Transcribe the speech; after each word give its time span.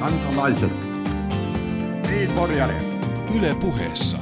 kansalaiset. 0.00 0.72
Niin, 2.06 2.30
Yle 3.38 3.54
puheessa. 3.60 4.18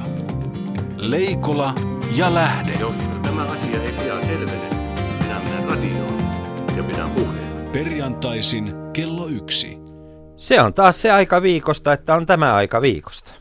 Leikola 0.97 1.73
ja 2.15 2.33
Lähde. 2.33 2.73
Jos 2.79 2.95
tämä 3.23 3.43
asia 3.43 3.83
ei 3.83 3.91
pian 3.91 4.23
selvene, 4.23 4.69
minä 5.21 5.39
menen 5.39 5.69
radioon 5.69 6.19
ja 6.77 6.83
pidän 6.83 7.11
puheen. 7.11 7.69
Perjantaisin 7.71 8.73
kello 8.93 9.27
yksi. 9.27 9.77
Se 10.37 10.61
on 10.61 10.73
taas 10.73 11.01
se 11.01 11.11
aika 11.11 11.41
viikosta, 11.41 11.93
että 11.93 12.15
on 12.15 12.25
tämä 12.25 12.55
aika 12.55 12.81
viikosta. 12.81 13.31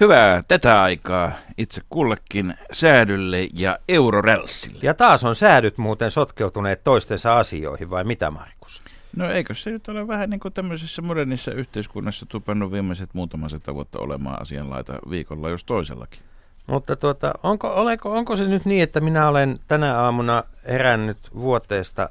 Hyvää 0.00 0.42
tätä 0.48 0.82
aikaa 0.82 1.32
itse 1.58 1.80
kullekin 1.90 2.54
säädylle 2.72 3.48
ja 3.54 3.78
eurorälssille. 3.88 4.80
Ja 4.82 4.94
taas 4.94 5.24
on 5.24 5.34
säädyt 5.34 5.78
muuten 5.78 6.10
sotkeutuneet 6.10 6.84
toistensa 6.84 7.36
asioihin, 7.36 7.90
vai 7.90 8.04
mitä 8.04 8.30
Markus? 8.30 8.82
No 9.16 9.30
eikö 9.30 9.54
se 9.54 9.70
nyt 9.70 9.88
ole 9.88 10.08
vähän 10.08 10.30
niin 10.30 10.40
kuin 10.40 10.54
tämmöisessä 10.54 11.02
modernissa 11.02 11.52
yhteiskunnassa 11.52 12.26
tupannut 12.26 12.72
viimeiset 12.72 13.10
muutama 13.12 13.48
sata 13.48 13.74
vuotta 13.74 13.98
olemaan 13.98 14.42
asianlaita 14.42 14.98
viikolla 15.10 15.50
jos 15.50 15.64
toisellakin? 15.64 16.20
Mutta 16.66 16.96
tuota, 16.96 17.34
onko, 17.42 17.68
oleko, 17.68 18.12
onko 18.12 18.36
se 18.36 18.44
nyt 18.44 18.64
niin, 18.64 18.82
että 18.82 19.00
minä 19.00 19.28
olen 19.28 19.60
tänä 19.68 19.98
aamuna 19.98 20.42
herännyt 20.68 21.18
vuoteesta 21.34 22.08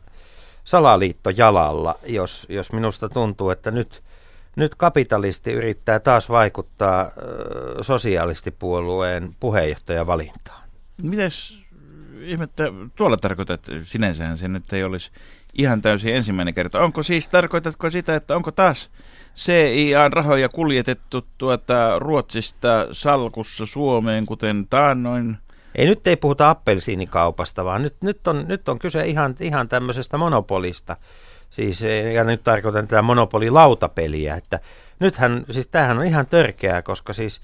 salaliitto 0.64 1.30
jalalla, 1.30 1.96
jos, 2.08 2.48
jos 2.50 2.72
minusta 2.72 3.10
tuntuu, 3.10 3.50
että 3.50 3.72
nyt, 3.72 4.04
nyt 4.56 4.76
kapitalisti 4.76 5.52
yrittää 5.52 6.00
taas 6.00 6.30
vaikuttaa 6.30 7.02
ö, 7.02 7.84
sosialistipuolueen 7.84 9.36
puheenjohtajavalintaan? 9.40 10.70
Mites 11.02 11.58
ihmettä 12.22 12.64
tuolla 12.96 13.18
tarkoitat, 13.18 13.68
sinänsähän 13.84 14.38
se 14.38 14.48
nyt 14.48 14.74
ei 14.74 14.84
olisi 14.84 15.12
ihan 15.60 15.82
täysin 15.82 16.16
ensimmäinen 16.16 16.54
kerta. 16.54 16.80
Onko 16.80 17.04
siis, 17.04 17.28
tarkoitatko 17.28 17.90
sitä, 17.90 18.16
että 18.16 18.36
onko 18.36 18.52
taas 18.52 18.90
CIA-rahoja 19.36 20.50
kuljetettu 20.50 21.26
tuota 21.38 22.00
Ruotsista 22.00 22.88
salkussa 22.92 23.66
Suomeen, 23.66 24.26
kuten 24.26 24.68
taannoin? 24.70 25.38
Ei 25.76 25.86
nyt 25.86 26.08
ei 26.08 26.16
puhuta 26.16 26.50
appelsiinikaupasta, 26.50 27.66
vaan 27.66 27.82
nyt, 27.82 27.96
nyt, 28.02 28.28
on, 28.28 28.46
nyt 28.48 28.70
on 28.70 28.80
kyse 28.80 29.06
ihan, 29.08 29.36
ihan 29.40 29.70
tämmöisestä 29.70 30.18
monopolista. 30.18 30.98
Siis, 31.50 31.82
ja 32.14 32.24
nyt 32.24 32.44
tarkoitan 32.44 32.88
tätä 32.88 33.02
monopolilautapeliä, 33.02 34.36
että 34.36 34.60
nythän, 35.00 35.46
siis 35.52 35.68
tämähän 35.68 35.98
on 35.98 36.06
ihan 36.06 36.28
törkeää, 36.28 36.82
koska 36.82 37.14
siis 37.14 37.42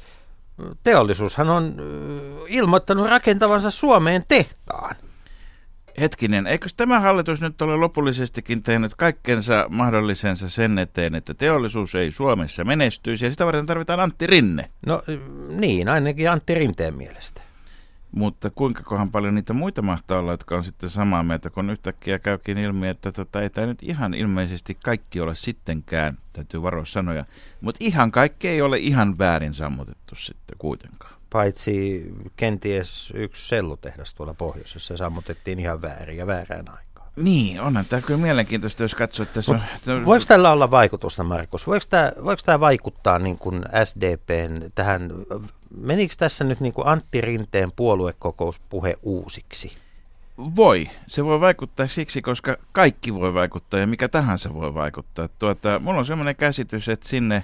teollisuushan 0.84 1.50
on 1.50 1.76
ilmoittanut 2.48 3.10
rakentavansa 3.10 3.72
Suomeen 3.72 4.24
tehtaan. 4.28 4.96
Hetkinen, 6.00 6.48
eikö 6.48 6.68
tämä 6.78 7.00
hallitus 7.00 7.42
nyt 7.42 7.62
ole 7.62 7.76
lopullisestikin 7.78 8.62
tehnyt 8.62 8.96
kaikkensa 8.96 9.66
mahdollisensa 9.70 10.50
sen 10.50 10.78
eteen, 10.78 11.16
että 11.16 11.34
teollisuus 11.34 11.96
ei 11.96 12.12
Suomessa 12.12 12.64
menestyisi 12.64 13.26
ja 13.26 13.32
sitä 13.32 13.46
varten 13.46 13.66
tarvitaan 13.66 14.00
Antti 14.00 14.28
Rinne? 14.28 14.70
No 14.86 15.04
niin, 15.50 15.90
ainakin 15.90 16.32
Antti 16.32 16.54
Rinteen 16.54 16.98
mielestä. 16.98 17.42
Mutta 18.12 18.50
kuinka 18.50 18.84
kohan 18.84 19.12
paljon 19.12 19.36
niitä 19.36 19.54
muita 19.54 19.82
mahtaa 19.82 20.20
olla, 20.20 20.32
jotka 20.32 20.56
on 20.56 20.64
sitten 20.64 20.90
samaa 20.90 21.24
mieltä, 21.24 21.50
kun 21.50 21.70
yhtäkkiä 21.70 22.20
käykin 22.20 22.58
ilmi, 22.58 22.88
että 22.88 23.12
tota, 23.12 23.42
ei 23.42 23.50
tämä 23.50 23.68
nyt 23.68 23.84
ihan 23.84 24.14
ilmeisesti 24.14 24.78
kaikki 24.84 25.22
ole 25.22 25.36
sittenkään, 25.36 26.18
täytyy 26.34 26.62
varoa 26.62 26.86
sanoja, 26.86 27.26
mutta 27.62 27.86
ihan 27.86 28.12
kaikki 28.12 28.48
ei 28.48 28.62
ole 28.62 28.78
ihan 28.78 29.18
väärin 29.18 29.54
sammutettu 29.54 30.16
sitten 30.16 30.58
kuitenkaan. 30.58 31.05
Paitsi 31.36 32.06
kenties 32.36 33.14
yksi 33.16 33.48
sellutehdas 33.48 34.14
tuolla 34.14 34.34
pohjoisessa 34.34 34.80
se 34.80 34.98
sammutettiin 34.98 35.60
ihan 35.60 35.82
väärin 35.82 36.18
ja 36.18 36.28
väärään 36.28 36.70
aikaan. 36.70 37.12
Niin, 37.16 37.62
onhan 37.62 37.86
tämä 37.86 38.02
kyllä 38.02 38.20
mielenkiintoista, 38.20 38.84
jos 38.84 38.96
katsoo, 38.96 39.24
että 39.24 39.42
se 39.42 39.52
on... 39.92 40.06
Voiko 40.06 40.26
tällä 40.28 40.52
olla 40.52 40.72
vaikutusta, 40.72 41.24
Markus? 41.24 41.68
Voiko 41.68 41.86
tämä, 41.90 42.12
voiko 42.24 42.42
tämä 42.46 42.60
vaikuttaa 42.60 43.20
niin 43.20 43.38
kuin 43.38 43.66
SDPn 43.84 44.72
tähän, 44.76 45.12
menikö 45.78 46.16
tässä 46.18 46.44
nyt 46.44 46.60
niin 46.60 46.74
kuin 46.74 46.88
Antti 46.88 47.22
Rinteen 47.22 47.72
puoluekokouspuhe 47.72 48.98
uusiksi? 49.04 49.72
Voi. 50.56 50.90
Se 51.08 51.26
voi 51.26 51.40
vaikuttaa 51.40 51.88
siksi, 51.88 52.22
koska 52.22 52.58
kaikki 52.72 53.14
voi 53.14 53.34
vaikuttaa 53.34 53.80
ja 53.80 53.88
mikä 53.88 54.08
tahansa 54.08 54.54
voi 54.54 54.74
vaikuttaa. 54.74 55.28
Tuota, 55.40 55.80
mulla 55.80 56.00
on 56.00 56.06
sellainen 56.06 56.36
käsitys, 56.36 56.90
että 56.90 57.08
sinne 57.08 57.44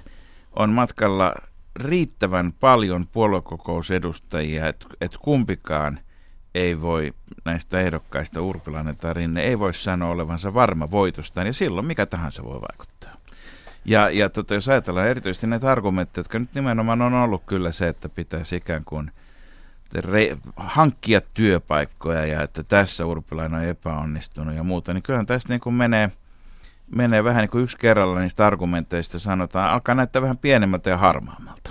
on 0.56 0.70
matkalla 0.70 1.34
riittävän 1.76 2.52
paljon 2.60 3.06
puoluekokousedustajia, 3.06 4.68
että 4.68 4.86
et 5.00 5.16
kumpikaan 5.16 6.00
ei 6.54 6.80
voi 6.80 7.14
näistä 7.44 7.80
ehdokkaista 7.80 8.40
Urpilainen 8.40 8.96
tai 8.96 9.14
Rinne 9.14 9.42
ei 9.42 9.58
voi 9.58 9.74
sanoa 9.74 10.10
olevansa 10.10 10.54
varma 10.54 10.90
voitostaan, 10.90 11.46
ja 11.46 11.52
silloin 11.52 11.86
mikä 11.86 12.06
tahansa 12.06 12.44
voi 12.44 12.60
vaikuttaa. 12.60 13.16
Ja, 13.84 14.10
ja 14.10 14.28
tota, 14.28 14.54
jos 14.54 14.68
ajatellaan 14.68 15.08
erityisesti 15.08 15.46
näitä 15.46 15.70
argumentteja, 15.70 16.20
jotka 16.20 16.38
nyt 16.38 16.54
nimenomaan 16.54 17.02
on 17.02 17.14
ollut 17.14 17.42
kyllä 17.46 17.72
se, 17.72 17.88
että 17.88 18.08
pitäisi 18.08 18.56
ikään 18.56 18.82
kuin 18.84 19.10
re- 19.96 20.52
hankkia 20.56 21.20
työpaikkoja 21.34 22.26
ja 22.26 22.42
että 22.42 22.62
tässä 22.62 23.06
Urpilainen 23.06 23.60
on 23.60 23.66
epäonnistunut 23.66 24.54
ja 24.54 24.62
muuta, 24.62 24.94
niin 24.94 25.02
kyllähän 25.02 25.26
tästä 25.26 25.52
niin 25.52 25.60
kuin 25.60 25.74
menee– 25.74 26.10
menee 26.92 27.24
vähän 27.24 27.40
niin 27.40 27.50
kuin 27.50 27.64
yksi 27.64 27.76
kerralla 27.76 28.20
niistä 28.20 28.46
argumenteista 28.46 29.18
sanotaan, 29.18 29.70
alkaa 29.70 29.94
näyttää 29.94 30.22
vähän 30.22 30.38
pienemmältä 30.38 30.90
ja 30.90 30.96
harmaammalta. 30.96 31.70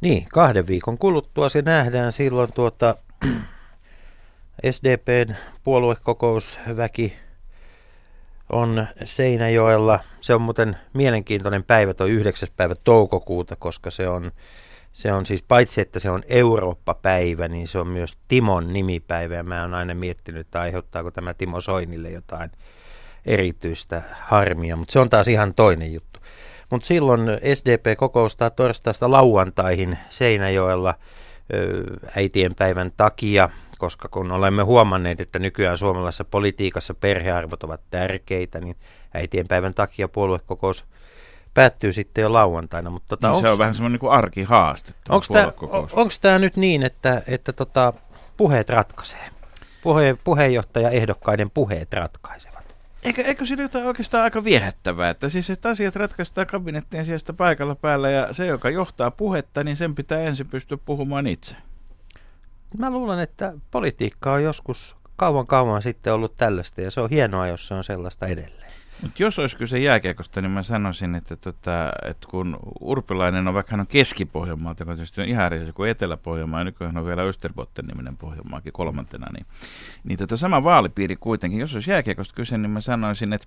Niin, 0.00 0.26
kahden 0.28 0.66
viikon 0.66 0.98
kuluttua 0.98 1.48
se 1.48 1.62
nähdään 1.62 2.12
silloin 2.12 2.52
tuota 2.52 2.94
SDPn 4.70 5.34
puoluekokousväki 5.62 7.16
on 8.52 8.86
Seinäjoella. 9.04 10.00
Se 10.20 10.34
on 10.34 10.42
muuten 10.42 10.76
mielenkiintoinen 10.92 11.64
päivä, 11.64 11.94
tuo 11.94 12.06
9. 12.06 12.48
päivä 12.56 12.74
toukokuuta, 12.74 13.56
koska 13.56 13.90
se 13.90 14.08
on, 14.08 14.32
se 14.92 15.12
on 15.12 15.26
siis 15.26 15.42
paitsi, 15.42 15.80
että 15.80 15.98
se 15.98 16.10
on 16.10 16.22
Eurooppa-päivä, 16.28 17.48
niin 17.48 17.68
se 17.68 17.78
on 17.78 17.88
myös 17.88 18.18
Timon 18.28 18.72
nimipäivä. 18.72 19.34
Ja 19.34 19.42
mä 19.42 19.60
oon 19.60 19.74
aina 19.74 19.94
miettinyt, 19.94 20.40
että 20.40 20.60
aiheuttaako 20.60 21.10
tämä 21.10 21.34
Timo 21.34 21.60
Soinille 21.60 22.10
jotain 22.10 22.50
erityistä 23.26 24.02
harmia, 24.20 24.76
mutta 24.76 24.92
se 24.92 24.98
on 24.98 25.10
taas 25.10 25.28
ihan 25.28 25.54
toinen 25.54 25.92
juttu. 25.92 26.20
Mutta 26.70 26.86
silloin 26.86 27.20
SDP 27.54 27.98
kokoustaa 27.98 28.50
torstaista 28.50 29.10
lauantaihin 29.10 29.98
Seinäjoella 30.10 30.94
äitien 32.16 32.54
päivän 32.54 32.92
takia, 32.96 33.48
koska 33.78 34.08
kun 34.08 34.32
olemme 34.32 34.62
huomanneet, 34.62 35.20
että 35.20 35.38
nykyään 35.38 35.78
suomalaisessa 35.78 36.24
politiikassa 36.24 36.94
perhearvot 36.94 37.62
ovat 37.62 37.80
tärkeitä, 37.90 38.60
niin 38.60 38.76
äitien 39.14 39.48
päivän 39.48 39.74
takia 39.74 40.08
puoluekokous 40.08 40.84
päättyy 41.54 41.92
sitten 41.92 42.22
jo 42.22 42.32
lauantaina. 42.32 42.90
Mutta 42.90 43.08
tota, 43.08 43.30
niin 43.30 43.40
se 43.40 43.50
on 43.50 43.58
vähän 43.58 43.74
semmoinen 43.74 44.00
niin 44.02 44.10
arkihaaste. 44.10 44.92
Onko 45.92 46.12
tämä 46.20 46.38
nyt 46.38 46.56
niin, 46.56 46.82
että, 46.82 47.22
että 47.26 47.52
tota, 47.52 47.92
puheet 48.36 48.68
ratkaisee? 48.68 49.28
Puhe, 49.82 50.16
puheenjohtaja 50.24 50.90
ehdokkaiden 50.90 51.50
puheet 51.50 51.92
ratkaisevat? 51.92 52.69
Eikö, 53.02 53.22
eikö 53.22 53.46
siinä 53.46 53.62
jotain 53.62 53.86
oikeastaan 53.86 54.24
aika 54.24 54.44
viehättävää, 54.44 55.10
että 55.10 55.28
siis 55.28 55.50
että 55.50 55.68
asiat 55.68 55.96
ratkaistaan 55.96 56.46
kabinettien 56.46 57.04
sijasta 57.04 57.32
paikalla 57.32 57.74
päällä 57.74 58.10
ja 58.10 58.32
se, 58.32 58.46
joka 58.46 58.70
johtaa 58.70 59.10
puhetta, 59.10 59.64
niin 59.64 59.76
sen 59.76 59.94
pitää 59.94 60.20
ensin 60.20 60.46
pystyä 60.46 60.78
puhumaan 60.84 61.26
itse. 61.26 61.56
Mä 62.78 62.90
luulen, 62.90 63.18
että 63.18 63.52
politiikka 63.70 64.32
on 64.32 64.42
joskus 64.42 64.96
kauan 65.16 65.46
kauan 65.46 65.82
sitten 65.82 66.12
ollut 66.14 66.36
tällaista 66.36 66.80
ja 66.80 66.90
se 66.90 67.00
on 67.00 67.10
hienoa, 67.10 67.46
jos 67.46 67.68
se 67.68 67.74
on 67.74 67.84
sellaista 67.84 68.26
edelleen. 68.26 68.72
Mutta 69.02 69.22
jos 69.22 69.38
olisi 69.38 69.56
kyse 69.56 69.78
jääkiekosta, 69.78 70.40
niin 70.40 70.50
mä 70.50 70.62
sanoisin, 70.62 71.14
että, 71.14 71.36
tota, 71.36 71.92
että 72.04 72.28
kun 72.30 72.56
Urpilainen 72.80 73.48
on 73.48 73.54
vaikka 73.54 73.70
hän 73.70 73.80
on 73.80 73.86
Keski-Pohjanmaalta, 73.86 74.82
joka 74.82 74.92
on 74.92 75.28
ihan 75.28 75.52
eri 75.52 75.72
kuin 75.72 75.90
Etelä-Pohjanmaa, 75.90 76.60
ja 76.60 76.64
nykyään 76.64 76.96
on 76.96 77.06
vielä 77.06 77.22
Österbotten-niminen 77.22 78.16
Pohjanmaakin 78.16 78.72
kolmantena, 78.72 79.26
niin, 79.32 79.46
niin 80.04 80.18
tota 80.18 80.36
sama 80.36 80.64
vaalipiiri 80.64 81.16
kuitenkin, 81.16 81.60
jos 81.60 81.74
olisi 81.74 81.90
jääkiekosta 81.90 82.34
kyse, 82.34 82.58
niin 82.58 82.70
mä 82.70 82.80
sanoisin, 82.80 83.32
että, 83.32 83.46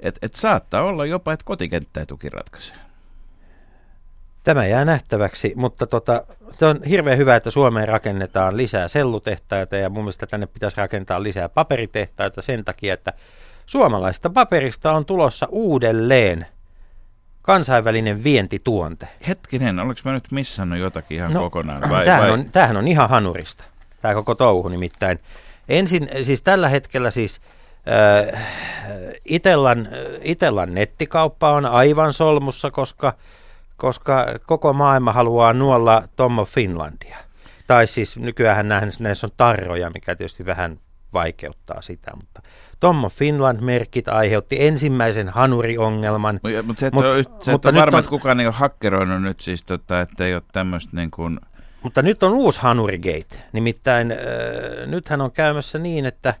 että, 0.00 0.18
että 0.22 0.40
saattaa 0.40 0.82
olla 0.82 1.06
jopa, 1.06 1.32
että 1.32 1.44
kotikenttä 1.44 2.06
tuki 2.06 2.30
ratkaisee. 2.30 2.76
Tämä 4.44 4.66
jää 4.66 4.84
nähtäväksi, 4.84 5.52
mutta 5.56 5.86
tota, 5.86 6.24
on 6.62 6.80
hirveän 6.82 7.18
hyvä, 7.18 7.36
että 7.36 7.50
Suomeen 7.50 7.88
rakennetaan 7.88 8.56
lisää 8.56 8.88
sellutehtaita 8.88 9.76
ja 9.76 9.90
mun 9.90 10.04
mielestä 10.04 10.26
tänne 10.26 10.46
pitäisi 10.46 10.76
rakentaa 10.76 11.22
lisää 11.22 11.48
paperitehtaita 11.48 12.42
sen 12.42 12.64
takia, 12.64 12.94
että 12.94 13.12
Suomalaista 13.68 14.30
paperista 14.30 14.92
on 14.92 15.04
tulossa 15.04 15.46
uudelleen 15.50 16.46
kansainvälinen 17.42 18.24
vientituonte. 18.24 19.08
Hetkinen, 19.28 19.78
oliko 19.78 20.00
mä 20.04 20.12
nyt 20.12 20.32
missannut 20.32 20.78
jotakin 20.78 21.16
ihan 21.16 21.32
no, 21.32 21.40
kokonaan? 21.40 21.90
Vai, 21.90 22.04
tämähän, 22.04 22.22
vai? 22.22 22.30
On, 22.30 22.44
tämähän 22.50 22.76
on 22.76 22.88
ihan 22.88 23.08
hanurista, 23.08 23.64
tämä 24.02 24.14
koko 24.14 24.34
touhu 24.34 24.68
nimittäin. 24.68 25.18
Ensin, 25.68 26.08
siis 26.22 26.42
tällä 26.42 26.68
hetkellä 26.68 27.10
siis 27.10 27.40
äh, 28.34 28.42
Itellan, 29.24 29.88
Itellan 30.22 30.74
nettikauppa 30.74 31.50
on 31.50 31.66
aivan 31.66 32.12
solmussa, 32.12 32.70
koska, 32.70 33.14
koska 33.76 34.26
koko 34.46 34.72
maailma 34.72 35.12
haluaa 35.12 35.52
nuolla 35.52 36.02
Tommo 36.16 36.44
Finlandia. 36.44 37.16
Tai 37.66 37.86
siis 37.86 38.16
nykyään 38.16 38.68
näissä 38.68 39.26
on 39.26 39.32
tarroja, 39.36 39.90
mikä 39.90 40.14
tietysti 40.14 40.46
vähän 40.46 40.78
vaikeuttaa 41.12 41.82
sitä. 41.82 42.10
Mutta 42.16 42.42
Tommo 42.80 43.08
Finland-merkit 43.08 44.08
aiheutti 44.08 44.66
ensimmäisen 44.66 45.28
hanuriongelman. 45.28 46.40
Mutta 46.42 46.62
mut 46.62 46.78
se, 46.78 46.86
että 46.86 47.00
Mut- 47.00 47.04
on, 47.04 47.24
se, 47.42 47.52
mutta 47.52 47.68
on 47.68 47.74
varma, 47.74 47.96
on- 47.96 48.00
että 48.00 48.10
kukaan 48.10 48.40
ei 48.40 48.46
ole 48.46 48.54
hakkeroinut 48.54 49.22
nyt 49.22 49.40
siis, 49.40 49.64
tota, 49.64 50.00
että 50.00 50.26
ei 50.26 50.34
ole 50.34 50.42
tämmöistä 50.52 50.96
niin 50.96 51.10
kuin, 51.10 51.40
Mutta 51.82 52.02
nyt 52.02 52.22
on 52.22 52.32
uusi 52.32 52.60
hanurigate. 52.60 53.42
Nimittäin 53.52 54.12
äh, 54.12 54.18
nythän 54.86 55.20
on 55.20 55.32
käymässä 55.32 55.78
niin, 55.78 56.06
että, 56.06 56.34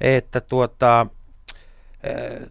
että 0.00 0.40
tuota, 0.40 1.00
äh, 1.00 2.48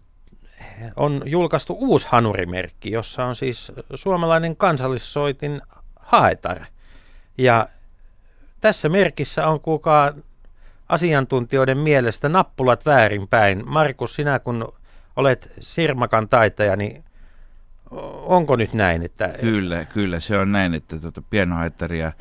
on 0.96 1.22
julkaistu 1.24 1.76
uusi 1.80 2.06
hanurimerkki, 2.10 2.90
jossa 2.90 3.24
on 3.24 3.36
siis 3.36 3.72
suomalainen 3.94 4.56
kansallissoitin 4.56 5.62
haetar. 5.96 6.60
Ja 7.38 7.68
tässä 8.60 8.88
merkissä 8.88 9.46
on 9.48 9.60
kuulkaa 9.60 10.12
asiantuntijoiden 10.88 11.78
mielestä 11.78 12.28
nappulat 12.28 12.86
väärinpäin. 12.86 13.62
Markus, 13.68 14.14
sinä 14.14 14.38
kun 14.38 14.72
olet 15.16 15.52
Sirmakan 15.60 16.28
taitaja, 16.28 16.76
niin 16.76 17.04
onko 18.22 18.56
nyt 18.56 18.72
näin, 18.72 19.02
että 19.02 19.30
Kyllä, 19.40 19.84
kyllä 19.84 20.20
se 20.20 20.38
on 20.38 20.52
näin, 20.52 20.74
että 20.74 20.98
tuota 20.98 21.22
pienohaittaria 21.30 22.12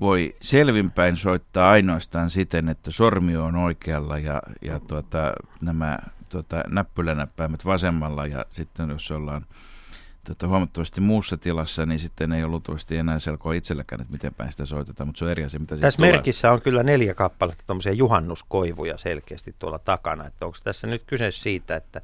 voi 0.00 0.36
selvinpäin 0.40 1.16
soittaa 1.16 1.70
ainoastaan 1.70 2.30
siten, 2.30 2.68
että 2.68 2.90
sormi 2.90 3.36
on 3.36 3.56
oikealla 3.56 4.18
ja, 4.18 4.42
ja 4.62 4.80
tuota, 4.80 5.32
nämä 5.60 5.98
tuota, 6.28 6.64
näppylänäppäimet 6.68 7.64
vasemmalla 7.64 8.26
ja 8.26 8.44
sitten 8.50 8.90
jos 8.90 9.10
ollaan 9.10 9.46
tuota, 10.34 10.48
huomattavasti 10.48 11.00
muussa 11.00 11.36
tilassa, 11.36 11.86
niin 11.86 11.98
sitten 11.98 12.32
ei 12.32 12.42
ole 12.44 12.50
luultavasti 12.50 12.96
enää 12.96 13.18
selkoa 13.18 13.52
itselläkään, 13.52 14.00
että 14.00 14.12
miten 14.12 14.34
päin 14.34 14.50
sitä 14.50 14.66
soitetaan, 14.66 15.08
mutta 15.08 15.18
se 15.18 15.24
on 15.24 15.30
eri 15.30 15.44
asia, 15.44 15.60
mitä 15.60 15.76
Tässä 15.76 15.96
tulee. 15.96 16.12
merkissä 16.12 16.52
on 16.52 16.62
kyllä 16.62 16.82
neljä 16.82 17.14
kappaletta 17.14 17.64
tuommoisia 17.66 17.92
juhannuskoivuja 17.92 18.96
selkeästi 18.96 19.54
tuolla 19.58 19.78
takana. 19.78 20.26
Että 20.26 20.46
onko 20.46 20.58
tässä 20.64 20.86
nyt 20.86 21.02
kyse 21.06 21.30
siitä, 21.30 21.76
että 21.76 22.02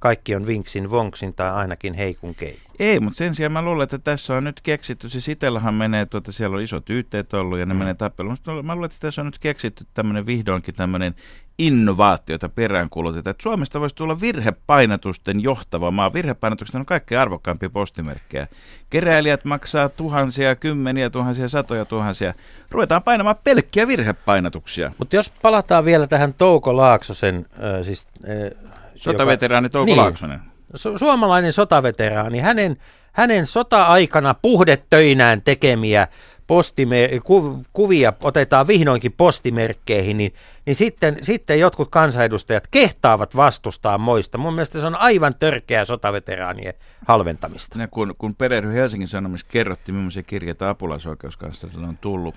kaikki 0.00 0.34
on 0.34 0.46
vinksin 0.46 0.90
vonksin 0.90 1.34
tai 1.34 1.50
ainakin 1.50 1.94
heikun 1.94 2.34
keikun? 2.34 2.70
Ei, 2.78 3.00
mutta 3.00 3.16
sen 3.16 3.34
sijaan 3.34 3.52
mä 3.52 3.62
luulen, 3.62 3.84
että 3.84 3.98
tässä 3.98 4.34
on 4.34 4.44
nyt 4.44 4.60
keksitty, 4.60 5.08
siis 5.08 5.28
itsellähän 5.28 5.74
menee, 5.74 6.06
tuota, 6.06 6.32
siellä 6.32 6.56
on 6.56 6.62
isot 6.62 6.90
yhteet 6.90 7.34
ollut 7.34 7.58
ja 7.58 7.66
ne 7.66 7.74
mm. 7.74 7.78
menee 7.78 7.94
tappeluun. 7.94 8.32
Musta 8.32 8.62
Mä 8.62 8.74
luulen, 8.74 8.90
että 8.90 9.00
tässä 9.00 9.20
on 9.20 9.26
nyt 9.26 9.38
keksitty 9.38 9.86
tämmöinen 9.94 10.26
vihdoinkin 10.26 10.74
tämmöinen 10.74 11.14
innovaatio, 11.58 12.34
jota 12.34 12.48
peräänkuulutetaan. 12.48 13.30
Että 13.30 13.42
Suomesta 13.42 13.80
voisi 13.80 13.94
tulla 13.94 14.20
virhepainatusten 14.20 15.40
johtava 15.40 15.90
maa. 15.90 16.12
Virhepainatukset 16.12 16.74
on 16.74 16.86
kaikkein 16.86 17.20
arvokkaampia 17.20 17.70
postimerkkejä. 17.70 18.46
Keräilijät 18.90 19.44
maksaa 19.44 19.88
tuhansia, 19.88 20.56
kymmeniä 20.56 21.10
tuhansia, 21.10 21.48
satoja 21.48 21.84
tuhansia. 21.84 22.34
Ruvetaan 22.70 23.02
painamaan 23.02 23.36
pelkkiä 23.44 23.86
virhepainatuksia. 23.86 24.92
Mutta 24.98 25.16
jos 25.16 25.32
palataan 25.42 25.84
vielä 25.84 26.06
tähän 26.06 26.34
Touko 26.34 26.76
Laaksosen, 26.76 27.46
äh, 27.52 27.84
siis... 27.84 28.06
Äh, 28.28 28.69
Sotaveteraani 29.00 29.68
Touko 29.68 29.84
Niin. 29.86 29.96
Laaksonen. 29.96 30.40
su- 30.76 30.98
suomalainen 30.98 31.52
sotaveteraani, 31.52 32.38
hänen, 32.38 32.76
hänen 33.12 33.46
sota-aikana 33.46 34.34
puhdetöinään 34.34 35.42
tekemiä 35.42 36.08
postime- 36.46 37.20
ku- 37.24 37.64
kuvia 37.72 38.12
otetaan 38.22 38.66
vihdoinkin 38.66 39.12
postimerkkeihin, 39.12 40.18
niin, 40.18 40.32
niin 40.66 40.76
sitten, 40.76 41.16
sitten 41.22 41.60
jotkut 41.60 41.88
kansanedustajat 41.90 42.66
kehtaavat 42.70 43.36
vastustaa 43.36 43.98
moista. 43.98 44.38
Mun 44.38 44.54
mielestä 44.54 44.80
se 44.80 44.86
on 44.86 44.96
aivan 45.00 45.34
törkeää 45.34 45.84
sotaveteraanien 45.84 46.74
halventamista. 47.08 47.78
Ja 47.78 47.88
kun, 47.88 48.14
kun 48.18 48.34
Perehdy 48.34 48.72
Helsingin 48.72 49.08
Sanomissa 49.08 49.46
kerrottiin, 49.50 49.94
millaisia 49.94 50.22
kirjeitä 50.22 50.68
apulaisoikeuskanslerille 50.68 51.86
on 51.86 51.98
tullut 51.98 52.34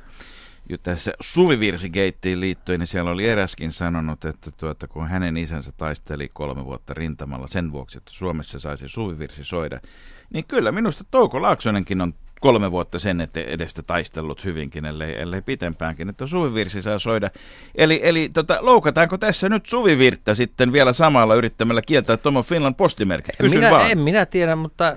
jo 0.70 0.78
tässä 0.78 1.14
suvivirsigeittiin 1.20 2.40
liittyen, 2.40 2.80
niin 2.80 2.88
siellä 2.88 3.12
oli 3.12 3.28
eräskin 3.28 3.72
sanonut, 3.72 4.26
että 4.26 4.52
tuota, 4.52 4.88
kun 4.88 5.08
hänen 5.08 5.38
isänsä 5.38 5.72
taisteli 5.78 6.30
kolme 6.34 6.66
vuotta 6.66 6.94
rintamalla 6.94 7.48
sen 7.48 7.72
vuoksi, 7.72 7.98
että 7.98 8.12
Suomessa 8.14 8.60
saisi 8.60 8.90
suvivirsi 8.90 9.44
soida, 9.44 9.80
niin 10.34 10.46
kyllä 10.48 10.72
minusta 10.72 11.04
Touko 11.12 11.42
Laaksonenkin 11.42 12.02
on 12.02 12.14
kolme 12.44 12.72
vuotta 12.72 13.00
sen 13.00 13.28
edestä 13.36 13.84
taistellut 13.84 14.46
hyvinkin, 14.46 14.86
ellei, 14.86 15.22
ellei 15.22 15.42
pitempäänkin, 15.42 16.10
että 16.10 16.28
suvivirsi 16.28 16.82
saa 16.82 17.00
soida. 17.00 17.30
Eli, 17.76 18.00
eli 18.04 18.30
tota, 18.34 18.58
loukataanko 18.62 19.18
tässä 19.18 19.50
nyt 19.50 19.66
suvivirttä 19.66 20.36
sitten 20.36 20.74
vielä 20.74 20.94
samalla 20.94 21.36
yrittämällä 21.36 21.82
kieltää 21.82 22.18
Tomo 22.18 22.44
Finland 22.44 22.76
postimerkit? 22.76 23.36
Kysyn 23.38 23.60
minä, 23.60 23.72
vaan. 23.72 23.92
En 23.92 24.00
minä 24.00 24.26
tiedä, 24.26 24.56
mutta 24.56 24.96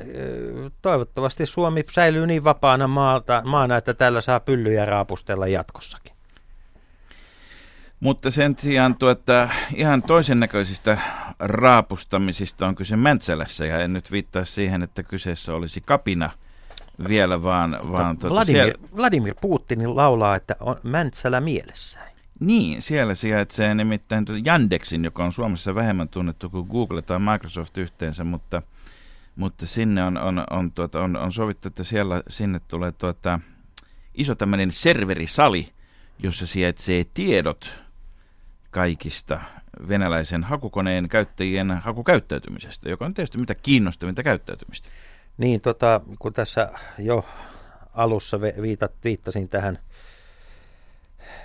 toivottavasti 0.83 1.47
Suomi 1.47 1.85
säilyy 1.93 2.27
niin 2.27 2.45
vapaana 2.45 2.89
maalta, 2.89 3.43
maana, 3.45 3.77
että 3.77 3.95
tällä 3.95 4.21
saa 4.21 4.41
pyllyjä 4.41 4.85
raapustella 4.85 5.47
jatkossakin. 5.47 6.13
Mutta 8.01 8.31
sen 8.31 8.55
sijaan 8.59 8.97
tuota, 8.97 9.49
ihan 9.75 10.03
toisen 10.03 10.41
näköisistä 10.41 10.99
raapustamisista 11.39 12.67
on 12.67 12.75
kyse 12.75 12.97
Mäntsälässä 12.97 13.67
ja 13.67 13.81
en 13.81 13.93
nyt 13.93 14.13
viittaa 14.13 14.45
siihen, 14.45 14.83
että 14.83 15.03
kyseessä 15.03 15.55
olisi 15.55 15.81
kapina 15.81 16.31
vielä, 17.09 17.43
vaan, 17.43 17.79
vaan 17.93 18.19
tuota, 18.19 18.35
Vladimir, 18.35 18.63
siellä, 18.63 18.89
Vladimir 18.97 19.35
Putin 19.41 19.97
laulaa, 19.97 20.37
että 20.37 20.57
on 20.61 20.77
Mäntsälä 20.83 21.41
mielessään. 21.41 22.07
niin, 22.41 22.83
siellä 22.83 23.15
sijaitsee 23.15 23.75
nimittäin 23.75 24.25
Yandexin, 24.47 25.05
joka 25.05 25.25
on 25.25 25.33
Suomessa 25.33 25.75
vähemmän 25.75 26.09
tunnettu 26.09 26.51
kuin 26.51 26.69
Google 26.71 27.03
tai 27.03 27.19
Microsoft 27.19 27.79
yhteensä, 27.79 28.25
mutta, 28.25 28.63
mutta 29.37 29.67
sinne 29.67 30.05
on, 30.05 30.19
on, 30.19 30.45
on, 30.51 30.73
tuota, 30.73 31.03
on, 31.03 31.17
on 31.17 31.33
sovittu, 31.33 31.69
että 31.69 31.85
siellä, 31.85 32.23
sinne 32.29 32.61
tulee 32.69 32.93
tuota, 32.93 33.41
iso 34.15 34.35
tämmöinen 34.35 34.73
serverisali, 34.73 35.69
jossa 36.19 36.47
sijaitsee 36.47 37.05
tiedot 37.15 37.75
kaikista 38.71 39.41
venäläisen 39.89 40.45
hakukoneen 40.45 41.09
käyttäjien 41.09 41.71
hakukäyttäytymisestä, 41.71 42.89
joka 42.89 43.05
on 43.05 43.15
tietysti 43.15 43.39
mitä 43.39 43.55
kiinnostavinta 43.55 44.23
käyttäytymistä. 44.23 44.89
Niin, 45.39 45.61
tota, 45.61 46.01
kun 46.19 46.33
tässä 46.33 46.71
jo 46.99 47.25
alussa 47.95 48.41
viitat, 48.41 48.93
viittasin 49.05 49.49
tähän, 49.49 49.79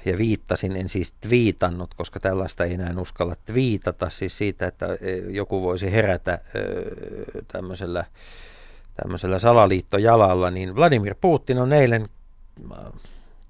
ja 0.05 0.17
viittasin, 0.17 0.75
en 0.75 0.89
siis 0.89 1.13
twiitannut, 1.21 1.93
koska 1.93 2.19
tällaista 2.19 2.65
ei 2.65 2.73
enää 2.73 2.93
uskalla 2.97 3.35
twiitata, 3.45 4.09
siis 4.09 4.37
siitä, 4.37 4.67
että 4.67 4.85
e, 5.01 5.15
joku 5.15 5.61
voisi 5.61 5.91
herätä 5.91 6.39
ö, 6.55 6.61
tämmöisellä, 7.47 8.05
tämmöisellä 8.95 9.39
salaliittojalalla, 9.39 10.51
niin 10.51 10.75
Vladimir 10.75 11.15
Putin 11.21 11.59
on 11.59 11.73
eilen 11.73 12.09
äh, 12.71 12.77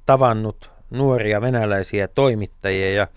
tavannut 0.06 0.72
nuoria 0.90 1.42
venäläisiä 1.42 2.08
toimittajia 2.08 2.94
ja 2.94 3.08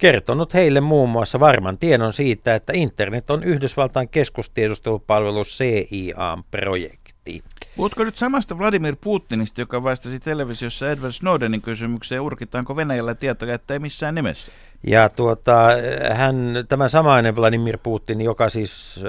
kertonut 0.00 0.54
heille 0.54 0.80
muun 0.80 1.10
muassa 1.10 1.40
varman 1.40 1.78
tiedon 1.78 2.12
siitä, 2.12 2.54
että 2.54 2.72
internet 2.76 3.30
on 3.30 3.42
Yhdysvaltain 3.42 4.08
keskustiedustelupalvelu 4.08 5.44
CIA-projekti. 5.44 7.42
Puhutko 7.76 8.04
nyt 8.04 8.16
samasta 8.16 8.58
Vladimir 8.58 8.96
Putinista, 9.00 9.60
joka 9.60 9.82
vastasi 9.82 10.20
televisiossa 10.20 10.90
Edward 10.90 11.12
Snowdenin 11.12 11.62
kysymykseen, 11.62 12.20
urkitaanko 12.20 12.76
Venäjällä 12.76 13.14
tietoja, 13.14 13.54
että 13.54 13.74
ei 13.74 13.80
missään 13.80 14.14
nimessä? 14.14 14.52
Ja 14.86 15.08
tuota, 15.08 15.68
hän, 16.12 16.54
tämä 16.68 16.88
samainen 16.88 17.36
Vladimir 17.36 17.78
Putin, 17.82 18.20
joka 18.20 18.48
siis 18.48 19.00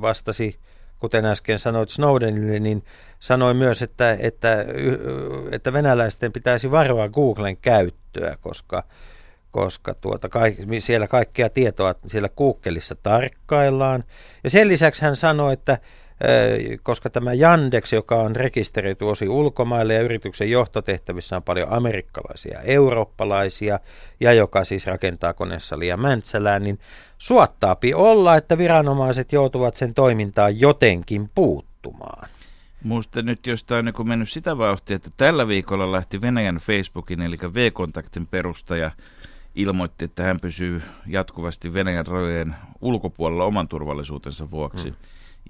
vastasi, 0.00 0.56
kuten 0.98 1.24
äsken 1.24 1.58
sanoit 1.58 1.88
Snowdenille, 1.88 2.58
niin 2.60 2.84
sanoi 3.20 3.54
myös, 3.54 3.82
että, 3.82 4.16
että, 4.20 4.64
että 5.52 5.72
venäläisten 5.72 6.32
pitäisi 6.32 6.70
varoa 6.70 7.08
Googlen 7.08 7.56
käyttöä, 7.56 8.36
koska, 8.40 8.84
koska 9.50 9.94
tuota, 9.94 10.28
kaik, 10.28 10.58
siellä 10.78 11.08
kaikkea 11.08 11.50
tietoa 11.50 11.94
siellä 12.06 12.28
Googleissa 12.28 12.94
tarkkaillaan. 12.94 14.04
Ja 14.44 14.50
sen 14.50 14.68
lisäksi 14.68 15.02
hän 15.02 15.16
sanoi, 15.16 15.52
että 15.52 15.78
koska 16.82 17.10
tämä 17.10 17.32
Yandex, 17.32 17.92
joka 17.92 18.16
on 18.16 18.36
rekisteröity 18.36 19.04
osi 19.04 19.28
ulkomaille 19.28 19.94
ja 19.94 20.00
yrityksen 20.00 20.50
johtotehtävissä 20.50 21.36
on 21.36 21.42
paljon 21.42 21.72
amerikkalaisia 21.72 22.60
eurooppalaisia, 22.60 23.80
ja 24.20 24.32
joka 24.32 24.64
siis 24.64 24.86
rakentaa 24.86 25.32
konesalia 25.32 25.96
Mäntsälään, 25.96 26.62
niin 26.62 26.78
suottaapi 27.18 27.94
olla, 27.94 28.36
että 28.36 28.58
viranomaiset 28.58 29.32
joutuvat 29.32 29.74
sen 29.74 29.94
toimintaan 29.94 30.60
jotenkin 30.60 31.30
puuttumaan. 31.34 32.28
Muista 32.84 33.22
nyt 33.22 33.46
jostain 33.46 33.84
niin 33.84 34.08
mennyt 34.08 34.30
sitä 34.30 34.58
vauhtia, 34.58 34.96
että 34.96 35.10
tällä 35.16 35.48
viikolla 35.48 35.92
lähti 35.92 36.20
Venäjän 36.20 36.56
Facebookin, 36.56 37.22
eli 37.22 37.36
V-kontaktin 37.54 38.26
perustaja, 38.26 38.90
ilmoitti, 39.62 40.04
että 40.04 40.22
hän 40.22 40.40
pysyy 40.40 40.82
jatkuvasti 41.06 41.74
Venäjän 41.74 42.06
rajojen 42.06 42.56
ulkopuolella 42.80 43.44
oman 43.44 43.68
turvallisuutensa 43.68 44.50
vuoksi. 44.50 44.88
Hmm. 44.88 44.96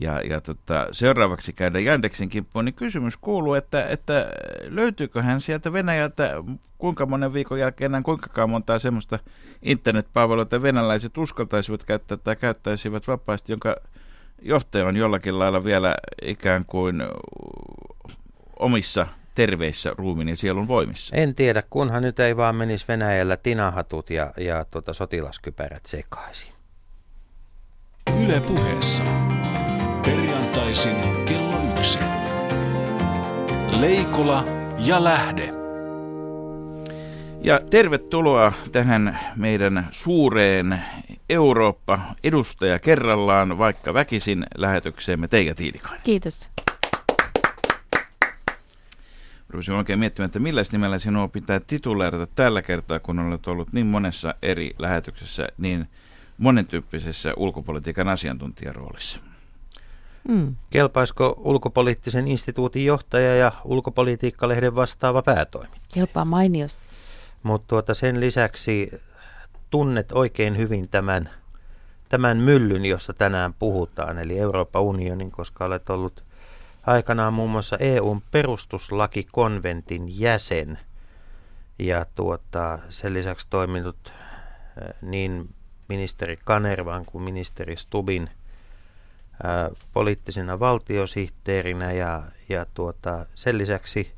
Ja, 0.00 0.20
ja 0.20 0.40
tota, 0.40 0.86
seuraavaksi 0.92 1.52
käydä 1.52 1.78
Yandexin 1.78 2.28
kimppuun, 2.28 2.64
niin 2.64 2.74
kysymys 2.74 3.16
kuuluu, 3.16 3.54
että, 3.54 3.88
että 3.88 4.32
löytyykö 4.68 5.22
hän 5.22 5.40
sieltä 5.40 5.72
Venäjältä 5.72 6.34
kuinka 6.78 7.06
monen 7.06 7.32
viikon 7.32 7.58
jälkeen 7.58 7.90
enää 7.90 8.02
kuinkakaan 8.02 8.50
montaa 8.50 8.78
semmoista 8.78 9.18
internetpalvelua, 9.62 10.42
että 10.42 10.62
venäläiset 10.62 11.18
uskaltaisivat 11.18 11.84
käyttää 11.84 12.16
tai 12.16 12.36
käyttäisivät 12.36 13.08
vapaasti, 13.08 13.52
jonka 13.52 13.76
johtaja 14.42 14.86
on 14.86 14.96
jollakin 14.96 15.38
lailla 15.38 15.64
vielä 15.64 15.94
ikään 16.22 16.64
kuin 16.64 17.02
omissa 18.58 19.06
terveissä 19.34 19.92
ruumiin 19.99 20.28
ja 20.28 20.37
sielun 20.37 20.68
voimissa? 20.68 21.16
En 21.16 21.34
tiedä, 21.34 21.62
kunhan 21.70 22.02
nyt 22.02 22.20
ei 22.20 22.37
vaan 22.37 22.54
menisi 22.54 22.84
Venäjällä 22.88 23.37
tinahatut 23.37 24.10
ja, 24.10 24.32
ja 24.37 24.64
tota 24.70 24.92
sotilaskypärät 24.92 25.87
sekaisin. 25.87 26.52
Yle 28.25 28.40
puheessa. 28.40 29.04
Perjantaisin 30.04 30.96
kello 31.25 31.56
yksi. 31.76 31.99
Leikola 33.80 34.44
ja 34.78 35.04
Lähde. 35.04 35.54
Ja 37.42 37.60
tervetuloa 37.70 38.52
tähän 38.72 39.20
meidän 39.37 39.87
suureen 39.90 40.80
Eurooppa-edustaja 41.28 42.78
kerrallaan, 42.78 43.58
vaikka 43.58 43.94
väkisin 43.94 44.46
lähetykseemme 44.56 45.28
Teikä 45.28 45.54
Tiilikainen. 45.54 46.00
Kiitos. 46.02 46.50
Rupesin 49.50 49.75
oikein 49.75 49.99
miettimään, 49.99 50.26
että 50.26 50.38
millä 50.38 50.62
nimellä 50.73 50.99
sinua 50.99 51.28
pitää 51.28 51.61
tituleerata 51.66 52.26
tällä 52.35 52.62
kertaa, 52.62 53.00
kun 53.00 53.19
olet 53.19 53.47
ollut 53.47 53.73
niin 53.73 53.87
monessa 53.87 54.35
eri 54.42 54.71
lähetyksessä, 54.78 55.49
niin 55.59 55.88
monentyyppisessä 56.38 57.33
ulkopolitiikan 57.37 58.09
asiantuntijaroolissa. 58.09 59.21
Mm. 60.28 60.54
Kelpaisiko 60.71 61.35
ulkopoliittisen 61.38 62.28
instituutin 62.28 62.85
johtaja 62.85 63.37
ja 63.37 63.52
ulkopolitiikkalehden 63.64 64.75
vastaava 64.75 65.23
päätoimittaja? 65.23 65.95
Kelpaa 65.95 66.25
mainiosti. 66.25 66.83
Mutta 67.42 67.69
tuota 67.69 67.95
sen 67.95 68.21
lisäksi 68.21 68.90
tunnet 69.71 70.12
oikein 70.12 70.57
hyvin 70.57 70.88
tämän, 70.88 71.30
tämän 72.09 72.37
myllyn, 72.37 72.85
jossa 72.85 73.12
tänään 73.12 73.54
puhutaan, 73.54 74.19
eli 74.19 74.38
Euroopan 74.38 74.83
unionin, 74.83 75.30
koska 75.30 75.64
olet 75.64 75.90
ollut 75.90 76.25
aikanaan 76.87 77.32
muun 77.32 77.50
muassa 77.50 77.76
EUn 77.80 78.22
perustuslakikonventin 78.30 80.20
jäsen. 80.20 80.78
Ja 81.78 82.06
tuota, 82.14 82.78
sen 82.88 83.14
lisäksi 83.14 83.46
toiminut 83.50 84.12
niin 85.02 85.54
ministeri 85.88 86.38
Kanervan 86.44 87.04
kuin 87.06 87.25
ministeri 87.25 87.76
Stubin 87.76 88.30
ää, 89.42 89.70
poliittisena 89.92 90.60
valtiosihteerinä. 90.60 91.92
Ja, 91.92 92.22
ja 92.49 92.66
tuota, 92.75 93.26
sen 93.34 93.58
lisäksi 93.58 94.12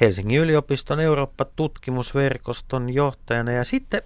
Helsingin 0.00 0.40
yliopiston 0.40 1.00
Eurooppa-tutkimusverkoston 1.00 2.90
johtajana. 2.94 3.52
Ja 3.52 3.64
sitten 3.64 4.02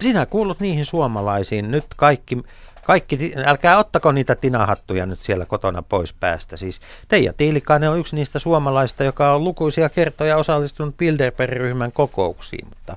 sinä 0.00 0.26
kuulut 0.26 0.60
niihin 0.60 0.84
suomalaisiin, 0.84 1.70
nyt 1.70 1.84
kaikki, 1.96 2.38
kaikki, 2.84 3.32
älkää 3.44 3.78
ottako 3.78 4.12
niitä 4.12 4.34
tinahattuja 4.34 5.06
nyt 5.06 5.22
siellä 5.22 5.46
kotona 5.46 5.82
pois 5.82 6.12
päästä. 6.12 6.56
Siis 6.56 6.80
Teija 7.08 7.32
Tiilikainen 7.32 7.90
on 7.90 7.98
yksi 7.98 8.16
niistä 8.16 8.38
suomalaista, 8.38 9.04
joka 9.04 9.34
on 9.34 9.44
lukuisia 9.44 9.88
kertoja 9.88 10.36
osallistunut 10.36 10.96
Bilderberg-ryhmän 10.96 11.92
kokouksiin, 11.92 12.68
mutta 12.68 12.96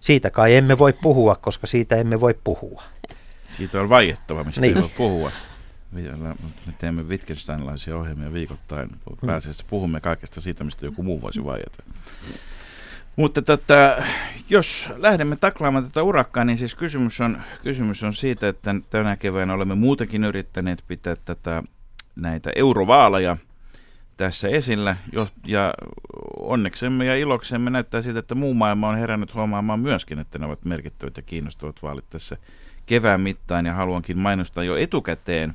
siitä 0.00 0.30
kai 0.30 0.56
emme 0.56 0.78
voi 0.78 0.92
puhua, 0.92 1.36
koska 1.36 1.66
siitä 1.66 1.96
emme 1.96 2.20
voi 2.20 2.34
puhua. 2.44 2.82
Siitä 3.52 3.80
on 3.80 3.88
vaiettava, 3.88 4.44
mistä 4.44 4.60
niin. 4.60 4.76
ei 4.76 4.82
voi 4.82 4.90
puhua. 4.96 5.30
Me 5.92 6.74
teemme 6.78 7.02
Wittgensteinlaisia 7.02 7.96
ohjelmia 7.96 8.32
viikoittain. 8.32 8.88
Pääasiassa 9.26 9.64
puhumme 9.70 10.00
kaikesta 10.00 10.40
siitä, 10.40 10.64
mistä 10.64 10.86
joku 10.86 11.02
muu 11.02 11.22
voisi 11.22 11.44
vaieta. 11.44 11.82
Mutta 13.18 13.42
tota, 13.42 13.96
jos 14.50 14.88
lähdemme 14.96 15.36
taklaamaan 15.36 15.84
tätä 15.84 16.02
urakkaa, 16.02 16.44
niin 16.44 16.56
siis 16.58 16.74
kysymys 16.74 17.20
on, 17.20 17.42
kysymys 17.62 18.02
on 18.02 18.14
siitä, 18.14 18.48
että 18.48 18.74
tänä 18.90 19.16
keväänä 19.16 19.54
olemme 19.54 19.74
muutenkin 19.74 20.24
yrittäneet 20.24 20.84
pitää 20.88 21.16
tätä, 21.24 21.62
näitä 22.16 22.50
eurovaaleja 22.56 23.36
tässä 24.16 24.48
esillä. 24.48 24.96
Ja 25.46 25.74
onneksemme 26.40 27.04
ja 27.04 27.16
iloksemme 27.16 27.70
näyttää 27.70 28.00
siitä, 28.00 28.18
että 28.18 28.34
muu 28.34 28.54
maailma 28.54 28.88
on 28.88 28.98
herännyt 28.98 29.34
huomaamaan 29.34 29.80
myöskin, 29.80 30.18
että 30.18 30.38
ne 30.38 30.46
ovat 30.46 30.64
merkittävät 30.64 31.16
ja 31.16 31.22
kiinnostavat 31.22 31.82
vaalit 31.82 32.10
tässä 32.10 32.36
kevään 32.86 33.20
mittaan. 33.20 33.66
Ja 33.66 33.72
haluankin 33.72 34.18
mainostaa 34.18 34.64
jo 34.64 34.76
etukäteen 34.76 35.54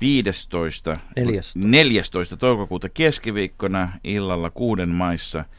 15. 0.00 0.98
14. 1.16 1.58
14. 1.58 2.36
toukokuuta 2.36 2.88
keskiviikkona 2.88 3.92
illalla 4.04 4.50
kuuden 4.50 4.88
maissa– 4.88 5.44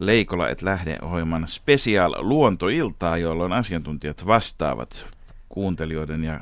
Leikola 0.00 0.48
et 0.48 0.62
lähde 0.62 0.98
ohjelman 1.02 1.48
special 1.48 2.14
luontoiltaa, 2.18 3.16
jolloin 3.16 3.52
asiantuntijat 3.52 4.26
vastaavat 4.26 5.06
kuuntelijoiden 5.48 6.24
ja, 6.24 6.40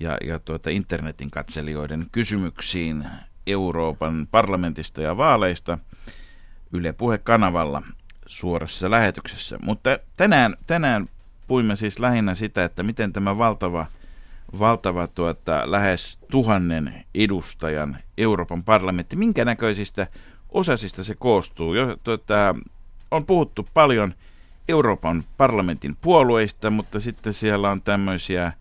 ja, 0.00 0.18
ja 0.24 0.38
tuota 0.38 0.70
internetin 0.70 1.30
katselijoiden 1.30 2.06
kysymyksiin 2.12 3.04
Euroopan 3.46 4.28
parlamentista 4.30 5.02
ja 5.02 5.16
vaaleista 5.16 5.78
Yle 6.72 6.92
Puhe-kanavalla 6.92 7.82
suorassa 8.26 8.90
lähetyksessä. 8.90 9.58
Mutta 9.62 9.98
tänään, 10.16 10.56
tänään 10.66 11.08
puimme 11.46 11.76
siis 11.76 11.98
lähinnä 11.98 12.34
sitä, 12.34 12.64
että 12.64 12.82
miten 12.82 13.12
tämä 13.12 13.38
valtava, 13.38 13.86
valtava 14.58 15.06
tuota, 15.06 15.62
lähes 15.70 16.18
tuhannen 16.30 17.04
edustajan 17.14 17.98
Euroopan 18.18 18.64
parlamentti, 18.64 19.16
minkä 19.16 19.44
näköisistä 19.44 20.06
osasista 20.52 21.04
se 21.04 21.14
koostuu. 21.14 21.74
Jo, 21.74 21.96
tuota, 22.04 22.54
on 23.10 23.26
puhuttu 23.26 23.66
paljon 23.74 24.14
Euroopan 24.68 25.24
parlamentin 25.36 25.96
puolueista, 26.00 26.70
mutta 26.70 27.00
sitten 27.00 27.32
siellä 27.32 27.70
on 27.70 27.82
tämmöisiä, 27.82 28.52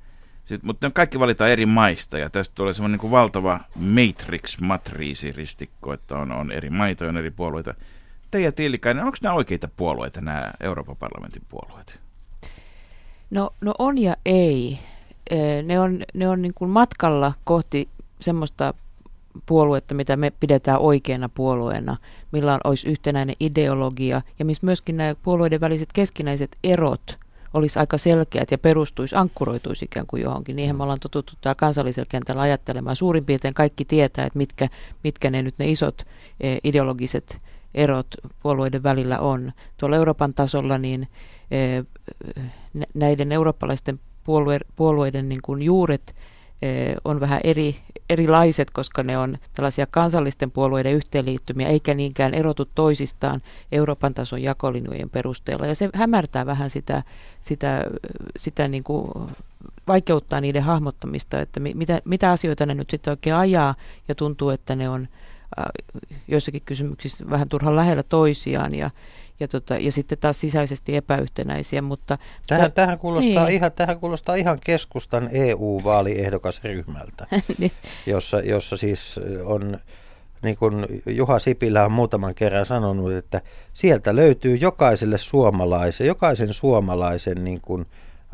sit, 0.46 0.64
mutta 0.64 0.88
ne 0.88 0.92
kaikki 0.92 1.20
valitaan 1.20 1.52
eri 1.52 1.66
maista 1.66 2.18
ja 2.18 2.30
tästä 2.30 2.56
tulee 2.56 2.74
semmoinen 2.74 3.00
niin 3.02 3.12
valtava 3.12 3.60
matrix-matriisiristikko, 3.76 5.94
että 5.94 6.16
on, 6.16 6.32
on 6.32 6.52
eri 6.52 6.70
maita 6.70 7.06
on 7.06 7.18
eri 7.18 7.32
puolueita. 7.32 7.74
Teija 8.32 8.52
Tiilikainen, 8.52 9.04
onko 9.04 9.18
nämä 9.22 9.36
oikeita 9.36 9.68
puolueita, 9.68 10.22
nämä 10.22 10.52
Euroopan 10.60 10.96
parlamentin 10.96 11.42
puolueet? 11.50 12.00
No, 13.30 13.50
no 13.62 13.74
on 13.80 13.98
ja 13.98 14.16
ei. 14.26 14.80
Ne 15.66 15.80
on, 15.80 16.00
ne 16.14 16.30
on 16.30 16.42
niin 16.42 16.54
kuin 16.54 16.72
matkalla 16.72 17.34
kohti 17.44 17.90
semmoista 18.22 18.74
puoluetta, 19.46 19.96
mitä 19.96 20.16
me 20.16 20.32
pidetään 20.40 20.80
oikeana 20.80 21.30
puolueena, 21.30 21.98
millä 22.32 22.60
olisi 22.64 22.90
yhtenäinen 22.90 23.36
ideologia 23.40 24.22
ja 24.40 24.46
missä 24.46 24.66
myöskin 24.66 24.98
nämä 24.98 25.16
puolueiden 25.24 25.62
väliset 25.62 25.90
keskinäiset 25.94 26.58
erot 26.64 27.18
olisi 27.54 27.80
aika 27.80 27.98
selkeät 27.98 28.52
ja 28.52 28.58
perustuisi, 28.58 29.16
ankkuroituisi 29.16 29.86
ikään 29.86 30.08
kuin 30.08 30.24
johonkin. 30.24 30.56
Niihin 30.56 30.76
me 30.76 30.84
ollaan 30.84 31.00
totuttu 31.00 31.34
täällä 31.42 31.56
kansallisella 31.56 32.08
kentällä 32.10 32.42
ajattelemaan. 32.42 32.96
Suurin 32.96 33.26
piirtein 33.26 33.54
kaikki 33.54 33.86
tietää, 33.86 34.26
että 34.26 34.38
mitkä, 34.38 34.68
mitkä 35.04 35.30
ne 35.30 35.42
nyt 35.42 35.56
ne 35.58 35.72
isot 35.72 36.08
e, 36.40 36.58
ideologiset 36.64 37.38
erot 37.74 38.08
puolueiden 38.44 38.84
välillä 38.84 39.20
on. 39.20 39.52
Tuolla 39.78 39.96
Euroopan 39.96 40.34
tasolla 40.34 40.78
niin 40.78 41.08
e, 41.52 41.84
näiden 42.94 43.32
eurooppalaisten 43.32 44.00
puolue, 44.24 44.60
puolueiden 44.76 45.30
niin 45.30 45.42
kuin 45.42 45.62
juuret 45.62 46.16
on 47.06 47.20
vähän 47.20 47.42
eri, 47.44 47.76
erilaiset, 48.10 48.72
koska 48.72 49.04
ne 49.04 49.18
on 49.18 49.38
tällaisia 49.54 49.88
kansallisten 49.92 50.52
puolueiden 50.52 50.94
yhteenliittymiä, 50.94 51.68
eikä 51.68 51.94
niinkään 51.94 52.34
erotu 52.34 52.66
toisistaan 52.76 53.42
Euroopan 53.72 54.14
tason 54.14 54.42
jakolinjojen 54.42 55.10
perusteella. 55.10 55.68
Ja 55.68 55.76
se 55.76 55.90
hämärtää 55.94 56.46
vähän 56.46 56.70
sitä, 56.70 57.04
sitä, 57.42 57.84
sitä 58.38 58.68
niin 58.68 58.84
kuin 58.84 59.12
vaikeuttaa 59.88 60.42
niiden 60.42 60.64
hahmottamista, 60.64 61.42
että 61.42 61.60
mitä, 61.60 62.02
mitä 62.06 62.32
asioita 62.32 62.66
ne 62.66 62.74
nyt 62.74 62.90
sitten 62.90 63.12
oikein 63.12 63.36
ajaa, 63.36 63.76
ja 64.08 64.16
tuntuu, 64.16 64.50
että 64.50 64.76
ne 64.76 64.90
on 64.90 65.08
joissakin 66.28 66.62
kysymyksissä 66.66 67.30
vähän 67.30 67.50
turhan 67.50 67.76
lähellä 67.76 68.04
toisiaan, 68.04 68.76
ja, 68.76 68.90
ja, 69.40 69.48
tota, 69.48 69.78
ja 69.78 69.92
sitten 69.92 70.18
taas 70.18 70.42
sisäisesti 70.42 70.96
epäyhtenäisiä. 70.96 71.82
Mutta 71.82 72.18
tähän, 72.48 72.72
t- 72.72 72.76
tähän, 72.76 73.00
kuulostaa 73.00 73.46
niin. 73.46 73.56
ihan, 73.56 73.72
tähän 73.72 74.00
kuulostaa 74.00 74.36
ihan 74.36 74.60
keskustan 74.64 75.30
EU-vaaliehdokasryhmältä, 75.32 77.28
niin. 77.58 77.72
jossa, 78.06 78.40
jossa 78.40 78.78
siis 78.78 79.20
on, 79.44 79.80
niin 80.42 80.58
kuin 80.58 80.86
Juha 81.06 81.40
Sipilä 81.40 81.86
on 81.86 81.92
muutaman 81.92 82.36
kerran 82.36 82.66
sanonut, 82.66 83.12
että 83.12 83.42
sieltä 83.74 84.16
löytyy 84.16 84.56
jokaiselle 84.56 85.18
suomalaisen, 85.18 86.08
jokaisen 86.08 86.54
suomalaisen 86.54 87.44
niin 87.44 87.62
kuin, 87.62 87.86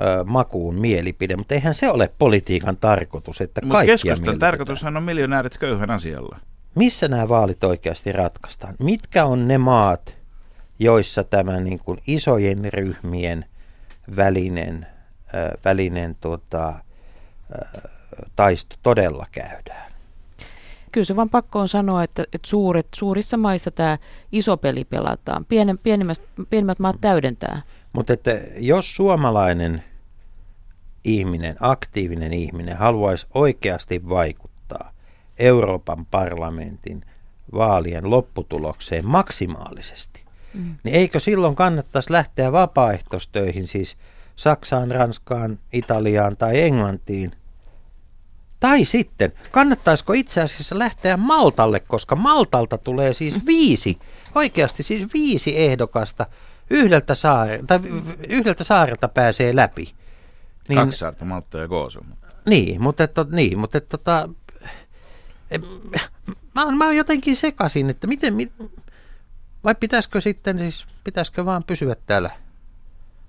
ö, 0.01 0.23
makuun 0.23 0.75
mielipide, 0.75 1.35
mutta 1.35 1.55
eihän 1.55 1.75
se 1.75 1.91
ole 1.91 2.11
politiikan 2.19 2.77
tarkoitus, 2.77 3.41
että 3.41 3.61
Mutta 3.65 3.85
keskustan 3.85 4.39
tarkoitushan 4.39 4.97
on 4.97 5.03
miljonäärit 5.03 5.57
köyhän 5.57 5.91
asialla. 5.91 6.39
Missä 6.75 7.07
nämä 7.07 7.29
vaalit 7.29 7.63
oikeasti 7.63 8.11
ratkaistaan? 8.11 8.75
Mitkä 8.79 9.25
on 9.25 9.47
ne 9.47 9.57
maat, 9.57 10.15
joissa 10.83 11.23
tämä 11.23 11.59
niin 11.59 11.79
kuin 11.79 12.01
isojen 12.07 12.73
ryhmien 12.73 13.45
välinen, 14.15 14.87
äh, 15.35 15.51
välinen 15.65 16.15
tota, 16.21 16.69
äh, 16.69 16.81
taisto 18.35 18.75
todella 18.83 19.25
käydään. 19.31 19.93
Kyllä 20.91 21.05
se 21.05 21.15
vaan 21.15 21.29
pakko 21.29 21.59
on 21.59 21.67
sanoa, 21.67 22.03
että, 22.03 22.23
että 22.23 22.47
suuret, 22.47 22.87
suurissa 22.95 23.37
maissa 23.37 23.71
tämä 23.71 23.97
iso 24.31 24.57
peli 24.57 24.85
pelataan. 24.85 25.45
Pienen, 25.45 25.77
pienimmät, 25.77 26.21
pienimmät 26.49 26.79
maat 26.79 26.95
täydentää. 27.01 27.61
Mutta 27.93 28.13
että 28.13 28.41
jos 28.57 28.95
suomalainen 28.95 29.83
ihminen, 31.03 31.55
aktiivinen 31.59 32.33
ihminen 32.33 32.77
haluaisi 32.77 33.27
oikeasti 33.33 34.09
vaikuttaa 34.09 34.91
Euroopan 35.39 36.05
parlamentin 36.05 37.05
vaalien 37.53 38.09
lopputulokseen 38.09 39.07
maksimaalisesti, 39.07 40.22
mm. 40.53 40.75
niin 40.83 40.95
eikö 40.95 41.19
silloin 41.19 41.55
kannattaisi 41.55 42.11
lähteä 42.11 42.51
vapaaehtoistöihin, 42.51 43.67
siis 43.67 43.97
Saksaan, 44.35 44.91
Ranskaan, 44.91 45.59
Italiaan 45.73 46.37
tai 46.37 46.61
Englantiin? 46.61 47.31
Tai 48.59 48.85
sitten, 48.85 49.31
kannattaisiko 49.51 50.13
itse 50.13 50.41
asiassa 50.41 50.79
lähteä 50.79 51.17
Maltalle, 51.17 51.79
koska 51.79 52.15
Maltalta 52.15 52.77
tulee 52.77 53.13
siis 53.13 53.45
viisi, 53.47 53.97
oikeasti 54.35 54.83
siis 54.83 55.13
viisi 55.13 55.59
ehdokasta 55.61 56.25
yhdeltä, 56.69 57.15
saare, 57.15 57.59
tai 57.67 57.79
yhdeltä 58.29 58.63
saarelta 58.63 59.07
pääsee 59.07 59.55
läpi. 59.55 59.93
Niin, 60.67 60.79
Kaksi 60.79 60.97
saarta, 60.97 61.25
Malta 61.25 61.57
ja 61.57 61.67
Goosu. 61.67 61.99
Niin, 62.45 62.81
mutta, 62.81 63.03
että, 63.03 63.25
niin, 63.31 63.59
mutta 63.59 63.77
että, 63.77 63.97
tota, 63.97 64.29
mä, 66.55 66.71
mä 66.71 66.85
oon 66.85 66.95
jotenkin 66.95 67.35
sekasin, 67.35 67.89
että 67.89 68.07
miten, 68.07 68.33
mit, 68.33 68.51
vai 69.63 69.75
pitäisikö 69.75 70.21
sitten 70.21 70.59
siis, 70.59 70.87
pitäisikö 71.03 71.45
vaan 71.45 71.63
pysyä 71.63 71.95
täällä, 72.05 72.29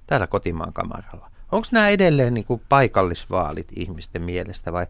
täällä 0.06 0.26
kotimaan 0.26 0.72
kamaralla? 0.72 1.30
Onko 1.52 1.68
nämä 1.70 1.88
edelleen 1.88 2.34
niin 2.34 2.44
kuin 2.44 2.62
paikallisvaalit 2.68 3.68
ihmisten 3.76 4.22
mielestä 4.22 4.72
vai, 4.72 4.86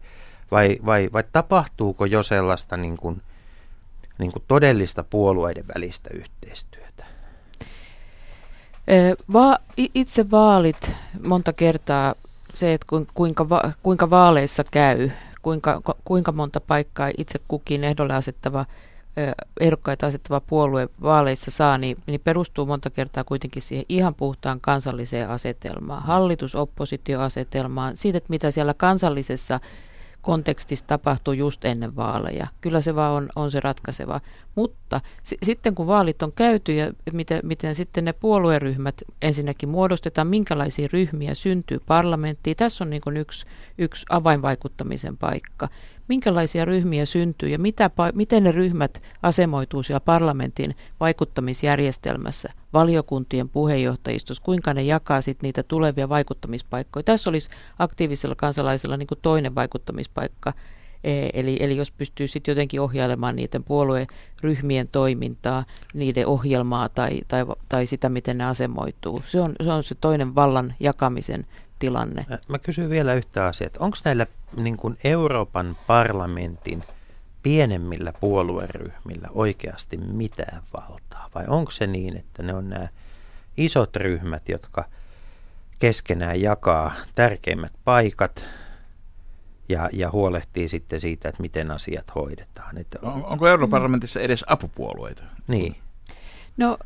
vai, 0.51 0.79
vai, 0.85 1.09
vai 1.13 1.23
tapahtuuko 1.31 2.05
jo 2.05 2.23
sellaista 2.23 2.77
niin 2.77 2.97
kuin, 2.97 3.21
niin 4.17 4.31
kuin 4.31 4.43
todellista 4.47 5.03
puolueiden 5.03 5.65
välistä 5.75 6.09
yhteistyötä? 6.13 7.05
Va- 9.33 9.59
itse 9.77 10.31
vaalit 10.31 10.91
monta 11.25 11.53
kertaa 11.53 12.15
se, 12.53 12.73
että 12.73 12.87
kuinka, 13.13 13.49
va- 13.49 13.71
kuinka 13.83 14.09
vaaleissa 14.09 14.63
käy, 14.71 15.09
kuinka, 15.41 15.81
kuinka 16.05 16.31
monta 16.31 16.59
paikkaa 16.59 17.11
itse 17.17 17.39
kukin 17.47 17.83
ehdolle 17.83 18.13
asettava 18.13 18.65
ehdokkaita 19.59 20.07
asettava 20.07 20.41
puolue 20.41 20.89
vaaleissa 21.01 21.51
saa, 21.51 21.77
niin, 21.77 21.97
niin 22.07 22.21
perustuu 22.23 22.65
monta 22.65 22.89
kertaa 22.89 23.23
kuitenkin 23.23 23.61
siihen 23.61 23.85
ihan 23.89 24.15
puhtaan 24.15 24.61
kansalliseen 24.61 25.29
asetelmaan, 25.29 26.03
hallitus-oppositioasetelmaan, 26.03 27.95
siitä, 27.95 28.17
että 28.17 28.29
mitä 28.29 28.51
siellä 28.51 28.73
kansallisessa 28.73 29.59
kontekstissa 30.21 30.87
tapahtuu 30.87 31.33
just 31.33 31.65
ennen 31.65 31.95
vaaleja. 31.95 32.47
Kyllä 32.61 32.81
se 32.81 32.95
vaan 32.95 33.11
on, 33.13 33.29
on 33.35 33.51
se 33.51 33.59
ratkaiseva. 33.59 34.21
Mutta 34.55 35.01
s- 35.23 35.35
sitten 35.43 35.75
kun 35.75 35.87
vaalit 35.87 36.23
on 36.23 36.31
käyty 36.31 36.73
ja 36.75 36.91
miten, 37.13 37.39
miten 37.43 37.75
sitten 37.75 38.05
ne 38.05 38.13
puolueryhmät 38.13 38.95
ensinnäkin 39.21 39.69
muodostetaan, 39.69 40.27
minkälaisia 40.27 40.87
ryhmiä 40.93 41.33
syntyy 41.33 41.79
parlamenttiin, 41.87 42.55
tässä 42.55 42.83
on 42.83 42.89
niin 42.89 43.17
yksi, 43.17 43.45
yksi 43.77 44.05
avainvaikuttamisen 44.09 45.17
paikka 45.17 45.67
minkälaisia 46.07 46.65
ryhmiä 46.65 47.05
syntyy 47.05 47.49
ja 47.49 47.59
mitä, 47.59 47.89
miten 48.13 48.43
ne 48.43 48.51
ryhmät 48.51 49.01
asemoituu 49.23 49.83
siellä 49.83 49.99
parlamentin 49.99 50.75
vaikuttamisjärjestelmässä, 50.99 52.49
valiokuntien 52.73 53.49
puheenjohtajistossa, 53.49 54.43
kuinka 54.43 54.73
ne 54.73 54.83
jakaa 54.83 55.21
sitten 55.21 55.47
niitä 55.47 55.63
tulevia 55.63 56.09
vaikuttamispaikkoja. 56.09 57.03
Tässä 57.03 57.29
olisi 57.29 57.49
aktiivisella 57.79 58.35
kansalaisella 58.35 58.97
niin 58.97 59.07
toinen 59.21 59.55
vaikuttamispaikka, 59.55 60.53
e, 61.03 61.29
Eli, 61.33 61.57
eli 61.59 61.77
jos 61.77 61.91
pystyy 61.91 62.27
sitten 62.27 62.51
jotenkin 62.51 62.81
ohjailemaan 62.81 63.35
niiden 63.35 63.63
puolueryhmien 63.63 64.87
toimintaa, 64.91 65.65
niiden 65.93 66.27
ohjelmaa 66.27 66.89
tai, 66.89 67.19
tai, 67.27 67.45
tai 67.69 67.85
sitä, 67.85 68.09
miten 68.09 68.37
ne 68.37 68.45
asemoituu. 68.45 69.21
Se 69.25 69.41
on, 69.41 69.55
se 69.63 69.71
on 69.71 69.83
se 69.83 69.95
toinen 69.95 70.35
vallan 70.35 70.73
jakamisen 70.79 71.45
tilanne. 71.85 72.25
Mä 72.47 72.59
kysyn 72.59 72.89
vielä 72.89 73.13
yhtä 73.13 73.45
asiaa. 73.45 73.69
Onko 73.79 73.97
näillä 74.05 74.27
niin 74.55 74.77
kuin 74.77 74.97
Euroopan 75.03 75.77
parlamentin 75.87 76.83
pienemmillä 77.43 78.13
puolueryhmillä 78.19 79.27
oikeasti 79.31 79.97
mitään 79.97 80.63
valtaa? 80.73 81.29
Vai 81.35 81.45
onko 81.47 81.71
se 81.71 81.87
niin, 81.87 82.17
että 82.17 82.43
ne 82.43 82.53
on 82.53 82.69
nämä 82.69 82.87
isot 83.57 83.95
ryhmät, 83.95 84.49
jotka 84.49 84.85
keskenään 85.79 86.41
jakaa 86.41 86.91
tärkeimmät 87.15 87.73
paikat 87.83 88.45
ja, 89.69 89.89
ja 89.93 90.11
huolehtii 90.11 90.69
sitten 90.69 90.99
siitä, 90.99 91.29
että 91.29 91.41
miten 91.41 91.71
asiat 91.71 92.15
hoidetaan. 92.15 92.77
Että 92.77 92.99
on, 93.01 93.25
onko 93.25 93.47
Euroopan 93.47 93.69
parlamentissa 93.69 94.21
edes 94.21 94.43
apupuolueita? 94.47 95.23
Niin. 95.47 95.75
No 96.57 96.77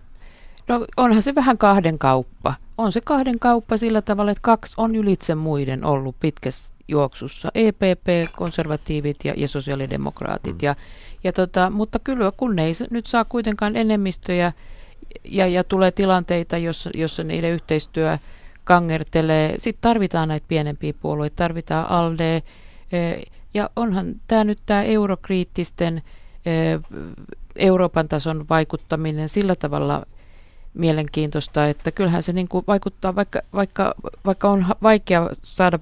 No 0.69 0.85
onhan 0.97 1.21
se 1.21 1.35
vähän 1.35 1.57
kahden 1.57 1.99
kauppa. 1.99 2.53
On 2.77 2.91
se 2.91 3.01
kahden 3.01 3.39
kauppa 3.39 3.77
sillä 3.77 4.01
tavalla, 4.01 4.31
että 4.31 4.41
kaksi 4.41 4.73
on 4.77 4.95
ylitse 4.95 5.35
muiden 5.35 5.85
ollut 5.85 6.15
pitkässä 6.19 6.73
juoksussa. 6.87 7.51
EPP, 7.55 8.07
konservatiivit 8.35 9.17
ja, 9.23 9.33
ja 9.37 9.47
sosiaalidemokraatit. 9.47 10.53
Mm. 10.53 10.59
Ja, 10.61 10.75
ja 11.23 11.33
tota, 11.33 11.69
mutta 11.69 11.99
kyllä 11.99 12.31
kun 12.37 12.55
ne 12.55 12.65
ei 12.65 12.73
nyt 12.91 13.05
saa 13.05 13.25
kuitenkaan 13.25 13.75
enemmistöjä 13.75 14.53
ja, 15.23 15.47
ja 15.47 15.63
tulee 15.63 15.91
tilanteita, 15.91 16.57
jossa, 16.57 16.89
jossa 16.93 17.23
niiden 17.23 17.51
yhteistyö 17.51 18.17
kangertelee. 18.63 19.55
Sitten 19.57 19.81
tarvitaan 19.81 20.27
näitä 20.27 20.45
pienempiä 20.47 20.93
puolueita, 21.01 21.35
tarvitaan 21.35 21.89
ALDE. 21.89 22.35
E, 22.35 22.43
ja 23.53 23.69
onhan 23.75 24.15
tämä 24.27 24.43
nyt 24.43 24.59
tämä 24.65 24.83
eurokriittisten 24.83 26.01
e, 26.45 26.51
Euroopan 27.55 28.07
tason 28.07 28.45
vaikuttaminen 28.49 29.29
sillä 29.29 29.55
tavalla– 29.55 30.05
mielenkiintoista, 30.73 31.67
että 31.67 31.91
kyllähän 31.91 32.23
se 32.23 32.33
niin 32.33 32.47
kuin 32.47 32.63
vaikuttaa, 32.67 33.15
vaikka, 33.15 33.41
vaikka, 33.53 33.95
vaikka 34.25 34.49
on 34.49 34.65
vaikea 34.81 35.29
saada 35.33 35.79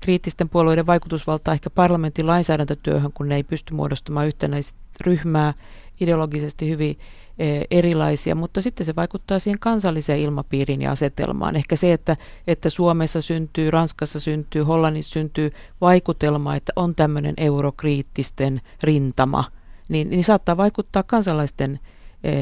kriittisten 0.00 0.48
puolueiden 0.48 0.86
vaikutusvaltaa 0.86 1.54
ehkä 1.54 1.70
parlamentin 1.70 2.26
lainsäädäntötyöhön, 2.26 3.12
kun 3.12 3.28
ne 3.28 3.36
ei 3.36 3.44
pysty 3.44 3.74
muodostamaan 3.74 4.26
yhtenäistä 4.26 4.78
ryhmää, 5.06 5.54
ideologisesti 6.00 6.70
hyvin 6.70 6.98
e, 7.38 7.62
erilaisia, 7.70 8.34
mutta 8.34 8.62
sitten 8.62 8.86
se 8.86 8.96
vaikuttaa 8.96 9.38
siihen 9.38 9.58
kansalliseen 9.58 10.20
ilmapiiriin 10.20 10.82
ja 10.82 10.92
asetelmaan. 10.92 11.56
Ehkä 11.56 11.76
se, 11.76 11.92
että, 11.92 12.16
että 12.46 12.70
Suomessa 12.70 13.20
syntyy, 13.20 13.70
Ranskassa 13.70 14.20
syntyy, 14.20 14.62
Hollannissa 14.62 15.12
syntyy 15.12 15.52
vaikutelma, 15.80 16.56
että 16.56 16.72
on 16.76 16.94
tämmöinen 16.94 17.34
eurokriittisten 17.36 18.60
rintama, 18.82 19.44
niin, 19.88 20.10
niin 20.10 20.24
saattaa 20.24 20.56
vaikuttaa 20.56 21.02
kansalaisten 21.02 21.80
e, 22.24 22.32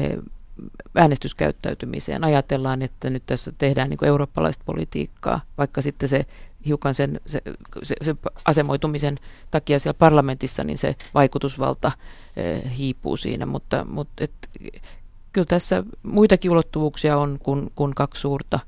äänestyskäyttäytymiseen. 0.95 2.23
Ajatellaan, 2.23 2.81
että 2.81 3.09
nyt 3.09 3.23
tässä 3.25 3.51
tehdään 3.57 3.89
niin 3.89 4.05
eurooppalaista 4.05 4.63
politiikkaa, 4.65 5.41
vaikka 5.57 5.81
sitten 5.81 6.09
se 6.09 6.25
hiukan 6.65 6.93
sen, 6.93 7.21
se, 7.25 7.41
se, 7.83 7.95
se 8.01 8.15
asemoitumisen 8.45 9.17
takia 9.51 9.79
siellä 9.79 9.97
parlamentissa, 9.97 10.63
niin 10.63 10.77
se 10.77 10.95
vaikutusvalta 11.13 11.91
eh, 12.37 12.77
hiipuu 12.77 13.17
siinä, 13.17 13.45
mutta, 13.45 13.85
mutta 13.85 14.23
et, 14.23 14.49
kyllä 15.33 15.45
tässä 15.45 15.83
muitakin 16.03 16.51
ulottuvuuksia 16.51 17.17
on 17.17 17.39
kuin, 17.43 17.71
kuin 17.75 17.95
kaksi 17.95 18.21
suurta 18.21 18.59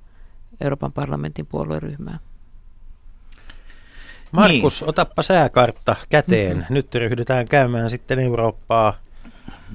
Euroopan 0.62 0.92
parlamentin 0.92 1.46
puolueryhmää. 1.46 2.20
Markus, 4.32 4.82
niin. 4.82 4.90
otappa 4.90 5.24
sääkartta 5.24 5.96
käteen. 6.10 6.58
Mm-hmm. 6.58 6.74
Nyt 6.74 6.96
ryhdytään 6.96 7.48
käymään 7.48 7.90
sitten 7.90 8.20
Eurooppaa 8.20 8.98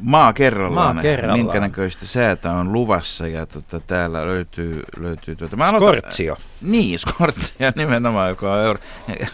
maa 0.02 0.32
kerrallaan, 0.32 0.96
maa 0.96 1.02
kerrallaan. 1.02 1.40
minkä 1.40 1.61
näköistä 1.61 2.06
säätä 2.06 2.52
on 2.52 2.72
luvassa 2.72 3.28
ja 3.28 3.46
tota, 3.46 3.80
täällä 3.80 4.26
löytyy, 4.26 4.82
löytyy 4.98 5.37
tuota, 5.37 5.56
mä 5.56 5.68
aloitan, 5.68 5.88
Skortsio. 5.88 6.37
Niin, 6.62 6.98
Skortsio 6.98 7.72
nimenomaan, 7.76 8.28
joka 8.28 8.52
on 8.52 8.64
euro, 8.64 8.80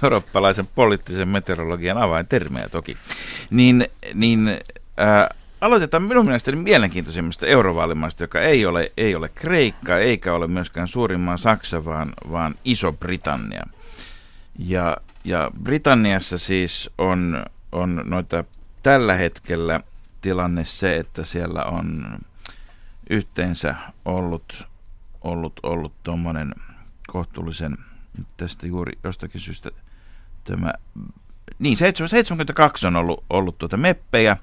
eurooppalaisen 0.02 0.68
poliittisen 0.74 1.28
meteorologian 1.28 1.98
avaintermejä 1.98 2.68
toki. 2.68 2.96
Niin, 3.50 3.86
niin 4.14 4.48
äh, 5.00 5.28
aloitetaan 5.60 6.02
minun 6.02 6.24
mielestäni 6.24 6.56
mielenkiintoisimmasta 6.56 7.46
eurovaalimaasta, 7.46 8.24
joka 8.24 8.40
ei 8.40 8.66
ole, 8.66 8.92
ei 8.96 9.14
ole 9.14 9.30
Kreikka, 9.34 9.98
eikä 9.98 10.34
ole 10.34 10.48
myöskään 10.48 10.88
suurimman 10.88 11.38
Saksa, 11.38 11.84
vaan, 11.84 12.12
vaan 12.30 12.54
Iso-Britannia. 12.64 13.66
Ja, 14.58 14.96
ja 15.24 15.50
Britanniassa 15.62 16.38
siis 16.38 16.90
on, 16.98 17.44
on 17.72 18.02
noita 18.04 18.44
tällä 18.82 19.14
hetkellä 19.14 19.80
tilanne 20.22 20.64
se, 20.64 20.96
että 20.96 21.24
siellä 21.24 21.64
on 21.64 22.18
yhteensä 23.10 23.74
ollut 24.04 24.72
ollut, 25.24 25.60
ollut 25.62 25.92
tuommoinen 26.02 26.54
kohtuullisen, 27.06 27.76
tästä 28.36 28.66
juuri 28.66 28.92
jostakin 29.04 29.40
syystä 29.40 29.70
tämä, 30.44 30.72
niin 31.58 31.76
72 31.76 32.86
on 32.86 32.96
ollut, 32.96 33.24
ollut 33.30 33.58
tuota 33.58 33.76
meppejä, 33.76 34.36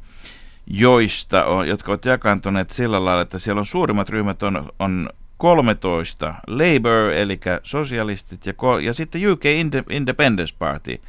joista 0.67 1.45
on, 1.45 1.67
jotka 1.67 1.91
ovat 1.91 2.05
jakantuneet 2.05 2.69
sillä 2.69 3.05
lailla, 3.05 3.21
että 3.21 3.39
siellä 3.39 3.59
on 3.59 3.65
suurimmat 3.65 4.09
ryhmät 4.09 4.43
on, 4.43 4.69
on 4.79 5.09
13 5.37 6.35
Labour, 6.47 7.11
eli 7.11 7.39
sosialistit, 7.63 8.45
ja, 8.45 8.53
ja 8.81 8.93
sitten 8.93 9.31
UK 9.31 9.45
Independence 9.89 10.55
Party, 10.59 11.01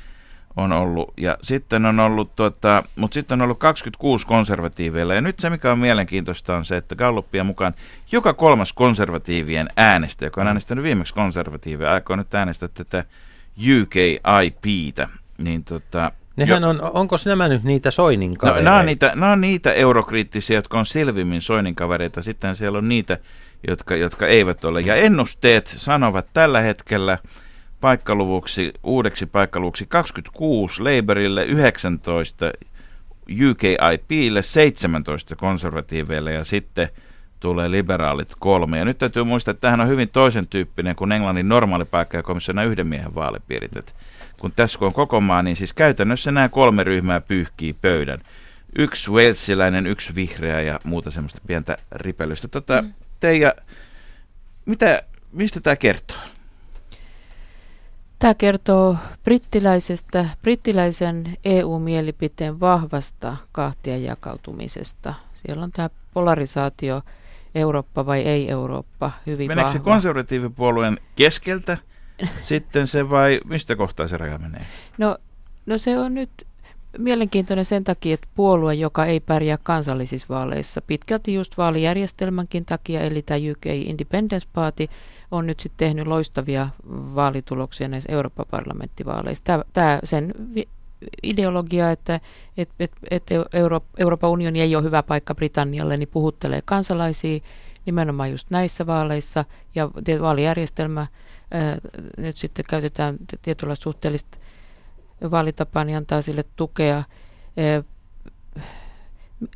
on 0.56 0.72
ollut. 0.72 1.12
Ja 1.16 1.38
sitten 1.42 1.86
on 1.86 2.00
ollut, 2.00 2.36
tuota, 2.36 2.82
mutta 2.96 3.14
sitten 3.14 3.38
on 3.38 3.42
ollut 3.42 3.58
26 3.58 4.26
konservatiiveilla. 4.26 5.14
Ja 5.14 5.20
nyt 5.20 5.40
se, 5.40 5.50
mikä 5.50 5.72
on 5.72 5.78
mielenkiintoista, 5.78 6.56
on 6.56 6.64
se, 6.64 6.76
että 6.76 6.96
Gallupia 6.96 7.44
mukaan 7.44 7.74
joka 8.12 8.34
kolmas 8.34 8.72
konservatiivien 8.72 9.68
äänestä, 9.76 10.24
joka 10.24 10.40
on 10.40 10.44
mm. 10.44 10.48
äänestänyt 10.48 10.84
viimeksi 10.84 11.14
konservatiivia, 11.14 11.92
aikoo 11.92 12.16
nyt 12.16 12.34
äänestää 12.34 12.68
tätä 12.74 13.04
UKIPtä, 13.58 15.08
niin 15.38 15.64
tota, 15.64 16.12
Nehän 16.36 16.64
on, 16.64 16.80
onko 16.82 17.16
nämä 17.24 17.48
nyt 17.48 17.64
niitä 17.64 17.90
Soinin 17.90 18.30
No, 18.30 18.36
kavereita? 18.36 18.64
nämä, 18.64 18.78
on 18.78 18.86
niitä, 18.86 19.12
nämä 19.14 19.32
on 19.32 19.40
niitä 19.40 19.72
eurokriittisiä, 19.72 20.58
jotka 20.58 20.78
on 20.78 20.86
selvimmin 20.86 21.42
Soinin 21.42 21.74
kavereita. 21.74 22.22
Sitten 22.22 22.56
siellä 22.56 22.78
on 22.78 22.88
niitä, 22.88 23.18
jotka, 23.68 23.96
jotka 23.96 24.26
eivät 24.26 24.64
ole. 24.64 24.80
Ja 24.80 24.94
ennusteet 24.94 25.66
sanovat 25.66 26.26
tällä 26.32 26.60
hetkellä 26.60 27.18
paikkaluvuksi, 27.80 28.72
uudeksi 28.82 29.26
paikkaluvuksi 29.26 29.86
26 29.88 30.82
Labourille, 30.82 31.44
19 31.44 32.52
UKIPille, 33.50 34.42
17 34.42 35.36
konservatiiveille 35.36 36.32
ja 36.32 36.44
sitten 36.44 36.88
tulee 37.40 37.70
liberaalit 37.70 38.32
kolme. 38.38 38.78
Ja 38.78 38.84
nyt 38.84 38.98
täytyy 38.98 39.24
muistaa, 39.24 39.52
että 39.52 39.60
tämähän 39.60 39.80
on 39.80 39.88
hyvin 39.88 40.08
toisen 40.08 40.48
tyyppinen 40.48 40.96
kuin 40.96 41.12
Englannin 41.12 41.48
normaali 41.48 41.84
paikka 41.84 42.16
ja 42.16 42.22
komissiona 42.22 42.64
yhden 42.64 42.86
miehen 42.86 43.14
vaalipiirit. 43.14 43.76
Et 43.76 43.94
kun 44.40 44.52
tässä 44.52 44.78
kun 44.78 44.86
on 44.86 44.92
koko 44.94 45.20
maa, 45.20 45.42
niin 45.42 45.56
siis 45.56 45.72
käytännössä 45.72 46.32
nämä 46.32 46.48
kolme 46.48 46.84
ryhmää 46.84 47.20
pyyhkii 47.20 47.72
pöydän. 47.72 48.18
Yksi 48.78 49.10
walesiläinen, 49.10 49.86
yksi 49.86 50.14
vihreä 50.14 50.60
ja 50.60 50.80
muuta 50.84 51.10
semmoista 51.10 51.40
pientä 51.46 51.76
ripelystä. 51.92 52.48
Tota, 52.48 52.82
mm. 52.82 52.92
Teija, 53.20 53.54
mitä, 54.66 55.02
mistä 55.32 55.60
tämä 55.60 55.76
kertoo? 55.76 56.16
Tämä 58.20 58.34
kertoo 58.34 58.96
brittiläisestä, 59.24 60.26
brittiläisen 60.42 61.36
EU-mielipiteen 61.44 62.60
vahvasta 62.60 63.36
kahtia 63.52 63.96
jakautumisesta. 63.96 65.14
Siellä 65.34 65.64
on 65.64 65.70
tämä 65.70 65.90
polarisaatio, 66.14 67.02
Eurooppa 67.54 68.06
vai 68.06 68.20
ei 68.20 68.50
Eurooppa, 68.50 69.10
hyvin 69.26 69.50
Meneekö 69.50 69.70
se 69.70 69.78
vahva. 69.78 69.92
konservatiivipuolueen 69.92 70.98
keskeltä 71.16 71.76
sitten 72.40 72.86
se 72.86 73.10
vai 73.10 73.40
mistä 73.44 73.76
kohtaa 73.76 74.06
se 74.06 74.16
raja 74.16 74.38
menee? 74.38 74.66
No, 74.98 75.18
no 75.66 75.78
se 75.78 75.98
on 75.98 76.14
nyt 76.14 76.30
mielenkiintoinen 76.98 77.64
sen 77.64 77.84
takia, 77.84 78.14
että 78.14 78.28
puolue, 78.34 78.74
joka 78.74 79.04
ei 79.04 79.20
pärjää 79.20 79.58
kansallisissa 79.62 80.26
vaaleissa, 80.30 80.82
pitkälti 80.82 81.34
just 81.34 81.58
vaalijärjestelmänkin 81.58 82.64
takia, 82.64 83.00
eli 83.00 83.22
tämä 83.22 83.40
UK 83.52 83.66
Independence 83.66 84.48
Party 84.52 84.86
on 85.30 85.46
nyt 85.46 85.60
sitten 85.60 85.86
tehnyt 85.86 86.06
loistavia 86.06 86.68
vaalituloksia 86.88 87.88
näissä 87.88 88.12
Eurooppa-parlamenttivaaleissa. 88.12 89.44
Tämä, 89.44 89.64
tämä 89.72 90.00
sen 90.04 90.34
ideologia, 91.22 91.90
että 91.90 92.20
et, 92.56 92.68
et, 92.80 92.92
et 93.10 93.22
Euro, 93.52 93.80
Euroopan 93.98 94.30
unioni 94.30 94.60
ei 94.60 94.76
ole 94.76 94.84
hyvä 94.84 95.02
paikka 95.02 95.34
Britannialle, 95.34 95.96
niin 95.96 96.08
puhuttelee 96.08 96.62
kansalaisia 96.64 97.40
nimenomaan 97.86 98.30
just 98.30 98.50
näissä 98.50 98.86
vaaleissa, 98.86 99.44
ja 99.74 99.90
vaalijärjestelmä 100.20 101.06
ää, 101.50 101.78
nyt 102.16 102.36
sitten 102.36 102.64
käytetään 102.68 103.16
tietynlaista 103.42 103.82
suhteellista 103.82 104.38
vaalitapaa, 105.30 105.84
niin 105.84 105.96
antaa 105.96 106.22
sille 106.22 106.44
tukea. 106.56 107.02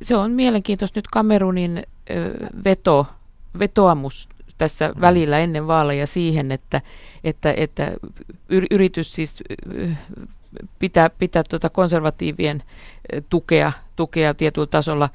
Se 0.03 0.17
on 0.17 0.31
mielenkiintoista 0.31 0.99
nyt 0.99 1.07
Kamerunin 1.07 1.83
veto, 2.65 3.07
vetoamus 3.59 4.29
tässä 4.59 4.93
välillä 5.01 5.39
ennen 5.39 5.67
vaaleja 5.67 6.07
siihen, 6.07 6.53
että, 6.53 6.81
että, 7.25 7.55
että 7.57 7.93
yr- 8.53 8.67
yritys 8.71 9.15
siis 9.15 9.43
pitää, 10.79 11.11
pitää 11.11 11.43
tuota 11.51 11.71
konservatiivien 11.71 12.63
tukea, 13.29 13.73
tukea 13.97 14.35
tietyllä 14.35 14.67
tasolla 14.67 15.11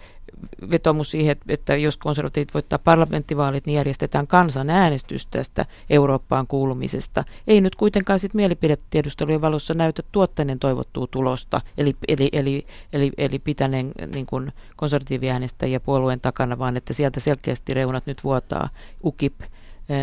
vetomus 0.71 1.11
siihen, 1.11 1.37
että- 1.47 1.75
jos 1.75 1.97
konservatiivit 1.97 2.53
voittaa 2.53 2.79
parlamenttivaalit, 2.79 3.65
niin 3.65 3.75
järjestetään 3.75 4.27
kansanäänestys 4.27 5.27
tästä 5.27 5.65
Eurooppaan 5.89 6.47
kuulumisesta. 6.47 7.23
Ei 7.47 7.61
nyt 7.61 7.75
kuitenkaan 7.75 8.19
sit 8.19 8.33
mielipidetiedustelujen 8.33 9.41
valossa 9.41 9.73
näytä 9.73 10.03
tuottaneen 10.11 10.59
toivottua 10.59 11.07
tulosta, 11.11 11.61
eli, 11.77 11.95
eli, 12.07 12.29
eli, 12.31 12.65
eli, 12.93 13.11
eli 13.17 13.39
pitäneen 13.39 13.91
niin 14.13 14.25
kuin 14.25 14.53
konservatiiviäänestäjiä 14.75 15.79
puolueen 15.79 16.21
takana, 16.21 16.59
vaan 16.59 16.77
että 16.77 16.93
sieltä 16.93 17.19
selkeästi 17.19 17.73
reunat 17.73 18.05
nyt 18.05 18.23
vuotaa 18.23 18.69
UKIP 19.03 19.41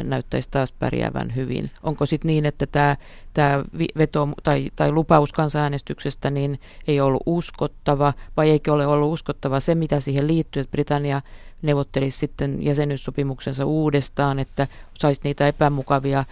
näyttäisi 0.05 0.51
taas 0.51 0.72
pärjäävän 0.72 1.35
hyvin. 1.37 1.70
Onko 1.83 2.07
sitten 2.07 2.29
niin, 2.29 2.46
että 2.46 2.66
tämä 2.66 2.96
tää 3.35 3.64
veto 3.99 4.29
tai, 4.42 4.70
tai 4.77 4.92
lupaus 4.92 5.33
kansanäänestyksestä 5.33 6.31
niin 6.31 6.61
ei 6.88 7.01
ollut 7.01 7.22
uskottava, 7.27 8.12
vai 8.37 8.51
eikö 8.51 8.72
ole 8.72 8.87
ollut 8.87 9.12
uskottava 9.12 9.61
se, 9.61 9.75
mitä 9.75 10.01
siihen 10.01 10.27
liittyy, 10.27 10.61
että 10.61 10.70
Britannia 10.70 11.22
neuvottelisi 11.62 12.18
sitten 12.18 12.64
jäsenyyssopimuksensa 12.64 13.64
uudestaan, 13.64 14.38
että 14.38 14.66
saisi 14.99 15.20
niitä 15.25 15.49
epämukavia 15.49 16.25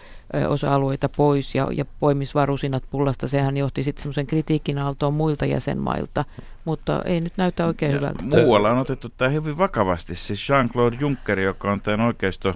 osa-alueita 0.48 1.08
pois 1.08 1.54
ja, 1.54 1.68
ja 1.72 1.84
poimisi 2.00 2.34
varusinat 2.34 2.84
pullasta. 2.90 3.28
Sehän 3.28 3.56
johti 3.56 3.82
sitten 3.82 4.02
semmoisen 4.02 4.26
kritiikin 4.26 4.78
aaltoon 4.78 5.14
muilta 5.14 5.46
jäsenmailta, 5.46 6.24
mutta 6.64 7.02
ei 7.04 7.20
nyt 7.20 7.32
näytä 7.36 7.66
oikein 7.66 7.92
Ja 7.92 7.98
hyvältä. 7.98 8.22
Muualla 8.22 8.70
on 8.70 8.78
otettu 8.78 9.08
tämä 9.08 9.28
hyvin 9.28 9.58
vakavasti. 9.58 10.14
Siis 10.14 10.48
Jean-Claude 10.48 11.00
Juncker, 11.00 11.40
joka 11.40 11.72
on 11.72 11.80
tämän 11.80 12.00
oikeisto 12.00 12.54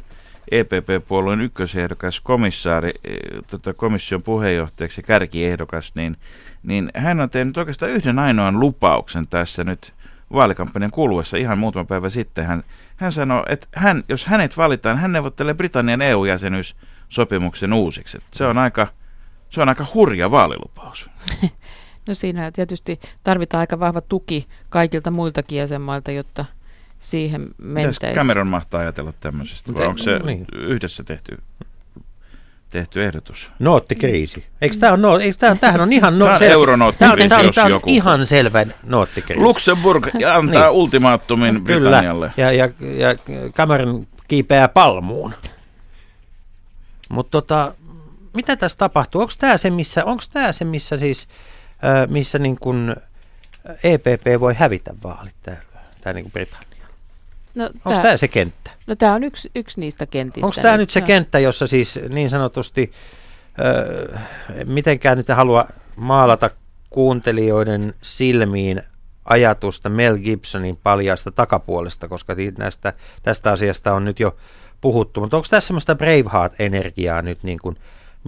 EPP-puolueen 0.50 1.40
ykkösehdokas, 1.40 2.20
komissaari, 2.20 2.92
eh, 3.04 3.16
tota, 3.46 3.74
komission 3.74 4.22
puheenjohtajaksi 4.22 5.00
ja 5.00 5.06
kärkiehdokas, 5.06 5.92
niin, 5.94 6.16
niin 6.62 6.90
hän 6.94 7.20
on 7.20 7.30
tehnyt 7.30 7.56
oikeastaan 7.56 7.92
yhden 7.92 8.18
ainoan 8.18 8.60
lupauksen 8.60 9.28
tässä 9.28 9.64
nyt 9.64 9.92
vaalikampanjan 10.32 10.90
kuluessa 10.90 11.36
ihan 11.36 11.58
muutama 11.58 11.84
päivä 11.84 12.10
sitten. 12.10 12.46
Hän, 12.46 12.62
hän 12.96 13.12
sanoi, 13.12 13.42
että 13.48 13.66
hän, 13.74 14.04
jos 14.08 14.26
hänet 14.26 14.56
valitaan, 14.56 14.98
hän 14.98 15.12
neuvottelee 15.12 15.54
Britannian 15.54 16.02
EU-jäsenyyssopimuksen 16.02 17.72
uusiksi. 17.72 18.18
Se 18.32 18.46
on 18.46 18.58
aika, 18.58 18.86
se 19.50 19.62
on 19.62 19.68
aika 19.68 19.86
hurja 19.94 20.30
vaalilupaus. 20.30 21.10
No 22.08 22.14
siinä 22.14 22.52
tietysti 22.52 23.00
tarvitaan 23.22 23.60
aika 23.60 23.80
vahva 23.80 24.00
tuki 24.00 24.46
kaikilta 24.68 25.10
muiltakin 25.10 25.58
jäsenmailta, 25.58 26.10
jotta 26.10 26.44
siihen 26.98 27.40
Mitäs 27.40 27.54
mentäisiin. 27.58 28.14
Cameron 28.14 28.50
mahtaa 28.50 28.80
ajatella 28.80 29.12
tämmöisestä? 29.20 29.74
Vai 29.74 29.86
onko 29.86 29.98
se 29.98 30.18
niin. 30.18 30.44
yhdessä 30.52 31.04
tehty, 31.04 31.38
tehty 32.70 33.04
ehdotus? 33.04 33.50
Noottikriisi. 33.58 34.46
Eikö 34.60 34.76
tämä 34.80 34.92
on, 34.92 35.02
no, 35.02 35.18
eikö 35.18 35.36
tämä, 35.38 35.54
tämähän 35.54 35.80
on 35.80 35.92
ihan... 35.92 36.18
No, 36.18 36.24
Tämä 36.24 36.32
on 36.34 36.38
selvä- 36.38 36.52
euronootkriisi, 36.52 37.14
Tämä 37.16 37.22
on, 37.24 37.28
tämä 37.28 37.38
on, 37.40 37.46
jos 37.46 37.54
tämä 37.54 37.64
on 37.64 37.70
joku. 37.70 37.90
ihan 37.90 38.26
selvä 38.26 38.66
noottikriisi. 38.84 39.42
Luxemburg 39.42 40.06
antaa 40.36 40.62
Niin. 40.62 40.70
ultimaattumin 40.70 41.64
Britannialle. 41.64 42.32
Kyllä, 42.36 42.52
ja, 42.52 42.66
ja, 42.66 42.68
ja 43.08 43.14
Cameron 43.52 44.06
kiipeää 44.28 44.68
palmuun. 44.68 45.34
Mutta 47.08 47.30
tota, 47.30 47.74
mitä 48.34 48.56
tässä 48.56 48.78
tapahtuu? 48.78 49.20
Onko 49.20 49.32
tämä 49.38 49.56
se, 49.56 49.70
missä, 49.70 50.04
onks 50.04 50.28
tää 50.28 50.52
se, 50.52 50.64
missä 50.64 50.96
siis, 50.98 51.28
missä 52.08 52.38
niin 52.38 52.56
kun 52.60 52.96
EPP 53.82 54.40
voi 54.40 54.54
hävitä 54.54 54.94
vaalit 55.04 55.34
täällä, 55.42 55.62
tää 56.00 56.12
niin 56.12 56.30
Britannia? 56.32 56.77
No, 57.58 57.64
Onko 57.64 57.90
tämä 57.90 58.02
tämä 58.02 58.16
se 58.16 58.28
kenttä? 58.28 58.70
no, 58.86 58.96
tää 58.96 59.14
on 59.14 59.24
yksi, 59.24 59.50
yksi 59.54 59.80
niistä 59.80 60.06
kentistä. 60.06 60.46
Onko 60.46 60.62
tämä 60.62 60.76
nyt 60.76 60.90
se 60.90 61.00
Joo. 61.00 61.06
kenttä, 61.06 61.38
jossa 61.38 61.66
siis 61.66 61.98
niin 62.08 62.30
sanotusti, 62.30 62.92
äh, 64.14 64.22
mitenkään 64.64 65.18
nyt 65.18 65.28
halua 65.28 65.66
maalata 65.96 66.50
kuuntelijoiden 66.90 67.94
silmiin 68.02 68.82
ajatusta 69.24 69.88
Mel 69.88 70.18
Gibsonin 70.18 70.76
paljaasta 70.76 71.30
takapuolesta, 71.30 72.08
koska 72.08 72.36
näistä, 72.58 72.92
tästä 73.22 73.52
asiasta 73.52 73.94
on 73.94 74.04
nyt 74.04 74.20
jo 74.20 74.36
puhuttu. 74.80 75.20
Mutta 75.20 75.36
onko 75.36 75.46
tässä 75.50 75.66
semmoista 75.66 75.94
Braveheart-energiaa 75.94 77.22
nyt 77.22 77.42
niin 77.42 77.58
kuin 77.58 77.76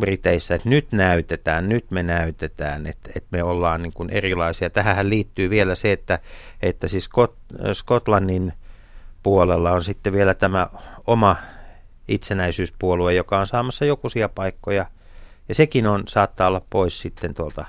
Briteissä, 0.01 0.55
että 0.55 0.69
nyt 0.69 0.93
näytetään, 0.93 1.69
nyt 1.69 1.91
me 1.91 2.03
näytetään, 2.03 2.87
että, 2.87 3.11
että 3.17 3.29
me 3.31 3.43
ollaan 3.43 3.83
niin 3.83 3.93
kuin 3.93 4.11
erilaisia. 4.11 4.71
Tähän 4.71 5.11
liittyy 5.11 5.51
vielä 5.51 5.75
se, 5.75 5.93
että, 5.93 6.19
että 6.63 6.89
siis 6.89 7.09
Skot- 7.09 7.73
Skotlannin 7.73 8.53
puolella 9.23 9.71
on 9.71 9.85
sitten 9.85 10.13
vielä 10.13 10.35
tämä 10.35 10.69
oma 11.07 11.37
itsenäisyyspuolue, 12.09 13.15
joka 13.15 13.39
on 13.41 13.47
saamassa 13.47 13.85
jokuisia 13.85 14.29
paikkoja. 14.29 14.87
Ja 15.49 15.55
sekin 15.55 15.87
on, 15.87 16.03
saattaa 16.09 16.49
olla 16.49 16.63
pois 16.71 17.01
sitten 17.01 17.35
tuolta 17.35 17.65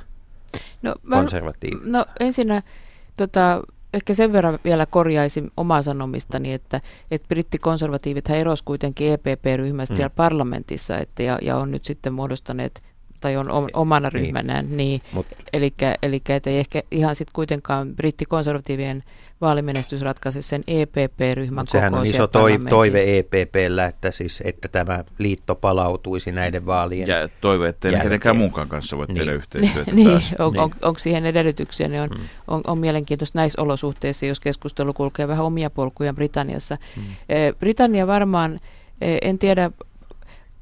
No, 0.81 0.95
mä, 1.03 1.15
konservatiivi. 1.15 1.81
no 1.85 2.05
ensinnä 2.19 2.61
tota, 3.17 3.61
ehkä 3.93 4.13
sen 4.13 4.33
verran 4.33 4.59
vielä 4.63 4.85
korjaisin 4.85 5.51
omaa 5.57 5.81
sanomistani, 5.81 6.53
että, 6.53 6.81
että 7.11 7.27
brittikonservatiivit 7.27 8.29
erosi 8.29 8.63
kuitenkin 8.63 9.11
EPP-ryhmästä 9.11 9.93
mm. 9.93 9.95
siellä 9.95 10.09
parlamentissa 10.15 10.97
että, 10.97 11.23
ja, 11.23 11.39
ja 11.41 11.57
on 11.57 11.71
nyt 11.71 11.85
sitten 11.85 12.13
muodostaneet 12.13 12.81
tai 13.21 13.37
on 13.37 13.51
om- 13.51 13.67
omana 13.73 14.09
Niin. 14.13 14.13
ryhmänään, 14.23 14.77
niin, 14.77 15.01
Mut, 15.13 15.25
eli, 15.53 15.73
ei 16.45 16.59
ehkä 16.59 16.83
ihan 16.91 17.15
sitten 17.15 17.33
kuitenkaan 17.33 17.95
brittikonservatiivien 17.95 19.03
vaalimenestys 19.41 20.01
ratkaise 20.01 20.41
sen 20.41 20.63
EPP-ryhmän 20.67 21.61
mut 21.61 21.69
sehän 21.69 21.93
on 21.93 22.05
iso 22.05 22.11
siellä 22.11 22.27
toi, 22.27 22.41
parlamentissa. 22.41 22.69
toive 22.75 23.17
EPPllä, 23.17 23.85
että, 23.85 24.11
siis, 24.11 24.41
että 24.45 24.67
tämä 24.67 25.03
liitto 25.17 25.55
palautuisi 25.55 26.31
näiden 26.31 26.65
vaalien. 26.65 27.07
Ja 27.07 27.29
toive, 27.41 27.65
ne 27.67 27.73
Jälkeen. 27.83 28.03
kenenkään 28.03 28.37
muunkaan 28.37 28.67
kanssa 28.67 28.97
voi 28.97 29.07
tehdä 29.07 29.21
Niin. 29.25 29.35
yhteistyötä 29.35 29.91
niin, 29.95 30.09
taas. 30.11 30.35
on, 30.39 30.53
Niin. 30.53 30.61
on, 30.63 30.71
onko 30.81 30.99
siihen 30.99 31.25
edellytyksiä, 31.25 31.87
niin 31.87 32.01
on, 32.01 32.09
Mm. 32.09 32.19
on, 32.47 32.61
on 32.67 32.77
mielenkiintoista 32.79 33.39
näissä 33.39 33.61
olosuhteissa, 33.61 34.25
jos 34.25 34.39
keskustelu 34.39 34.93
kulkee 34.93 35.27
vähän 35.27 35.45
omia 35.45 35.69
polkuja 35.69 36.13
Britanniassa. 36.13 36.77
Mm. 36.97 37.03
Eh, 37.29 37.53
Britannia 37.59 38.07
varmaan, 38.07 38.59
eh, 39.01 39.17
en 39.21 39.39
tiedä 39.39 39.71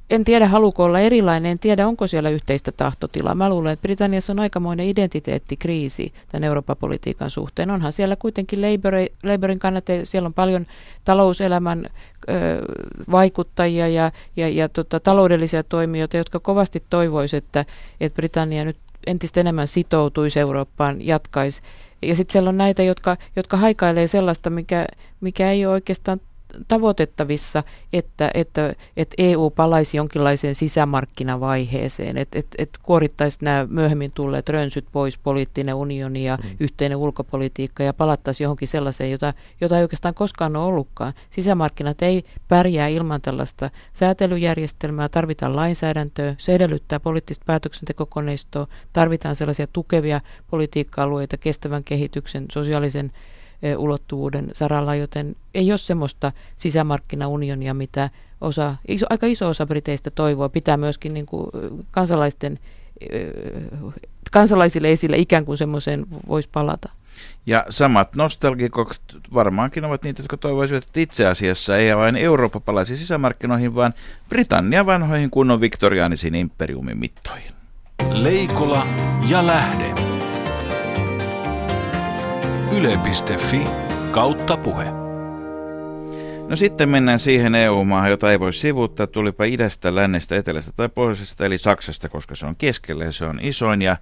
en 0.09 0.23
tiedä, 0.23 0.47
haluuko 0.47 0.83
olla 0.83 0.99
erilainen, 0.99 1.51
en 1.51 1.59
tiedä, 1.59 1.87
onko 1.87 2.07
siellä 2.07 2.29
yhteistä 2.29 2.71
tahtotilaa. 2.71 3.35
Mä 3.35 3.49
luulen, 3.49 3.73
että 3.73 3.81
Britanniassa 3.81 4.33
on 4.33 4.39
aikamoinen 4.39 4.85
identiteettikriisi 4.85 6.13
tämän 6.31 6.43
Euroopan 6.43 6.77
politiikan 6.77 7.29
suhteen. 7.29 7.71
Onhan 7.71 7.91
siellä 7.91 8.15
kuitenkin 8.15 8.61
Labour, 8.61 8.93
Labourin 9.23 9.59
kannattajia, 9.59 10.05
siellä 10.05 10.27
on 10.27 10.33
paljon 10.33 10.65
talouselämän 11.05 11.85
ö, 11.85 12.31
vaikuttajia 13.11 13.87
ja, 13.87 14.11
ja, 14.35 14.49
ja 14.49 14.69
tota, 14.69 14.99
taloudellisia 14.99 15.63
toimijoita, 15.63 16.17
jotka 16.17 16.39
kovasti 16.39 16.83
toivoisivat, 16.89 17.43
että, 17.43 17.65
että 18.01 18.15
Britannia 18.15 18.65
nyt 18.65 18.77
entistä 19.07 19.39
enemmän 19.39 19.67
sitoutuisi 19.67 20.39
Eurooppaan, 20.39 21.07
jatkaisi. 21.07 21.61
Ja 22.01 22.15
sitten 22.15 22.31
siellä 22.31 22.49
on 22.49 22.57
näitä, 22.57 22.83
jotka, 22.83 23.17
jotka 23.35 23.57
haikailee 23.57 24.07
sellaista, 24.07 24.49
mikä, 24.49 24.87
mikä 25.21 25.51
ei 25.51 25.65
ole 25.65 25.73
oikeastaan 25.73 26.21
tavoitettavissa, 26.67 27.63
että, 27.93 28.31
että, 28.33 28.73
että 28.97 29.15
EU 29.17 29.49
palaisi 29.49 29.97
jonkinlaiseen 29.97 30.55
sisämarkkinavaiheeseen, 30.55 32.17
että, 32.17 32.39
että, 32.39 32.55
että 32.57 32.79
kuorittaisi 32.83 33.37
nämä 33.41 33.67
myöhemmin 33.69 34.11
tulleet 34.11 34.49
rönsyt 34.49 34.85
pois, 34.91 35.17
poliittinen 35.17 35.75
unioni 35.75 36.23
ja 36.23 36.37
mm. 36.43 36.49
yhteinen 36.59 36.97
ulkopolitiikka 36.97 37.83
ja 37.83 37.93
palattaisiin 37.93 38.45
johonkin 38.45 38.67
sellaiseen, 38.67 39.11
jota, 39.11 39.33
jota 39.61 39.77
ei 39.77 39.83
oikeastaan 39.83 40.13
koskaan 40.13 40.55
ole 40.55 40.65
ollutkaan. 40.65 41.13
Sisämarkkinat 41.29 42.01
ei 42.01 42.23
pärjää 42.47 42.87
ilman 42.87 43.21
tällaista 43.21 43.69
säätelyjärjestelmää, 43.93 45.09
tarvitaan 45.09 45.55
lainsäädäntöä, 45.55 46.35
se 46.37 46.55
edellyttää 46.55 46.99
poliittista 46.99 47.43
päätöksentekokoneistoa, 47.45 48.67
tarvitaan 48.93 49.35
sellaisia 49.35 49.67
tukevia 49.67 50.21
politiikka-alueita, 50.51 51.37
kestävän 51.37 51.83
kehityksen, 51.83 52.45
sosiaalisen 52.51 53.11
ulottuvuuden 53.77 54.49
saralla, 54.53 54.95
joten 54.95 55.35
ei 55.53 55.71
ole 55.71 55.77
semmoista 55.77 56.31
sisämarkkinaunionia, 56.55 57.73
mitä 57.73 58.09
osa, 58.41 58.75
iso, 58.87 59.05
aika 59.09 59.27
iso 59.27 59.47
osa 59.47 59.65
Briteistä 59.65 60.11
toivoo. 60.11 60.49
Pitää 60.49 60.77
myöskin 60.77 61.13
niin 61.13 61.25
kuin 61.25 61.49
kansalaisten, 61.91 62.59
kansalaisille 64.31 64.91
esille 64.91 65.17
ikään 65.17 65.45
kuin 65.45 65.57
semmoiseen 65.57 66.05
voisi 66.27 66.49
palata. 66.51 66.89
Ja 67.45 67.65
samat 67.69 68.15
nostalgikot 68.15 69.01
varmaankin 69.33 69.85
ovat 69.85 70.03
niitä, 70.03 70.21
jotka 70.21 70.37
toivoisivat, 70.37 70.83
että 70.83 70.99
itse 70.99 71.27
asiassa 71.27 71.77
ei 71.77 71.95
vain 71.95 72.15
Eurooppa 72.15 72.59
palaisi 72.59 72.97
sisämarkkinoihin, 72.97 73.75
vaan 73.75 73.93
Britannia 74.29 74.85
vanhoihin 74.85 75.29
kunnon 75.29 75.61
viktoriaanisiin 75.61 76.35
imperiumin 76.35 76.97
mittoihin. 76.97 77.51
Leikola 78.11 78.87
ja 79.29 79.47
lähde. 79.47 80.18
Yle.fi 82.77 83.61
kautta 84.11 84.57
puhe. 84.57 84.85
No 86.47 86.55
sitten 86.55 86.89
mennään 86.89 87.19
siihen 87.19 87.55
EU-maahan, 87.55 88.09
jota 88.09 88.31
ei 88.31 88.39
voi 88.39 88.53
sivuuttaa, 88.53 89.07
tulipa 89.07 89.43
idästä, 89.43 89.95
lännestä, 89.95 90.35
etelästä 90.35 90.71
tai 90.71 90.89
pohjoisesta, 90.89 91.45
eli 91.45 91.57
Saksasta, 91.57 92.09
koska 92.09 92.35
se 92.35 92.45
on 92.45 92.55
keskellä 92.55 93.05
ja 93.05 93.11
se 93.11 93.25
on 93.25 93.39
isoin. 93.41 93.81
Ja 93.81 93.97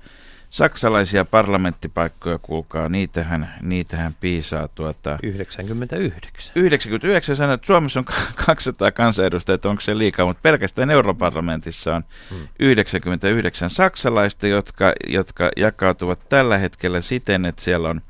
saksalaisia 0.49 1.25
parlamenttipaikkoja, 1.25 2.39
kuulkaa, 2.41 2.89
niitähän, 2.89 3.53
niitähän 3.61 4.15
piisaa 4.19 4.67
tuota... 4.67 5.19
99. 5.23 6.51
99 6.55 7.35
sanoo, 7.35 7.53
että 7.53 7.67
Suomessa 7.67 7.99
on 7.99 8.05
200 8.45 8.91
kansanedustajat, 9.01 9.65
onko 9.65 9.81
se 9.81 9.97
liikaa, 9.97 10.25
mutta 10.25 10.41
pelkästään 10.41 10.89
europarlamentissa 10.89 11.95
on 11.95 12.03
hmm. 12.29 12.47
99 12.59 13.69
saksalaista, 13.69 14.47
jotka, 14.47 14.93
jotka 15.07 15.51
jakautuvat 15.57 16.29
tällä 16.29 16.57
hetkellä 16.57 17.01
siten, 17.01 17.45
että 17.45 17.61
siellä 17.61 17.89
on 17.89 18.01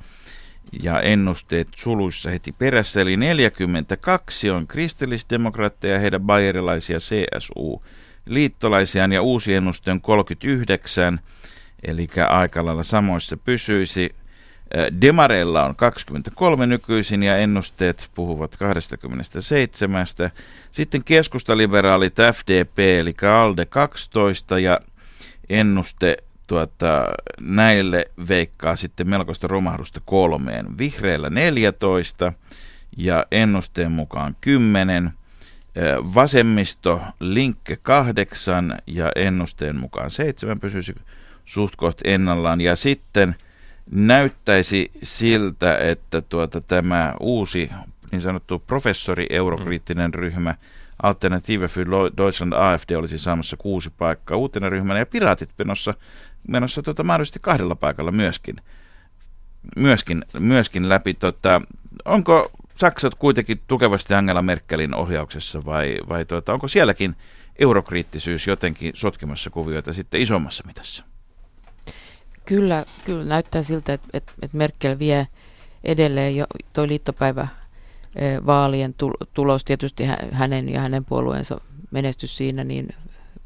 ja 0.83 1.01
ennusteet 1.01 1.67
suluissa 1.75 2.29
heti 2.29 2.51
perässä, 2.51 3.01
eli 3.01 3.17
42 3.17 4.49
on 4.49 4.67
kristillisdemokraatteja, 4.67 5.99
heidän 5.99 6.21
bayerilaisia 6.21 6.97
CSU 6.97 7.83
liittolaisiaan 8.25 9.11
ja 9.11 9.21
uusi 9.21 9.53
ennuste 9.53 9.91
on 9.91 10.01
39, 10.01 11.19
eli 11.83 12.07
aika 12.29 12.65
lailla 12.65 12.83
samoissa 12.83 13.37
pysyisi. 13.37 14.15
Demareilla 15.01 15.65
on 15.65 15.75
23 15.75 16.65
nykyisin 16.65 17.23
ja 17.23 17.37
ennusteet 17.37 18.09
puhuvat 18.15 18.57
27. 18.57 20.05
Sitten 20.71 21.03
keskustaliberaalit 21.03 22.15
FDP 22.33 22.79
eli 22.79 23.15
ALDE 23.31 23.65
12 23.65 24.59
ja 24.59 24.79
ennuste 25.49 26.17
tuota, 26.47 27.05
näille 27.39 28.05
veikkaa 28.27 28.75
sitten 28.75 29.09
melkoista 29.09 29.47
romahdusta 29.47 30.01
kolmeen. 30.05 30.77
Vihreillä 30.77 31.29
14 31.29 32.33
ja 32.97 33.25
ennusteen 33.31 33.91
mukaan 33.91 34.35
10. 34.41 35.11
Vasemmisto 36.15 37.01
Linkke 37.19 37.77
8 37.81 38.77
ja 38.87 39.11
ennusteen 39.15 39.75
mukaan 39.75 40.11
7 40.11 40.59
pysyisi 40.59 40.95
suht 41.45 41.75
koht 41.75 42.01
ennallaan. 42.03 42.61
Ja 42.61 42.75
sitten 42.75 43.35
näyttäisi 43.91 44.91
siltä, 45.03 45.77
että 45.77 46.21
tuota, 46.21 46.61
tämä 46.61 47.13
uusi 47.19 47.69
niin 48.11 48.21
sanottu 48.21 48.59
professori 48.59 49.25
eurokriittinen 49.29 50.13
ryhmä 50.13 50.55
Alternative 51.03 51.67
für 51.67 51.85
Deutschland 52.17 52.53
AFD 52.53 52.95
olisi 52.95 53.17
saamassa 53.17 53.57
kuusi 53.57 53.89
paikkaa 53.89 54.37
uutena 54.37 54.69
ryhmänä 54.69 54.99
ja 54.99 55.05
piraatit 55.05 55.49
menossa 55.57 55.93
menossa 56.47 56.83
tota, 56.83 57.03
mahdollisesti 57.03 57.39
kahdella 57.41 57.75
paikalla 57.75 58.11
myöskin, 58.11 58.55
myöskin, 59.75 60.25
myöskin 60.39 60.89
läpi. 60.89 61.13
Tota, 61.13 61.61
onko 62.05 62.51
Saksat 62.75 63.15
kuitenkin 63.15 63.61
tukevasti 63.67 64.13
Angela 64.13 64.41
Merkelin 64.41 64.95
ohjauksessa 64.95 65.61
vai, 65.65 65.97
vai 66.09 66.25
tota, 66.25 66.53
onko 66.53 66.67
sielläkin 66.67 67.15
eurokriittisyys 67.59 68.47
jotenkin 68.47 68.91
sotkemassa 68.95 69.49
kuvioita 69.49 69.93
sitten 69.93 70.21
isommassa 70.21 70.63
mitassa? 70.67 71.03
Kyllä, 72.45 72.85
kyllä 73.05 73.23
näyttää 73.23 73.63
siltä, 73.63 73.93
että, 73.93 74.07
että, 74.13 74.33
että 74.41 74.57
Merkel 74.57 74.99
vie 74.99 75.27
edelleen 75.83 76.35
jo 76.35 76.45
toi 76.73 76.87
liittopäivä 76.87 77.47
vaalien 78.45 78.95
tulos, 79.33 79.65
tietysti 79.65 80.03
hänen 80.31 80.69
ja 80.69 80.81
hänen 80.81 81.05
puolueensa 81.05 81.61
menestys 81.91 82.37
siinä, 82.37 82.63
niin 82.63 82.87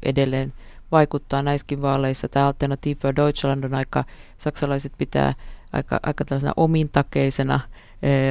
edelleen 0.02 0.52
vaikuttaa 0.92 1.42
näissäkin 1.42 1.82
vaaleissa. 1.82 2.28
Tämä 2.28 2.46
Alternative 2.46 3.00
for 3.00 3.16
Deutschland 3.16 3.64
on 3.64 3.74
aika, 3.74 4.04
saksalaiset 4.38 4.92
pitää 4.98 5.34
aika, 5.72 6.00
aika 6.02 6.24
tällaisena 6.24 6.52
omintakeisena 6.56 7.60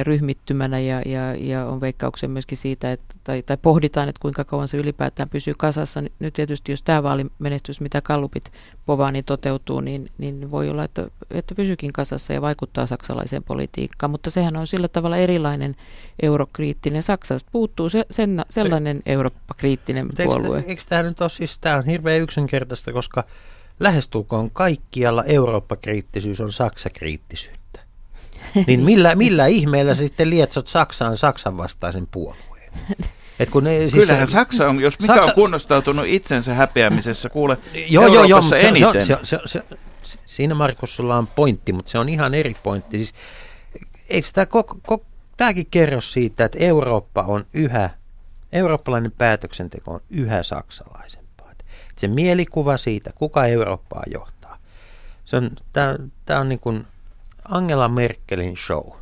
ryhmittymänä 0.02 0.78
ja, 0.78 1.02
ja, 1.06 1.34
ja 1.34 1.66
on 1.66 1.80
veikkauksia 1.80 2.28
myöskin 2.28 2.58
siitä, 2.58 2.92
että, 2.92 3.14
tai, 3.24 3.42
tai 3.42 3.56
pohditaan, 3.56 4.08
että 4.08 4.20
kuinka 4.20 4.44
kauan 4.44 4.68
se 4.68 4.76
ylipäätään 4.76 5.28
pysyy 5.28 5.54
kasassa. 5.58 6.02
Nyt 6.18 6.34
tietysti 6.34 6.72
jos 6.72 6.82
tämä 6.82 7.02
vaalimenestys, 7.02 7.80
mitä 7.80 8.00
kallupit 8.00 8.52
povaa, 8.86 9.12
niin 9.12 9.24
toteutuu, 9.24 9.80
niin, 9.80 10.10
niin 10.18 10.50
voi 10.50 10.70
olla, 10.70 10.84
että, 10.84 11.06
että 11.30 11.54
pysyykin 11.54 11.92
kasassa 11.92 12.32
ja 12.32 12.42
vaikuttaa 12.42 12.86
saksalaiseen 12.86 13.42
politiikkaan, 13.42 14.10
mutta 14.10 14.30
sehän 14.30 14.56
on 14.56 14.66
sillä 14.66 14.88
tavalla 14.88 15.16
erilainen 15.16 15.76
eurokriittinen. 16.22 17.02
Saksasta 17.02 17.48
puuttuu 17.52 17.88
se, 17.88 18.06
sen, 18.10 18.44
sellainen 18.50 19.02
Eurooppa-kriittinen 19.06 20.08
puolue. 20.24 20.56
Eikö, 20.56 20.70
eikö 20.70 20.82
tämä 20.88 21.02
nyt 21.02 21.20
ole 21.20 21.30
siis, 21.30 21.58
tämä 21.58 21.76
on 21.76 21.86
hirveän 21.86 22.20
yksinkertaista, 22.20 22.92
koska 22.92 23.24
lähestulkoon 23.80 24.50
kaikkialla 24.50 25.24
Eurooppa-kriittisyys 25.24 26.40
on 26.40 26.52
Saksa-kriittisyyttä. 26.52 27.61
Niin 28.66 28.80
millä, 28.80 29.14
millä 29.14 29.46
ihmeellä 29.46 29.94
sitten 29.94 30.30
lietsot 30.30 30.66
Saksaan 30.66 31.16
Saksan 31.16 31.56
vastaisen 31.56 32.06
puolueen? 32.10 32.72
Et 33.38 33.50
kun 33.50 33.64
ne, 33.64 33.78
siis 33.78 33.94
Kyllähän 33.94 34.28
Saksa 34.28 34.68
on, 34.68 34.80
jos 34.80 35.00
mikä 35.00 35.14
Saksa, 35.14 35.30
on 35.30 35.34
kunnostautunut 35.34 36.04
itsensä 36.06 36.54
häpeämisessä, 36.54 37.28
kuule 37.28 37.58
joo, 37.88 38.06
joo, 38.06 38.24
joo, 38.24 38.42
se, 38.42 38.60
eniten. 38.60 39.06
Se, 39.06 39.18
se, 39.22 39.38
se, 39.44 39.62
se, 40.02 40.18
siinä 40.26 40.54
Markus 40.54 40.96
sulla 40.96 41.16
on 41.16 41.26
pointti, 41.26 41.72
mutta 41.72 41.90
se 41.90 41.98
on 41.98 42.08
ihan 42.08 42.34
eri 42.34 42.56
pointti. 42.62 42.96
Siis, 42.96 43.14
eikö 44.08 44.28
tämä 44.32 44.46
koko, 44.46 44.78
koko, 44.86 45.06
tämäkin 45.36 45.66
kerro 45.70 46.00
siitä, 46.00 46.44
että 46.44 46.58
Eurooppa 46.58 47.22
on 47.22 47.46
yhä, 47.52 47.90
eurooppalainen 48.52 49.12
päätöksenteko 49.12 49.90
on 49.90 50.00
yhä 50.10 50.42
saksalaisen 50.42 51.22
se 51.98 52.08
mielikuva 52.08 52.76
siitä, 52.76 53.10
kuka 53.14 53.46
Eurooppaa 53.46 54.02
johtaa. 54.06 54.58
Se 55.24 55.36
on, 55.36 55.50
tämä 55.72 56.40
on 56.40 56.48
niin 56.48 56.58
kuin 56.58 56.86
Angela 57.48 57.88
Merkelin 57.88 58.56
show. 58.56 58.92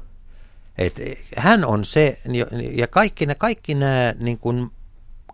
Et 0.78 1.00
hän 1.36 1.64
on 1.64 1.84
se, 1.84 2.18
ja 2.72 2.86
kaikki, 2.86 3.26
nämä, 3.26 3.34
kaikki, 3.34 3.74
nämä, 3.74 4.14
niin 4.20 4.38
kuin, 4.38 4.70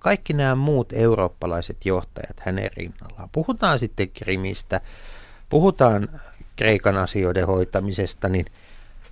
kaikki 0.00 0.32
nämä 0.32 0.54
muut 0.54 0.92
eurooppalaiset 0.92 1.86
johtajat 1.86 2.40
hänen 2.40 2.70
rinnallaan. 2.76 3.28
Puhutaan 3.32 3.78
sitten 3.78 4.08
Krimistä, 4.08 4.80
puhutaan 5.48 6.08
Kreikan 6.56 6.96
asioiden 6.96 7.46
hoitamisesta, 7.46 8.28
niin 8.28 8.46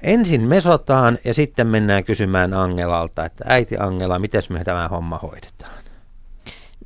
ensin 0.00 0.42
mesotaan 0.42 1.18
ja 1.24 1.34
sitten 1.34 1.66
mennään 1.66 2.04
kysymään 2.04 2.54
Angelalta, 2.54 3.24
että 3.24 3.44
äiti 3.48 3.76
Angela, 3.78 4.18
miten 4.18 4.42
me 4.48 4.64
tämä 4.64 4.88
homma 4.88 5.18
hoidetaan? 5.18 5.84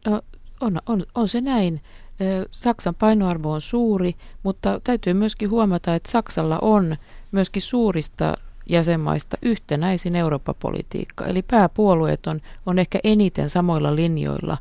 No, 0.06 0.22
on, 0.60 0.78
on, 0.86 1.06
on 1.14 1.28
se 1.28 1.40
näin. 1.40 1.80
Saksan 2.50 2.94
painoarvo 2.94 3.52
on 3.52 3.60
suuri, 3.60 4.14
mutta 4.42 4.80
täytyy 4.84 5.14
myöskin 5.14 5.50
huomata, 5.50 5.94
että 5.94 6.10
Saksalla 6.10 6.58
on 6.62 6.96
myöskin 7.32 7.62
suurista 7.62 8.34
jäsenmaista 8.68 9.36
yhtenäisin 9.42 10.16
Eurooppa-politiikka. 10.16 11.26
Eli 11.26 11.42
pääpuolueet 11.42 12.26
on, 12.26 12.40
on 12.66 12.78
ehkä 12.78 13.00
eniten 13.04 13.50
samoilla 13.50 13.96
linjoilla 13.96 14.58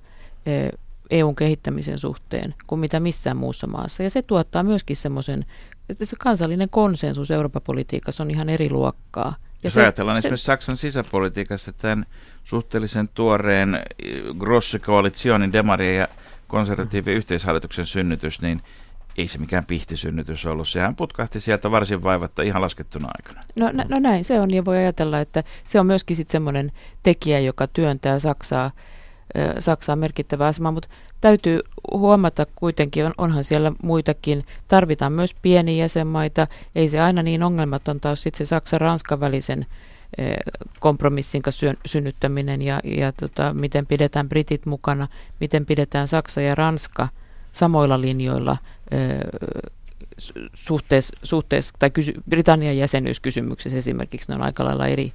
EUn 1.12 1.36
kehittämisen 1.36 2.00
suhteen 2.00 2.56
kuin 2.67 2.80
mitä 2.80 3.00
missään 3.00 3.38
muussa 3.38 3.67
maassa. 3.67 4.04
Ja 4.04 4.10
se 4.10 4.22
tuottaa 4.22 4.63
myöskin 4.63 4.96
semmoisen, 4.96 5.46
että 5.89 6.06
se 6.06 6.15
kansallinen 6.20 6.70
konsensus 6.70 7.32
Euroopan 7.32 7.62
politiikassa 7.62 8.24
on 8.24 8.32
ihan 8.32 8.50
eri 8.50 8.70
luokkaa. 8.70 9.36
Ja 9.39 9.54
Jos 9.63 9.74
se, 9.74 9.82
ajatellaan 9.82 10.15
se, 10.15 10.20
esimerkiksi 10.20 10.46
Saksan 10.46 10.78
sisäpolitiikassa 10.78 11.74
tämän 11.74 12.06
suhteellisen 12.43 13.08
tuoreen 13.08 13.76
eh, 13.76 14.22
Grosse 14.39 14.80
Koalitionin 14.80 15.54
demarien 15.54 15.96
ja 15.96 16.08
konservatiivien 16.48 17.18
yhteishallituksen 17.18 17.86
synnytys, 17.86 18.42
niin 18.42 18.62
ei 19.18 19.28
se 19.28 19.40
mikään 19.40 19.66
pihtisynnytys 19.66 20.46
ollut. 20.46 20.70
Sehän 20.70 20.96
putkahti 20.96 21.40
sieltä 21.40 21.72
varsin 21.72 22.04
vaivatta 22.04 22.42
ihan 22.42 22.62
laskettuna 22.62 23.10
aikana. 23.18 23.42
No, 23.56 23.70
no, 23.74 23.84
no 23.90 24.00
näin 24.00 24.24
se 24.24 24.40
on 24.40 24.54
ja 24.54 24.66
voi 24.66 24.78
ajatella, 24.78 25.20
että 25.20 25.44
se 25.68 25.80
on 25.80 25.88
myöskin 25.88 26.16
sitten 26.16 26.32
semmoinen 26.32 26.72
tekijä, 27.04 27.40
joka 27.40 27.68
työntää 27.68 28.20
Saksaa, 28.20 28.72
Saksaa 29.60 29.96
merkittävää 29.96 30.48
asemaa, 30.48 30.72
mutta 30.72 30.90
täytyy 31.22 31.60
huomata 31.92 32.46
kuitenkin, 32.56 33.06
on, 33.06 33.14
onhan 33.18 33.44
siellä 33.44 33.72
muitakin, 33.84 34.46
tarvitaan 34.68 35.14
myös 35.14 35.36
pieniä 35.42 35.84
jäsenmaita, 35.84 36.48
ei 36.76 36.90
se 36.90 37.02
aina 37.02 37.24
niin 37.24 37.44
ongelmatonta 37.44 38.10
ole 38.10 38.16
sitten 38.16 38.46
se 38.46 38.56
Saksan-Ranskan 38.56 39.20
välisen 39.20 39.66
kompromissin 40.80 41.41
kanssa 41.41 41.60
syön- 41.60 41.78
synnyttäminen 41.86 42.62
ja, 42.62 42.80
ja 42.84 43.12
tota, 43.12 43.54
miten 43.54 43.86
pidetään 43.86 44.30
britit 44.30 44.65
mukana, 44.65 45.08
miten 45.39 45.65
pidetään 45.65 46.08
Saksa 46.08 46.41
ja 46.41 46.56
Ranska 46.56 47.08
samoilla 47.54 48.02
linjoilla 48.02 48.58
su- 50.17 50.50
suhteessa, 50.54 51.15
suhteessa 51.24 51.76
tai 51.80 51.89
kysy, 51.91 52.13
Britannian 52.30 52.78
jäsenyyskysymyksessä 52.78 53.78
esimerkiksi 53.78 54.30
ne 54.30 54.36
on 54.36 54.41
aika 54.41 54.65
lailla 54.65 54.88
eri, 54.88 55.13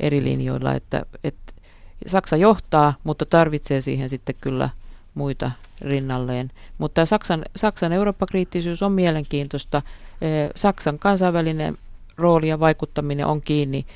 eri 0.00 0.24
linjoilla, 0.24 0.74
että, 0.74 1.06
että 1.24 1.52
Saksa 2.06 2.36
johtaa, 2.36 2.94
mutta 3.04 3.26
tarvitsee 3.26 3.80
siihen 3.80 4.08
sitten 4.08 4.34
kyllä 4.40 4.70
muita 5.14 5.50
rinnalleen. 5.80 6.50
Mutta 6.78 7.06
Saksan, 7.06 7.44
Saksan 7.56 7.92
Eurooppa-kriittisyys 7.92 8.82
on 8.82 8.92
mielenkiintoista. 8.92 9.82
Eh, 10.20 10.50
Saksan 10.54 10.98
kansainvälinen 10.98 11.78
rooli 12.16 12.48
ja 12.48 12.60
vaikuttaminen 12.60 13.26
on 13.26 13.42
kiinni 13.42 13.78
eh, 13.78 13.94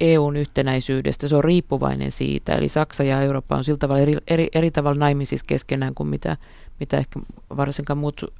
EUn 0.00 0.36
yhtenäisyydestä. 0.36 1.28
Se 1.28 1.36
on 1.36 1.44
riippuvainen 1.44 2.10
siitä. 2.10 2.54
Eli 2.54 2.68
Saksa 2.68 3.04
ja 3.04 3.22
Eurooppa 3.22 3.56
on 3.56 3.64
sillä 3.64 3.78
tavalla 3.78 4.02
eri, 4.02 4.14
eri, 4.28 4.48
eri 4.54 4.70
tavalla 4.70 4.98
naimisissa 4.98 5.46
keskenään 5.46 5.94
kuin 5.94 6.08
mitä, 6.08 6.36
mitä 6.80 6.96
ehkä 6.96 7.20
varsinkaan 7.56 7.98
muut, 7.98 8.34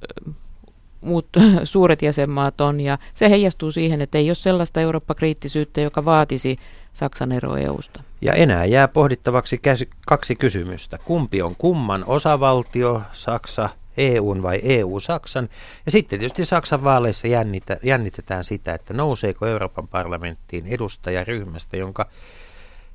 muut 1.01 1.29
suuret 1.64 2.03
jäsenmaat 2.03 2.61
on. 2.61 2.81
Ja 2.81 2.98
se 3.14 3.31
heijastuu 3.31 3.72
siihen, 3.72 4.01
että 4.01 4.18
ei 4.18 4.29
ole 4.29 4.35
sellaista 4.35 4.81
Eurooppa-kriittisyyttä, 4.81 5.81
joka 5.81 6.05
vaatisi 6.05 6.57
Saksan 6.92 7.33
eroa 7.33 7.59
EUsta. 7.59 8.03
Ja 8.20 8.33
enää 8.33 8.64
jää 8.64 8.88
pohdittavaksi 8.88 9.61
kaksi 10.07 10.37
kysymystä. 10.37 10.98
Kumpi 11.05 11.42
on 11.42 11.55
kumman 11.59 12.05
osavaltio, 12.07 13.03
Saksa, 13.12 13.68
EUn 13.96 14.42
vai 14.42 14.61
EU 14.62 15.00
Saksan? 15.00 15.48
Ja 15.87 15.92
sitten 15.92 16.18
tietysti 16.18 16.44
Saksan 16.44 16.85
vaaleissa 16.85 17.26
jännitä, 17.26 17.76
jännitetään 17.83 18.44
sitä, 18.44 18.74
että 18.74 18.94
nouseeko 18.94 19.46
Euroopan 19.46 19.88
parlamenttiin 19.88 20.66
edustajaryhmästä, 20.66 21.76
jonka 21.76 22.07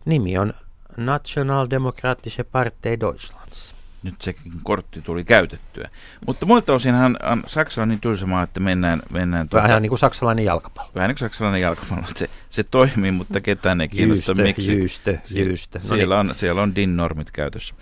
nimi 0.06 0.38
on 0.38 0.54
Nationaldemokratische 0.98 2.44
Partei 2.44 3.00
Deutschlands. 3.00 3.74
Nyt 4.04 4.22
sekin 4.22 4.52
kortti 4.64 5.02
tuli 5.02 5.24
käytettyä. 5.24 5.90
Mutta 6.28 6.46
muilta 6.46 6.74
osinhan 6.74 7.18
on, 7.32 7.44
Saksa 7.48 7.82
on 7.82 7.88
niin 7.90 8.02
tylsä 8.02 8.26
että 8.44 8.60
mennään... 8.60 9.02
mennään 9.12 9.50
tuota, 9.50 9.64
Vähän 9.68 9.82
niin 9.82 9.90
kuin 9.90 10.00
saksalainen 10.00 10.46
jalkapallo. 10.46 10.92
vähän 10.96 11.08
niin 11.08 11.16
kuin 11.16 11.30
saksalainen 11.30 11.62
jalkapallo. 11.62 12.04
Se, 12.16 12.30
se 12.50 12.64
toimii, 12.64 13.12
mutta 13.12 13.42
ketään 13.42 13.82
ei 13.82 13.88
kiinnosta 13.88 14.34
miksi. 14.34 14.72
jyystö, 14.72 15.18
Sie- 15.26 15.40
jyystö. 15.40 15.80
No 15.90 15.96
Siellä, 15.96 16.20
on, 16.20 16.32
siellä 16.36 16.62
on 16.62 16.76
DIN-normit 16.76 17.32
käytössä. 17.32 17.76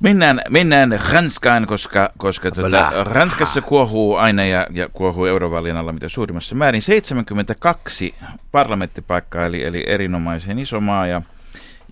Mennään, 0.00 0.40
mennään 0.50 1.00
Ranskaan, 1.12 1.66
koska, 1.66 2.10
koska 2.18 2.50
tuota. 2.50 3.04
Ranskassa 3.04 3.62
kuohuu 3.62 4.16
aina 4.16 4.44
ja, 4.44 4.66
ja 4.70 4.88
kuohuu 4.88 5.24
eurovaalien 5.24 5.76
alla 5.76 5.92
mitä 5.92 6.08
suurimmassa 6.08 6.54
määrin. 6.54 6.82
72 6.82 8.14
parlamenttipaikkaa, 8.52 9.46
eli, 9.46 9.64
eli 9.64 9.84
erinomaisen 9.86 10.58
iso 10.58 10.80
maa. 10.80 11.06
Ja, 11.06 11.22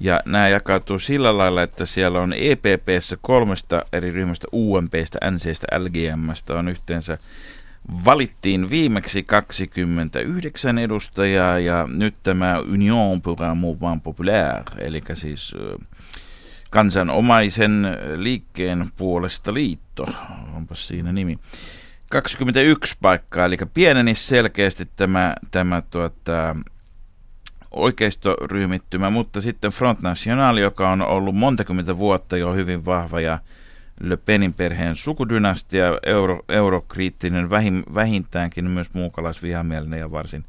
ja 0.00 0.20
nämä 0.24 0.48
jakautuu 0.48 0.98
sillä 0.98 1.38
lailla, 1.38 1.62
että 1.62 1.86
siellä 1.86 2.20
on 2.20 2.32
EPPssä 2.32 3.16
kolmesta 3.20 3.84
eri 3.92 4.10
ryhmästä, 4.10 4.46
UMPstä, 4.52 5.18
NCstä, 5.30 5.66
LGMstä 5.78 6.54
on 6.54 6.68
yhteensä 6.68 7.18
valittiin 8.04 8.70
viimeksi 8.70 9.22
29 9.22 10.78
edustajaa 10.78 11.58
ja 11.58 11.88
nyt 11.92 12.14
tämä 12.22 12.58
Union 12.58 13.22
pour 13.22 13.42
un 13.42 13.58
mouvement 13.58 14.02
populaire, 14.02 14.62
eli 14.78 15.02
siis 15.12 15.54
ö, 15.54 15.78
kansanomaisen 16.74 17.98
liikkeen 18.16 18.92
puolesta 18.96 19.54
liitto, 19.54 20.06
onpas 20.56 20.88
siinä 20.88 21.12
nimi. 21.12 21.38
21 22.10 22.96
paikkaa, 23.02 23.44
eli 23.44 23.56
pieneni 23.74 24.14
selkeästi 24.14 24.88
tämä, 24.96 25.34
tämä 25.50 25.82
tuota, 25.90 26.56
oikeistoryhmittymä, 27.70 29.10
mutta 29.10 29.40
sitten 29.40 29.70
Front 29.70 30.02
National, 30.02 30.56
joka 30.56 30.90
on 30.90 31.02
ollut 31.02 31.36
montakymmentä 31.36 31.98
vuotta 31.98 32.36
jo 32.36 32.54
hyvin 32.54 32.84
vahva 32.84 33.20
ja 33.20 33.38
Le 34.00 34.16
Penin 34.16 34.54
perheen 34.54 34.96
sukudynastia, 34.96 35.98
euro, 36.06 36.42
eurokriittinen, 36.48 37.50
vähin, 37.50 37.82
vähintäänkin 37.94 38.70
myös 38.70 38.94
muukalaisvihamielinen 38.94 40.00
ja 40.00 40.10
varsin 40.10 40.44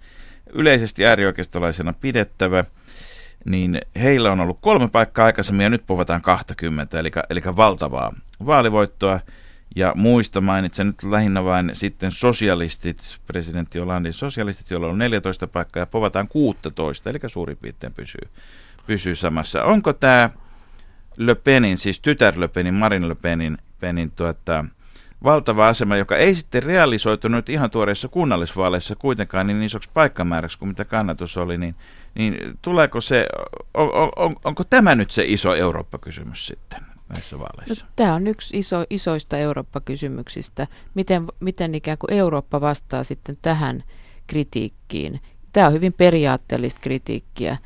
yleisesti 0.53 1.05
äärioikeistolaisena 1.05 1.93
pidettävä, 1.93 2.65
niin 3.45 3.81
heillä 3.95 4.31
on 4.31 4.39
ollut 4.39 4.57
kolme 4.61 4.89
paikkaa 4.89 5.25
aikaisemmin 5.25 5.63
ja 5.63 5.69
nyt 5.69 5.83
povataan 5.87 6.21
20, 6.21 6.99
eli, 6.99 7.11
eli 7.29 7.41
valtavaa 7.57 8.13
vaalivoittoa. 8.45 9.19
Ja 9.75 9.93
muista 9.95 10.41
mainitsen 10.41 10.87
nyt 10.87 11.03
lähinnä 11.03 11.43
vain 11.43 11.71
sitten 11.73 12.11
sosialistit, 12.11 13.19
presidentti 13.27 13.79
Hollandin 13.79 14.13
sosialistit, 14.13 14.71
joilla 14.71 14.87
on 14.87 14.97
14 14.97 15.47
paikkaa 15.47 15.81
ja 15.81 15.85
povataan 15.85 16.27
16, 16.27 17.09
eli 17.09 17.19
suurin 17.27 17.57
piirtein 17.57 17.93
pysyy, 17.93 18.29
pysyy 18.87 19.15
samassa. 19.15 19.63
Onko 19.63 19.93
tämä 19.93 20.29
Le 21.17 21.35
Penin, 21.35 21.77
siis 21.77 21.99
tytär 21.99 22.33
Le 22.37 22.47
Penin, 22.47 22.73
Marine 22.73 23.07
Le 23.07 23.15
Penin, 23.15 23.57
Penin 23.79 24.11
tuota, 24.11 24.65
valtava 25.23 25.67
asema, 25.67 25.97
joka 25.97 26.17
ei 26.17 26.35
sitten 26.35 26.63
realisoitunut 26.63 27.49
ihan 27.49 27.71
tuoreissa 27.71 28.07
kunnallisvaaleissa 28.07 28.95
kuitenkaan 28.95 29.47
niin 29.47 29.63
isoksi 29.63 29.89
paikkamääräksi 29.93 30.59
kuin 30.59 30.69
mitä 30.69 30.85
kannatus 30.85 31.37
oli, 31.37 31.57
niin, 31.57 31.75
niin 32.15 32.37
tuleeko 32.61 33.01
se, 33.01 33.27
on, 33.73 33.89
on, 34.15 34.33
onko 34.43 34.63
tämä 34.63 34.95
nyt 34.95 35.11
se 35.11 35.23
iso 35.27 35.55
Eurooppa-kysymys 35.55 36.47
sitten 36.47 36.79
näissä 37.09 37.35
No, 37.35 37.39
vaaleissa? 37.41 37.85
tämä 37.95 38.13
on 38.13 38.27
yksi 38.27 38.57
iso, 38.57 38.85
isoista 38.89 39.37
Eurooppa-kysymyksistä. 39.37 40.67
Miten, 40.93 41.27
miten 41.39 41.75
ikään 41.75 41.97
kuin 41.97 42.13
Eurooppa 42.13 42.61
vastaa 42.61 43.03
sitten 43.03 43.37
tähän 43.41 43.83
kritiikkiin? 44.27 45.21
Tämä 45.53 45.67
on 45.67 45.73
hyvin 45.73 45.93
periaatteellista 45.93 46.81
kritiikkiä. 46.81 47.57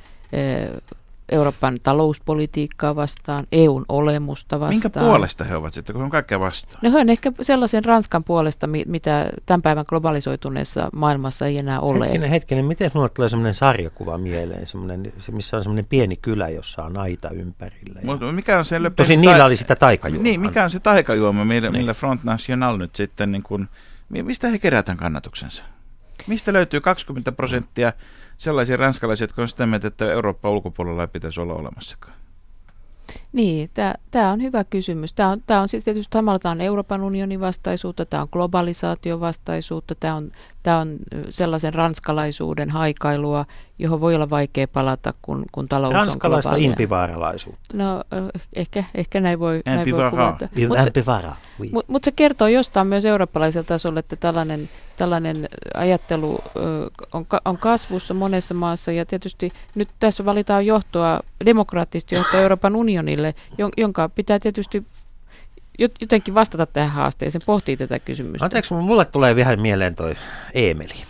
Euroopan 1.31 1.79
talouspolitiikkaa 1.83 2.95
vastaan, 2.95 3.47
EUn 3.51 3.85
olemusta 3.89 4.59
vastaan. 4.59 4.75
Minkä 4.75 4.89
puolesta 4.89 5.43
he 5.43 5.55
ovat 5.55 5.73
sitten, 5.73 5.93
kun 5.93 6.03
on 6.03 6.09
kaikkea 6.09 6.39
vastaan? 6.39 6.79
No 6.83 6.91
he 6.91 6.97
on 6.97 7.09
ehkä 7.09 7.31
sellaisen 7.41 7.85
Ranskan 7.85 8.23
puolesta, 8.23 8.67
mi- 8.67 8.85
mitä 8.87 9.29
tämän 9.45 9.61
päivän 9.61 9.85
globalisoituneessa 9.87 10.89
maailmassa 10.93 11.45
ei 11.47 11.57
enää 11.57 11.79
ole. 11.79 12.05
Hetkinen, 12.05 12.29
hetkinen, 12.29 12.65
miten 12.65 12.91
sinulle 12.91 13.09
tulee 13.09 13.29
semmoinen 13.29 13.53
sarjakuva 13.53 14.17
mieleen, 14.17 14.67
semmoinen, 14.67 15.13
se, 15.19 15.31
missä 15.31 15.57
on 15.57 15.63
semmoinen 15.63 15.85
pieni 15.85 16.17
kylä, 16.17 16.49
jossa 16.49 16.83
on 16.83 16.97
aita 16.97 17.29
ympärillä. 17.29 17.99
Ja... 17.99 18.05
Mutta 18.05 18.31
mikä 18.31 18.59
on 18.59 18.65
se 18.65 18.79
Tosin 18.95 19.21
niillä 19.21 19.45
oli 19.45 19.55
sitä 19.55 19.75
taikajuomaa. 19.75 20.23
Niin, 20.23 20.41
mikä 20.41 20.63
on 20.63 20.69
se 20.69 20.79
taikajuoma, 20.79 21.45
millä, 21.45 21.69
Niin. 21.69 21.81
millä 21.81 21.93
Front 21.93 22.23
National 22.23 22.77
nyt 22.77 22.95
sitten, 22.95 23.31
niin 23.31 23.43
kuin, 23.43 23.69
mi- 24.09 24.23
mistä 24.23 24.47
he 24.47 24.59
kerätään 24.59 24.97
kannatuksensa? 24.97 25.63
Mistä 26.27 26.53
löytyy 26.53 26.81
20 26.81 27.31
prosenttia 27.31 27.93
sellaisia 28.39 28.77
ranskalaisia, 28.77 29.23
jotka 29.23 29.41
on 29.41 29.47
sitä 29.47 29.65
mieltä, 29.65 29.87
että 29.87 30.11
Eurooppa 30.11 30.49
ulkopuolella 30.49 31.01
ei 31.01 31.07
pitäisi 31.07 31.41
olla 31.41 31.53
olemassakaan? 31.53 32.13
Niin, 33.33 33.69
tämä 34.11 34.31
on 34.31 34.41
hyvä 34.41 34.63
kysymys. 34.63 35.13
Tämä 35.13 35.29
on, 35.29 35.41
tää 35.47 35.61
on 35.61 35.69
siis 35.69 35.83
tietysti 35.83 36.13
samalla 36.13 36.39
tämä 36.39 36.51
on 36.51 36.61
Euroopan 36.61 37.01
unionin 37.01 37.39
vastaisuutta, 37.39 38.05
tämä 38.05 38.23
on 38.23 38.29
globalisaation 38.31 39.19
vastaisuutta, 39.19 39.95
tämä 39.95 40.15
on, 40.15 40.31
tää 40.69 40.79
on 40.79 40.97
sellaisen 41.29 41.73
ranskalaisuuden 41.73 42.69
haikailua, 42.69 43.45
johon 43.79 44.01
voi 44.01 44.15
olla 44.15 44.29
vaikea 44.29 44.67
palata, 44.67 45.13
kun, 45.21 45.45
kun 45.51 45.67
talous 45.67 45.93
Ranskalaista 45.93 46.49
on 46.49 46.53
globaalia. 46.53 46.69
impivaaralaisuutta. 46.71 47.77
No 47.77 48.03
ehkä, 48.55 48.83
ehkä 48.95 49.19
näin 49.19 49.39
voi, 49.39 49.61
näin 49.65 49.91
voi 49.91 50.09
kuvata. 50.09 50.49
Mutta 50.67 51.21
oui. 51.59 51.69
mut, 51.71 51.87
mut 51.87 52.03
se 52.03 52.11
kertoo 52.11 52.47
jostain 52.47 52.87
myös 52.87 53.05
eurooppalaisella 53.05 53.65
tasolla, 53.65 53.99
että 53.99 54.15
tällainen, 54.15 54.69
tällainen 54.97 55.47
ajattelu 55.73 56.39
on, 57.13 57.25
on 57.45 57.57
kasvussa 57.57 58.13
monessa 58.13 58.53
maassa 58.53 58.91
ja 58.91 59.05
tietysti 59.05 59.51
nyt 59.75 59.89
tässä 59.99 60.25
valitaan 60.25 60.65
johtoa, 60.65 61.19
demokraattista 61.45 62.15
johtoa 62.15 62.41
Euroopan 62.41 62.75
unionille, 62.75 63.35
jon- 63.51 63.73
jonka 63.77 64.09
pitää 64.09 64.39
tietysti 64.39 64.85
jotenkin 66.01 66.35
vastata 66.35 66.65
tähän 66.65 66.89
haasteeseen, 66.89 67.41
pohtii 67.45 67.77
tätä 67.77 67.99
kysymystä. 67.99 68.45
Anteeksi, 68.45 68.73
mulle 68.73 69.05
tulee 69.05 69.35
vähän 69.35 69.61
mieleen 69.61 69.95
toi 69.95 70.15
Eemeli, 70.53 71.03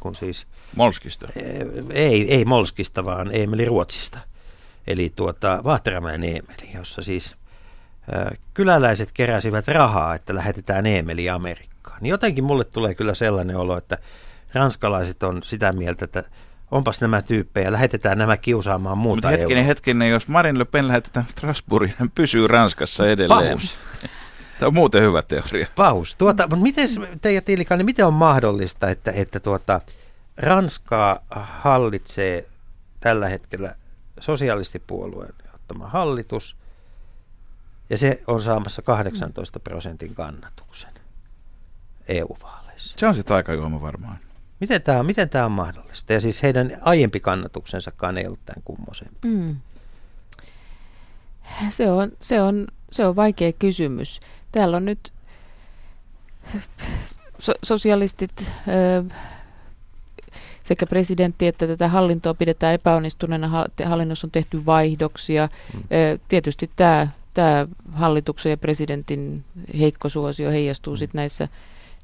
kun 0.00 0.14
siis 0.14 0.46
Molskista. 0.76 1.28
ei, 1.90 2.34
ei 2.34 2.44
Molskista, 2.44 3.04
vaan 3.04 3.34
Eemeli 3.34 3.64
Ruotsista. 3.64 4.18
Eli 4.86 5.12
tuota 5.16 5.60
Vaahteramäen 5.64 6.24
Eemeli, 6.24 6.72
jossa 6.74 7.02
siis 7.02 7.36
kyläläiset 8.54 9.12
keräsivät 9.14 9.68
rahaa, 9.68 10.14
että 10.14 10.34
lähetetään 10.34 10.86
Eemeli 10.86 11.30
Amerikkaan. 11.30 11.98
Niin 12.00 12.10
jotenkin 12.10 12.44
mulle 12.44 12.64
tulee 12.64 12.94
kyllä 12.94 13.14
sellainen 13.14 13.56
olo, 13.56 13.76
että 13.76 13.98
ranskalaiset 14.54 15.22
on 15.22 15.42
sitä 15.44 15.72
mieltä, 15.72 16.04
että 16.04 16.24
onpas 16.72 17.00
nämä 17.00 17.22
tyyppejä, 17.22 17.72
lähetetään 17.72 18.18
nämä 18.18 18.36
kiusaamaan 18.36 18.98
muuta 18.98 19.16
Mutta 19.16 19.28
hetkinen, 19.28 19.62
euroa. 19.62 19.68
hetkinen, 19.68 20.10
jos 20.10 20.28
Marine 20.28 20.58
Le 20.58 20.64
Pen 20.64 20.88
lähetetään 20.88 21.26
Strasbourgiin, 21.28 21.96
hän 21.98 22.10
pysyy 22.10 22.46
Ranskassa 22.48 23.08
edelleen. 23.08 23.48
Pahus. 23.48 23.74
Tämä 24.58 24.68
on 24.68 24.74
muuten 24.74 25.02
hyvä 25.02 25.22
teoria. 25.22 25.66
Pahus. 25.76 26.16
Tuota, 26.16 26.42
mutta 26.42 26.62
miten, 26.62 26.88
Teija 27.20 27.42
Tiilikainen, 27.42 27.86
miten 27.86 28.06
on 28.06 28.14
mahdollista, 28.14 28.90
että, 28.90 29.10
että 29.10 29.40
tuota, 29.40 29.80
Ranskaa 30.36 31.20
hallitsee 31.30 32.48
tällä 33.00 33.28
hetkellä 33.28 33.74
sosialistipuolueen 34.20 35.34
ottama 35.54 35.88
hallitus, 35.88 36.56
ja 37.90 37.98
se 37.98 38.22
on 38.26 38.42
saamassa 38.42 38.82
18 38.82 39.60
prosentin 39.60 40.14
kannatuksen 40.14 40.92
EU-vaaleissa. 42.08 42.96
Se 42.98 43.06
on 43.06 43.14
se 43.14 43.22
taikajuoma 43.22 43.80
varmaan. 43.80 44.18
Miten 44.62 44.82
tämä, 44.82 45.02
miten 45.02 45.28
tämä 45.28 45.44
on 45.44 45.52
mahdollista? 45.52 46.12
Ja 46.12 46.20
siis 46.20 46.42
heidän 46.42 46.78
aiempi 46.80 47.20
kannatuksensakaan 47.20 48.18
ei 48.18 48.26
ollut 48.26 48.46
tämän 48.46 48.62
kummoisempi. 48.64 49.28
Mm. 49.28 49.56
Se, 51.70 51.90
on, 51.90 52.12
se, 52.20 52.42
on, 52.42 52.66
se 52.92 53.06
on 53.06 53.16
vaikea 53.16 53.52
kysymys. 53.52 54.20
Täällä 54.52 54.76
on 54.76 54.84
nyt 54.84 55.12
so, 57.38 57.52
sosialistit, 57.62 58.52
sekä 60.64 60.86
presidentti 60.86 61.46
että 61.46 61.66
tätä 61.66 61.88
hallintoa 61.88 62.34
pidetään 62.34 62.74
epäonnistuneena. 62.74 63.66
Hallinnossa 63.84 64.26
on 64.26 64.30
tehty 64.30 64.66
vaihdoksia. 64.66 65.48
Mm. 65.74 65.82
Tietysti 66.28 66.70
tämä, 66.76 67.08
tämä 67.34 67.66
hallituksen 67.92 68.50
ja 68.50 68.56
presidentin 68.56 69.44
heikko 69.78 70.08
suosio 70.08 70.50
heijastuu 70.50 70.94
mm. 70.94 70.98
sitten 70.98 71.18
näissä, 71.18 71.48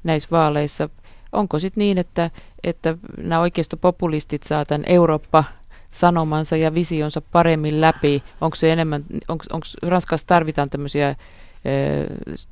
näissä 0.03 0.29
vaaleissa. 0.31 0.89
Onko 1.31 1.59
sitten 1.59 1.81
niin, 1.81 1.97
että, 1.97 2.31
että 2.63 2.97
nämä 3.17 3.41
oikeistopopulistit 3.41 4.43
saa 4.43 4.65
tämän 4.65 4.83
Eurooppa 4.87 5.43
sanomansa 5.91 6.57
ja 6.57 6.73
visionsa 6.73 7.21
paremmin 7.21 7.81
läpi? 7.81 8.23
Onko 8.41 8.55
se 8.55 8.73
enemmän, 8.73 9.03
onko, 9.27 9.45
onko 9.51 9.67
Ranskassa 9.81 10.27
tarvitaan 10.27 10.69
tämmöisiä 10.69 11.15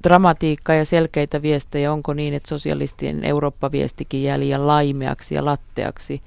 dramatiikkaa 0.04 0.76
ja 0.76 0.86
selkeitä 0.86 1.42
viestejä, 1.42 1.94
onko 1.94 2.14
niin, 2.14 2.34
että 2.34 2.50
sosialistien 2.50 3.24
Eurooppa-viestikin 3.24 4.24
jää 4.24 4.40
liian 4.40 4.68
laimeaksi 4.68 5.36
ja 5.36 5.46
latteaksi. 5.46 6.22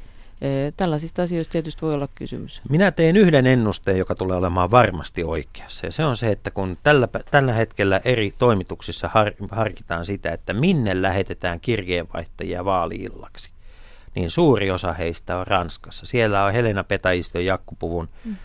Tällaisista 0.77 1.23
asioista 1.23 1.53
tietysti 1.53 1.83
voi 1.83 1.95
olla 1.95 2.09
kysymys. 2.15 2.63
Minä 2.69 2.91
teen 2.91 3.17
yhden 3.17 3.47
ennusteen, 3.47 3.99
joka 3.99 4.15
tulee 4.15 4.37
olemaan 4.37 4.71
varmasti 4.71 5.25
oikeassa. 5.25 5.87
Ja 5.87 5.93
se 5.93 6.05
on 6.05 6.17
se, 6.17 6.29
että 6.29 6.51
kun 6.51 6.79
tällä, 6.83 7.09
tällä 7.31 7.53
hetkellä 7.53 8.01
eri 8.05 8.33
toimituksissa 8.39 9.11
har, 9.15 9.33
harkitaan 9.51 10.07
sitä, 10.07 10.31
että 10.33 10.53
minne 10.53 11.03
lähetetään 11.03 11.61
kirjeenvaihtajia 11.61 12.65
vaaliillaksi, 12.65 13.51
niin 14.15 14.31
suuri 14.31 14.71
osa 14.71 14.93
heistä 14.93 15.37
on 15.37 15.47
Ranskassa. 15.47 16.07
Siellä 16.07 16.45
on 16.45 16.53
Helena 16.53 16.85
Petaisto 16.85 17.39
ja 17.39 17.45
Jakkupuvun 17.45 18.09
mm. 18.25 18.37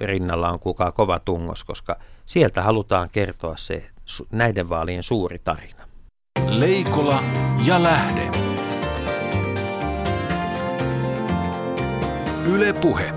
rinnalla 0.00 0.50
on 0.50 0.60
kukaan 0.60 0.92
kova 0.92 1.18
tungos, 1.18 1.64
koska 1.64 1.96
sieltä 2.26 2.62
halutaan 2.62 3.10
kertoa 3.10 3.56
se 3.56 3.84
näiden 4.32 4.68
vaalien 4.68 5.02
suuri 5.02 5.38
tarina. 5.38 5.84
Leikola 6.46 7.22
ja 7.64 7.82
lähde. 7.82 8.49
Yle 12.50 12.72
Puhe. 12.72 13.12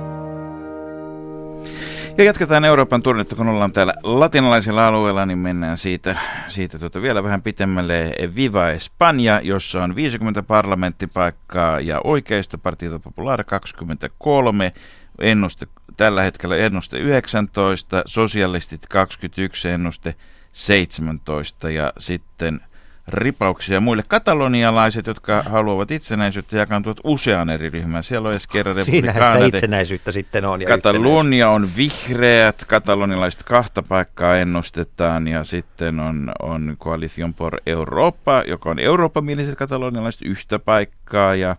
Ja 2.17 2.23
jatketaan 2.23 2.65
Euroopan 2.65 3.03
turnetta, 3.03 3.35
kun 3.35 3.47
ollaan 3.47 3.71
täällä 3.71 3.93
latinalaisilla 4.03 4.87
alueilla, 4.87 5.25
niin 5.25 5.37
mennään 5.37 5.77
siitä, 5.77 6.17
siitä 6.47 6.79
tuota 6.79 7.01
vielä 7.01 7.23
vähän 7.23 7.41
pitemmälle 7.41 8.13
Viva 8.35 8.69
Espanja, 8.69 9.41
jossa 9.43 9.83
on 9.83 9.95
50 9.95 10.43
parlamenttipaikkaa 10.43 11.79
ja 11.79 12.01
oikeisto 12.03 12.57
Partido 12.57 12.99
Popular 12.99 13.43
23, 13.43 14.73
ennuste, 15.19 15.67
tällä 15.97 16.21
hetkellä 16.21 16.55
ennuste 16.55 16.97
19, 16.97 18.03
sosialistit 18.05 18.87
21, 18.87 19.69
ennuste 19.69 20.15
17 20.51 21.69
ja 21.69 21.93
sitten– 21.97 22.61
ripauksia 23.07 23.79
muille. 23.79 24.03
Katalonialaiset, 24.09 25.07
jotka 25.07 25.43
haluavat 25.43 25.91
itsenäisyyttä, 25.91 26.57
jakaantuvat 26.57 26.97
useaan 27.03 27.49
eri 27.49 27.69
ryhmään. 27.69 28.03
Siellä 28.03 28.29
on 28.29 28.35
Esquerra 28.35 28.83
Siinähän 28.83 29.33
sitä 29.33 29.45
itsenäisyyttä 29.45 30.11
sitten 30.11 30.45
on. 30.45 30.59
Katalonia 30.67 31.49
on 31.49 31.69
vihreät, 31.77 32.65
katalonilaiset 32.67 33.43
kahta 33.43 33.83
paikkaa 33.83 34.35
ennustetaan 34.35 35.27
ja 35.27 35.43
sitten 35.43 35.99
on, 35.99 36.31
on 36.41 36.77
Coalition 36.79 37.33
por 37.33 37.57
Europa, 37.65 38.43
joka 38.47 38.69
on 38.69 38.79
eurooppamieliset 38.79 39.55
katalonialaiset 39.55 40.21
yhtä 40.21 40.59
paikkaa 40.59 41.35
ja 41.35 41.55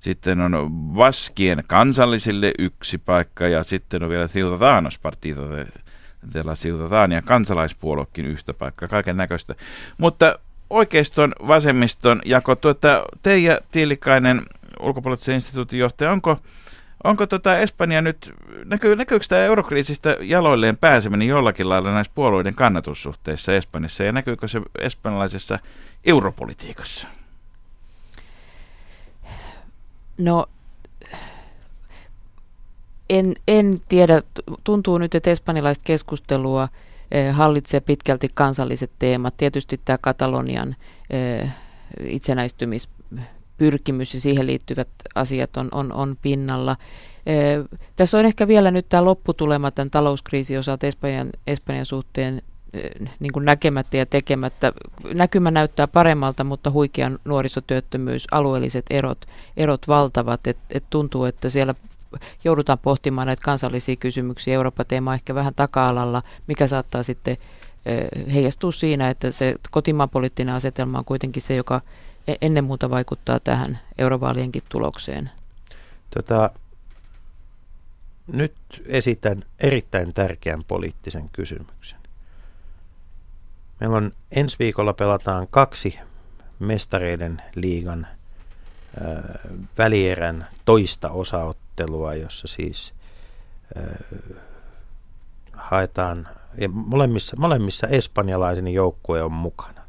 sitten 0.00 0.40
on 0.40 0.70
Vaskien 0.96 1.64
kansallisille 1.66 2.52
yksi 2.58 2.98
paikka 2.98 3.48
ja 3.48 3.64
sitten 3.64 4.02
on 4.02 4.10
vielä 4.10 4.28
Ciudadanos 4.28 4.98
Partido 4.98 5.50
de, 5.50 5.66
de 6.34 6.42
la 6.44 6.56
Ciudadania 6.56 7.22
kansalaispuoluekin 7.22 8.26
yhtä 8.26 8.54
paikkaa, 8.54 8.88
kaiken 8.88 9.16
näköistä. 9.16 9.54
Mutta 9.98 10.38
oikeiston, 10.70 11.32
vasemmiston 11.46 12.22
jako. 12.24 12.56
Tuota, 12.56 13.04
Teija 13.22 13.60
Tiilikainen, 13.70 14.42
ulkopoliittisen 14.80 15.34
instituutin 15.34 15.78
johtaja, 15.78 16.12
onko, 16.12 16.36
onko 17.04 17.26
tota 17.26 17.58
Espanja 17.58 18.02
nyt, 18.02 18.34
näkyy, 18.64 18.96
näkyykö 18.96 19.24
tämä 19.28 19.42
eurokriisistä 19.42 20.16
jaloilleen 20.20 20.76
pääseminen 20.76 21.28
jollakin 21.28 21.68
lailla 21.68 21.92
näissä 21.92 22.12
puolueiden 22.14 22.54
kannatussuhteissa 22.54 23.54
Espanjassa 23.54 24.04
ja 24.04 24.12
näkyykö 24.12 24.48
se 24.48 24.60
espanjalaisessa 24.78 25.58
europolitiikassa? 26.04 27.06
No 30.18 30.46
en, 33.10 33.34
en 33.48 33.80
tiedä, 33.88 34.22
tuntuu 34.64 34.98
nyt, 34.98 35.14
että 35.14 35.30
espanjalaista 35.30 35.84
keskustelua– 35.84 36.68
hallitsee 37.32 37.80
pitkälti 37.80 38.30
kansalliset 38.34 38.90
teemat. 38.98 39.36
Tietysti 39.36 39.80
tämä 39.84 39.98
Katalonian 40.00 40.76
eh, 41.10 41.48
itsenäistymispyrkimys 42.04 44.14
ja 44.14 44.20
siihen 44.20 44.46
liittyvät 44.46 44.88
asiat 45.14 45.56
on, 45.56 45.68
on, 45.72 45.92
on 45.92 46.16
pinnalla. 46.22 46.76
Eh, 47.26 47.58
tässä 47.96 48.18
on 48.18 48.24
ehkä 48.24 48.48
vielä 48.48 48.70
nyt 48.70 48.88
tämä 48.88 49.04
lopputulema 49.04 49.70
tämän 49.70 49.90
talouskriisin 49.90 50.58
osalta 50.58 50.86
Espanjan, 50.86 51.30
Espanjan 51.46 51.86
suhteen 51.86 52.42
niin 53.20 53.32
kuin 53.32 53.44
näkemättä 53.44 53.96
ja 53.96 54.06
tekemättä. 54.06 54.72
Näkymä 55.14 55.50
näyttää 55.50 55.88
paremmalta, 55.88 56.44
mutta 56.44 56.70
huikea 56.70 57.10
nuorisotyöttömyys, 57.24 58.26
alueelliset 58.30 58.86
erot, 58.90 59.18
erot 59.56 59.88
valtavat. 59.88 60.46
Et, 60.46 60.56
et 60.70 60.84
tuntuu, 60.90 61.24
että 61.24 61.48
siellä 61.48 61.74
joudutaan 62.44 62.78
pohtimaan 62.78 63.26
näitä 63.26 63.42
kansallisia 63.44 63.96
kysymyksiä. 63.96 64.54
Eurooppa-teema 64.54 65.14
ehkä 65.14 65.34
vähän 65.34 65.54
taka-alalla, 65.54 66.22
mikä 66.46 66.66
saattaa 66.66 67.02
sitten 67.02 67.36
heijastua 68.32 68.72
siinä, 68.72 69.08
että 69.08 69.30
se 69.30 69.54
kotimaan 69.70 70.10
poliittinen 70.10 70.54
asetelma 70.54 70.98
on 70.98 71.04
kuitenkin 71.04 71.42
se, 71.42 71.56
joka 71.56 71.80
e-, 72.28 72.34
ennen 72.42 72.64
muuta 72.64 72.90
vaikuttaa 72.90 73.40
tähän 73.40 73.78
eurovaalienkin 73.98 74.62
tulokseen. 74.68 75.30
Tota, 76.14 76.50
nyt 78.26 78.54
esitän 78.86 79.42
erittäin 79.60 80.14
tärkeän 80.14 80.64
poliittisen 80.64 81.28
kysymyksen. 81.32 81.98
Meillä 83.80 83.96
on 83.96 84.12
ensi 84.30 84.56
viikolla 84.58 84.92
pelataan 84.92 85.46
kaksi 85.50 85.98
mestareiden 86.58 87.42
liigan 87.54 88.06
välierän 89.78 90.46
toista 90.64 91.10
osaottelua, 91.80 92.14
jossa 92.14 92.48
siis 92.48 92.94
äh, 93.76 94.38
haetaan, 95.52 96.28
ja 96.58 96.68
molemmissa, 96.68 97.36
molemmissa 97.36 97.86
espanjalaisen 97.86 98.68
joukkue 98.68 99.22
on 99.22 99.32
mukana. 99.32 99.80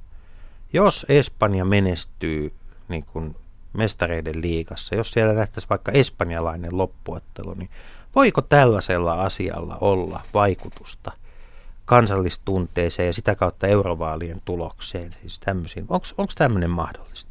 Jos 0.74 1.06
Espanja 1.10 1.66
menestyy 1.66 2.54
niin 2.88 3.06
kuin 3.06 3.36
mestareiden 3.74 4.42
liigassa, 4.42 4.96
jos 4.96 5.12
siellä 5.12 5.34
nähtäisi 5.34 5.70
vaikka 5.70 5.92
espanjalainen 5.92 6.78
loppuottelu, 6.78 7.54
niin 7.54 7.70
voiko 8.16 8.42
tällaisella 8.42 9.14
asialla 9.14 9.78
olla 9.82 10.22
vaikutusta 10.34 11.12
kansallistunteeseen 11.86 13.08
ja 13.08 13.14
sitä 13.14 13.36
kautta 13.36 13.68
eurovaalien 13.68 14.42
tulokseen? 14.46 15.16
Siis 15.22 15.40
Onko 16.18 16.34
tämmöinen 16.36 16.70
mahdollista? 16.70 17.31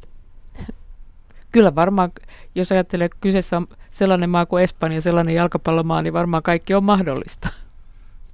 Kyllä 1.51 1.75
varmaan, 1.75 2.11
jos 2.55 2.71
ajattelee, 2.71 3.05
että 3.05 3.17
kyseessä 3.21 3.57
on 3.57 3.67
sellainen 3.89 4.29
maa 4.29 4.45
kuin 4.45 4.63
Espanja, 4.63 5.01
sellainen 5.01 5.35
jalkapallomaa, 5.35 6.01
niin 6.01 6.13
varmaan 6.13 6.43
kaikki 6.43 6.73
on 6.73 6.85
mahdollista. 6.85 7.49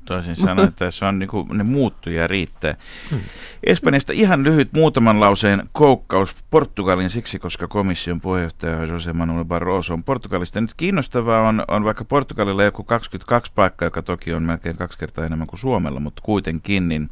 Toisin 0.08 0.36
sanoen, 0.36 0.68
että 0.68 0.92
se 0.92 1.06
on 1.06 1.20
niin 1.20 1.30
kuin, 1.30 1.48
ne 1.54 1.64
muuttuja 1.64 2.28
riittää. 2.28 2.76
Hmm. 3.10 3.20
Espanjasta 3.64 4.14
ihan 4.14 4.44
lyhyt 4.44 4.74
muutaman 4.74 5.20
lauseen 5.20 5.70
koukkaus 5.72 6.36
Portugalin 6.50 7.10
siksi, 7.10 7.40
koska 7.40 7.68
komission 7.68 8.22
puheenjohtaja 8.22 8.86
Jose 8.86 9.14
Manuel 9.14 9.46
Barroso 9.46 9.94
on 9.94 10.04
Portugalista. 10.04 10.62
Nyt 10.62 10.74
kiinnostavaa 10.78 11.48
on, 11.48 11.64
on 11.68 11.84
vaikka 11.84 12.06
Portugalilla 12.06 12.64
joku 12.64 12.84
22 12.84 13.52
paikkaa, 13.56 13.86
joka 13.86 14.02
toki 14.02 14.34
on 14.34 14.44
melkein 14.44 14.78
kaksi 14.78 14.98
kertaa 14.98 15.26
enemmän 15.26 15.48
kuin 15.48 15.60
Suomella, 15.60 16.00
mutta 16.00 16.22
kuitenkin, 16.26 16.90
niin 16.90 17.10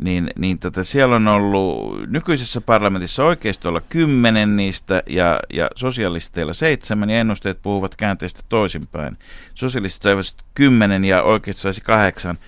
niin, 0.00 0.30
niin 0.38 0.58
tota, 0.58 0.84
siellä 0.84 1.16
on 1.16 1.28
ollut 1.28 2.10
nykyisessä 2.10 2.60
parlamentissa 2.60 3.24
oikeistolla 3.24 3.80
kymmenen 3.88 4.56
niistä 4.56 5.02
ja, 5.06 5.40
ja 5.52 5.70
sosialisteilla 5.74 6.52
seitsemän 6.52 7.10
ja 7.10 7.20
ennusteet 7.20 7.62
puhuvat 7.62 7.96
käänteistä 7.96 8.40
toisinpäin. 8.48 9.18
Sosialistit 9.54 10.02
saivat 10.02 10.24
kymmenen 10.54 11.04
ja 11.04 11.22
oikeisto 11.22 11.60
saisi 11.62 11.80
kahdeksan. 11.80 12.38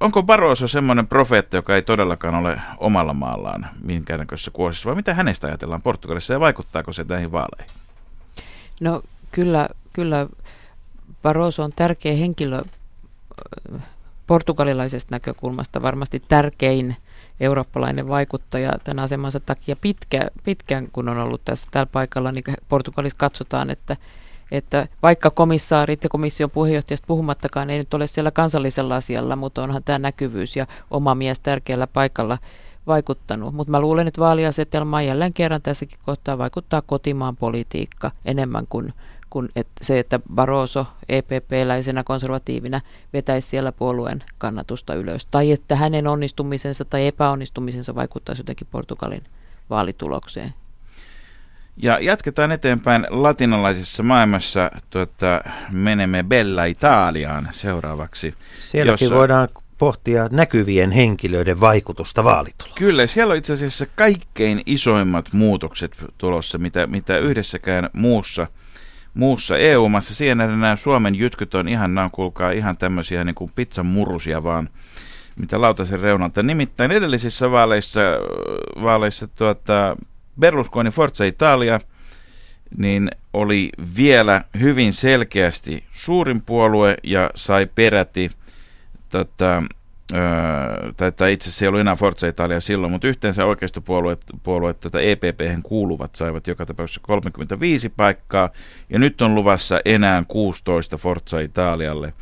Onko 0.00 0.22
Barroso 0.22 0.68
semmoinen 0.68 1.06
profeetta, 1.06 1.56
joka 1.56 1.74
ei 1.74 1.82
todellakaan 1.82 2.34
ole 2.34 2.60
omalla 2.78 3.14
maallaan 3.14 3.66
minkäännäköisessä 3.82 4.50
kuosissa, 4.50 4.88
vai 4.88 4.96
mitä 4.96 5.14
hänestä 5.14 5.46
ajatellaan 5.46 5.82
Portugalissa 5.82 6.32
ja 6.32 6.40
vaikuttaako 6.40 6.92
se 6.92 7.04
näihin 7.08 7.32
vaaleihin? 7.32 7.74
No 8.80 9.02
kyllä, 9.32 9.68
kyllä 9.92 10.26
Barroso 11.22 11.62
on 11.62 11.72
tärkeä 11.76 12.14
henkilö 12.14 12.62
portugalilaisesta 14.28 15.14
näkökulmasta 15.14 15.82
varmasti 15.82 16.22
tärkein 16.28 16.96
eurooppalainen 17.40 18.08
vaikuttaja 18.08 18.72
tämän 18.84 19.04
asemansa 19.04 19.40
takia 19.40 19.76
pitkä, 19.76 20.28
pitkään, 20.44 20.88
kun 20.92 21.08
on 21.08 21.18
ollut 21.18 21.44
tässä 21.44 21.68
tällä 21.70 21.88
paikalla, 21.92 22.32
niin 22.32 22.44
Portugalissa 22.68 23.18
katsotaan, 23.18 23.70
että, 23.70 23.96
että 24.50 24.88
vaikka 25.02 25.30
komissaarit 25.30 26.04
ja 26.04 26.10
komission 26.10 26.50
puheenjohtajasta 26.50 27.06
puhumattakaan 27.06 27.70
ei 27.70 27.78
nyt 27.78 27.94
ole 27.94 28.06
siellä 28.06 28.30
kansallisella 28.30 28.96
asialla, 28.96 29.36
mutta 29.36 29.62
onhan 29.62 29.84
tämä 29.84 29.98
näkyvyys 29.98 30.56
ja 30.56 30.66
oma 30.90 31.14
mies 31.14 31.40
tärkeällä 31.40 31.86
paikalla 31.86 32.38
vaikuttanut. 32.86 33.54
Mutta 33.54 33.70
mä 33.70 33.80
luulen, 33.80 34.08
että 34.08 34.20
vaaliasetelma 34.20 35.02
jälleen 35.02 35.32
kerran 35.32 35.62
tässäkin 35.62 35.98
kohtaa 36.06 36.38
vaikuttaa 36.38 36.82
kotimaan 36.82 37.36
politiikka 37.36 38.10
enemmän 38.24 38.66
kuin 38.68 38.92
kuin 39.30 39.48
että 39.56 39.72
se, 39.82 39.98
että 39.98 40.20
Barroso 40.34 40.86
EPP-läisenä 41.08 42.04
konservatiivina 42.04 42.80
vetäisi 43.12 43.48
siellä 43.48 43.72
puolueen 43.72 44.24
kannatusta 44.38 44.94
ylös. 44.94 45.26
Tai 45.26 45.52
että 45.52 45.76
hänen 45.76 46.06
onnistumisensa 46.06 46.84
tai 46.84 47.06
epäonnistumisensa 47.06 47.94
vaikuttaisi 47.94 48.40
jotenkin 48.40 48.66
Portugalin 48.70 49.22
vaalitulokseen. 49.70 50.54
Ja 51.76 51.98
jatketaan 52.00 52.52
eteenpäin 52.52 53.06
latinalaisessa 53.10 54.02
maailmassa. 54.02 54.70
Tuota, 54.90 55.40
menemme 55.72 56.24
Bella 56.28 56.64
Italiaan 56.64 57.48
seuraavaksi. 57.50 58.34
Sielläkin 58.60 59.04
jossa... 59.04 59.16
voidaan 59.16 59.48
pohtia 59.78 60.28
näkyvien 60.30 60.90
henkilöiden 60.90 61.60
vaikutusta 61.60 62.24
vaalitulokseen. 62.24 62.78
Kyllä, 62.78 63.06
siellä 63.06 63.32
on 63.32 63.38
itse 63.38 63.52
asiassa 63.52 63.86
kaikkein 63.96 64.62
isoimmat 64.66 65.32
muutokset 65.32 66.04
tulossa, 66.18 66.58
mitä, 66.58 66.86
mitä 66.86 67.18
yhdessäkään 67.18 67.90
muussa– 67.92 68.46
muussa 69.18 69.58
EU-maassa. 69.58 70.14
Siinä 70.14 70.46
nämä 70.46 70.76
Suomen 70.76 71.14
jytkyt 71.14 71.54
on 71.54 71.68
ihan, 71.68 71.94
nämä 71.94 72.10
kuulkaa 72.12 72.50
ihan 72.50 72.76
tämmöisiä 72.76 73.24
niin 73.24 73.34
kuin 73.34 73.50
pizzan 73.54 73.86
murusia 73.86 74.42
vaan, 74.42 74.68
mitä 75.36 75.60
lautasen 75.60 76.00
reunalta. 76.00 76.42
Nimittäin 76.42 76.90
edellisissä 76.90 77.50
vaaleissa, 77.50 78.00
vaaleissa 78.82 79.26
tuota, 79.26 79.96
Berlusconi 80.40 80.90
Forza 80.90 81.24
Italia 81.24 81.80
niin 82.76 83.10
oli 83.32 83.70
vielä 83.96 84.44
hyvin 84.60 84.92
selkeästi 84.92 85.84
suurin 85.92 86.42
puolue 86.42 86.96
ja 87.02 87.30
sai 87.34 87.66
peräti 87.66 88.30
tota, 89.08 89.62
Öö, 90.14 90.92
tai, 90.96 91.12
tai 91.12 91.32
itse 91.32 91.48
asiassa 91.48 91.64
ei 91.64 91.68
ollut 91.68 91.80
enää 91.80 91.94
Forza 91.94 92.26
Italia 92.26 92.60
silloin, 92.60 92.92
mutta 92.92 93.08
yhteensä 93.08 93.44
oikeistopuolueet 93.44 94.22
puolueet, 94.42 94.80
tuota 94.80 95.00
EPP 95.00 95.40
kuuluvat 95.62 96.14
saivat 96.14 96.46
joka 96.46 96.66
tapauksessa 96.66 97.00
35 97.04 97.88
paikkaa, 97.88 98.50
ja 98.90 98.98
nyt 98.98 99.22
on 99.22 99.34
luvassa 99.34 99.80
enää 99.84 100.22
16 100.28 100.96
Forza 100.96 101.40
Italialle. 101.40 102.12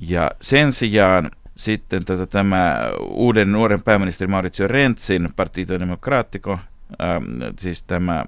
Ja 0.00 0.30
sen 0.40 0.72
sijaan 0.72 1.30
sitten 1.56 2.04
tota, 2.04 2.26
tämä 2.26 2.76
uuden 3.00 3.52
nuoren 3.52 3.82
pääministeri 3.82 4.30
Maurizio 4.30 4.68
Renzin 4.68 5.28
Partito 5.36 5.78
Democratico, 5.80 6.58
ähm, 7.02 7.24
siis 7.58 7.82
tämä 7.82 8.24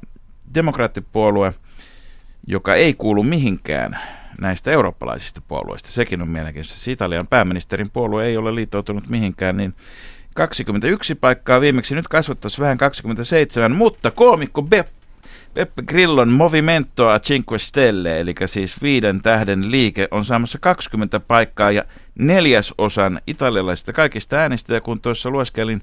demokraattipuolue, 0.55 1.55
joka 2.47 2.75
ei 2.75 2.95
kuulu 2.95 3.23
mihinkään 3.23 3.99
näistä 4.41 4.71
eurooppalaisista 4.71 5.41
puolueista. 5.49 5.89
Sekin 5.91 6.23
on 6.23 6.29
mielenkiintoista. 6.29 6.91
Italian 6.91 7.27
pääministerin 7.27 7.91
puolue 7.91 8.27
ei 8.27 8.37
ole 8.37 8.55
liittoutunut 8.55 9.09
mihinkään, 9.09 9.57
niin 9.57 9.75
21 10.35 11.15
paikkaa 11.15 11.61
viimeksi, 11.61 11.95
nyt 11.95 12.09
kasvattaisi 12.09 12.61
vähän 12.61 12.79
27, 12.79 13.73
mutta 13.73 14.11
koomikko 14.11 14.63
Beppe 14.63 15.05
Beppe 15.55 15.83
Grillon 15.83 16.29
Movimento 16.29 17.09
a 17.09 17.21
Cinque 17.21 17.59
Stelle, 17.59 18.21
eli 18.21 18.35
siis 18.47 18.83
viiden 18.83 19.23
tähden 19.23 19.71
liike, 19.71 20.09
on 20.11 20.25
saamassa 20.25 20.59
20 20.59 21.21
paikkaa 21.21 21.71
ja 21.71 21.85
neljäsosan 22.19 23.21
italialaisista 23.27 23.93
kaikista 23.93 24.37
äänistä. 24.37 24.75
Ja 24.75 24.81
kun 24.81 25.01
tuossa 25.01 25.31
lueskelin 25.31 25.83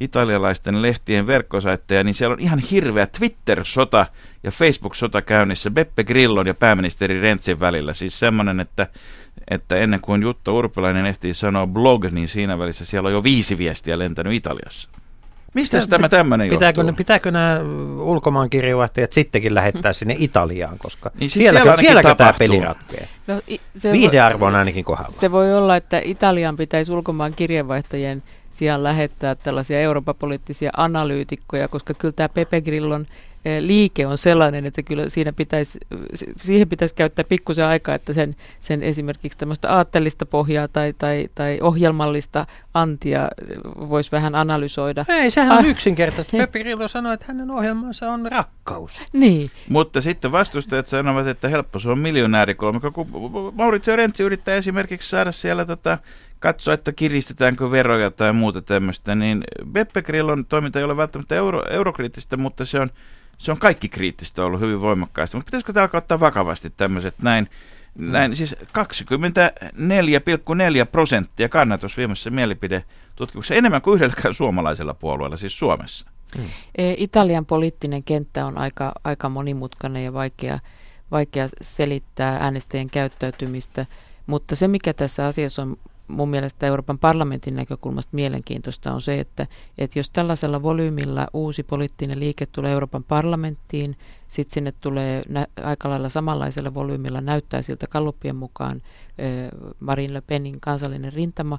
italialaisten 0.00 0.82
lehtien 0.82 1.26
verkkosaitteja, 1.26 2.04
niin 2.04 2.14
siellä 2.14 2.32
on 2.32 2.40
ihan 2.40 2.58
hirveä 2.58 3.06
Twitter-sota 3.06 4.06
ja 4.42 4.50
Facebook-sota 4.50 5.22
käynnissä 5.22 5.70
Beppe 5.70 6.04
Grillon 6.04 6.46
ja 6.46 6.54
pääministeri 6.54 7.20
Rentsin 7.20 7.60
välillä. 7.60 7.94
Siis 7.94 8.18
semmoinen, 8.18 8.60
että, 8.60 8.86
että 9.50 9.76
ennen 9.76 10.00
kuin 10.00 10.22
Jutta 10.22 10.52
Urpilainen 10.52 11.06
ehtii 11.06 11.34
sanoa 11.34 11.66
blog, 11.66 12.04
niin 12.04 12.28
siinä 12.28 12.58
välissä 12.58 12.84
siellä 12.84 13.06
on 13.06 13.12
jo 13.12 13.22
viisi 13.22 13.58
viestiä 13.58 13.98
lentänyt 13.98 14.32
Italiassa. 14.32 14.88
Mistä 15.54 15.76
Pitä, 15.76 15.88
tämä 15.88 16.08
tämmöinen 16.08 16.48
pitääkö, 16.48 16.80
johtuu? 16.80 16.96
Pitääkö 16.96 17.30
nämä 17.30 17.60
ulkomaankirjeenvaihtajat 17.98 19.12
sittenkin 19.12 19.54
lähettää 19.54 19.92
sinne 19.92 20.16
Italiaan, 20.18 20.78
koska 20.78 21.10
niin 21.20 21.30
siis 21.30 21.44
sielläkö, 21.44 21.64
sielläkö, 21.64 21.80
sielläkö 21.80 22.14
tämä 22.14 22.32
peli 22.38 22.60
ratkee? 22.60 23.08
No, 23.26 23.40
se 23.74 23.92
Viihdearvo 23.92 24.46
on 24.46 24.54
ainakin 24.54 24.84
kohdalla. 24.84 25.12
Se 25.12 25.30
voi 25.30 25.54
olla, 25.54 25.76
että 25.76 26.00
Italian 26.04 26.56
pitäisi 26.56 26.92
ulkomaan 26.92 27.32
kirjeenvaihtajien 27.34 28.22
sijaan 28.50 28.82
lähettää 28.82 29.34
tällaisia 29.34 29.80
Euroopan 29.80 30.14
poliittisia 30.14 30.70
analyytikkoja, 30.76 31.68
koska 31.68 31.94
kyllä 31.94 32.12
tämä 32.12 32.28
Pepe 32.28 32.60
Grillon 32.60 33.06
Eh, 33.44 33.60
liike 33.60 34.06
on 34.06 34.18
sellainen, 34.18 34.66
että 34.66 34.82
kyllä 34.82 35.08
siinä 35.08 35.32
pitäisi, 35.32 35.78
siihen 36.42 36.68
pitäisi 36.68 36.94
käyttää 36.94 37.24
pikkusen 37.24 37.66
aikaa, 37.66 37.94
että 37.94 38.12
sen, 38.12 38.36
sen 38.60 38.82
esimerkiksi 38.82 39.38
tämmöistä 39.38 39.72
aatteellista 39.76 40.26
pohjaa 40.26 40.68
tai, 40.68 40.94
tai, 40.98 41.28
tai 41.34 41.58
ohjelmallista 41.62 42.46
antia 42.74 43.28
voisi 43.76 44.12
vähän 44.12 44.34
analysoida. 44.34 45.04
Ei, 45.08 45.30
sehän 45.30 45.52
on 45.52 45.58
ah. 45.58 45.70
yksinkertaista. 45.70 46.36
Peppi 46.36 46.62
Rillo 46.62 46.88
sanoi, 46.88 47.14
että 47.14 47.26
hänen 47.28 47.50
ohjelmansa 47.50 48.10
on 48.10 48.32
rakkaus. 48.32 49.02
Niin. 49.12 49.50
Mutta 49.68 50.00
sitten 50.00 50.32
vastustajat 50.32 50.86
sanovat, 50.86 51.26
että 51.26 51.48
helppo 51.48 51.78
se 51.78 51.88
on 51.88 51.98
miljonäärikolmikko, 51.98 52.90
kun 52.90 53.06
Maurizio 53.54 53.96
Rentsi 53.96 54.22
yrittää 54.22 54.54
esimerkiksi 54.54 55.08
saada 55.08 55.32
siellä 55.32 55.64
tota, 55.64 55.98
katsoa, 56.40 56.74
että 56.74 56.92
kiristetäänkö 56.92 57.70
veroja 57.70 58.10
tai 58.10 58.32
muuta 58.32 58.62
tämmöistä, 58.62 59.14
niin 59.14 59.44
Beppe 59.66 60.02
Grillon 60.02 60.46
toiminta 60.46 60.78
ei 60.78 60.84
ole 60.84 60.96
välttämättä 60.96 61.36
euro, 61.36 61.62
eurokriittistä, 61.70 62.36
mutta 62.36 62.64
se 62.64 62.80
on 62.80 62.90
se 63.40 63.52
on 63.52 63.58
kaikki 63.58 63.88
kriittistä 63.88 64.44
ollut 64.44 64.60
hyvin 64.60 64.80
voimakkaasti. 64.80 65.36
Mutta 65.36 65.46
pitäisikö 65.46 65.72
tämä 65.72 65.84
alkaa 65.84 65.98
ottaa 65.98 66.20
vakavasti 66.20 66.70
tämmöiset 66.70 67.14
näin, 67.22 67.48
mm. 67.94 68.12
näin 68.12 68.36
siis 68.36 68.54
24,4 68.54 68.64
prosenttia 70.92 71.48
kannatus 71.48 71.96
viimeisessä 71.96 72.30
mielipidetutkimuksessa, 72.30 73.54
enemmän 73.54 73.82
kuin 73.82 73.94
yhdelläkään 73.94 74.34
suomalaisella 74.34 74.94
puolueella, 74.94 75.36
siis 75.36 75.58
Suomessa. 75.58 76.06
Hmm. 76.36 76.48
Italian 76.96 77.46
poliittinen 77.46 78.02
kenttä 78.04 78.46
on 78.46 78.58
aika, 78.58 78.92
aika 79.04 79.28
monimutkainen 79.28 80.04
ja 80.04 80.12
vaikea, 80.12 80.58
vaikea 81.10 81.48
selittää 81.60 82.38
äänestäjien 82.40 82.90
käyttäytymistä, 82.90 83.86
mutta 84.26 84.56
se 84.56 84.68
mikä 84.68 84.94
tässä 84.94 85.26
asiassa 85.26 85.62
on 85.62 85.76
mun 86.10 86.28
mielestä 86.28 86.66
Euroopan 86.66 86.98
parlamentin 86.98 87.56
näkökulmasta 87.56 88.10
mielenkiintoista 88.14 88.92
on 88.92 89.02
se, 89.02 89.20
että, 89.20 89.46
että 89.78 89.98
jos 89.98 90.10
tällaisella 90.10 90.62
volyymilla 90.62 91.26
uusi 91.32 91.62
poliittinen 91.62 92.20
liike 92.20 92.46
tulee 92.46 92.72
Euroopan 92.72 93.04
parlamenttiin, 93.04 93.96
sitten 94.28 94.54
sinne 94.54 94.72
tulee 94.72 95.22
nä- 95.28 95.46
aika 95.62 95.90
lailla 95.90 96.08
samanlaisella 96.08 96.74
volyymilla 96.74 97.20
näyttää 97.20 97.62
siltä 97.62 97.86
Kallupien 97.86 98.36
mukaan 98.36 98.82
Marine 99.80 100.14
Le 100.14 100.20
Penin 100.20 100.60
kansallinen 100.60 101.12
rintama, 101.12 101.58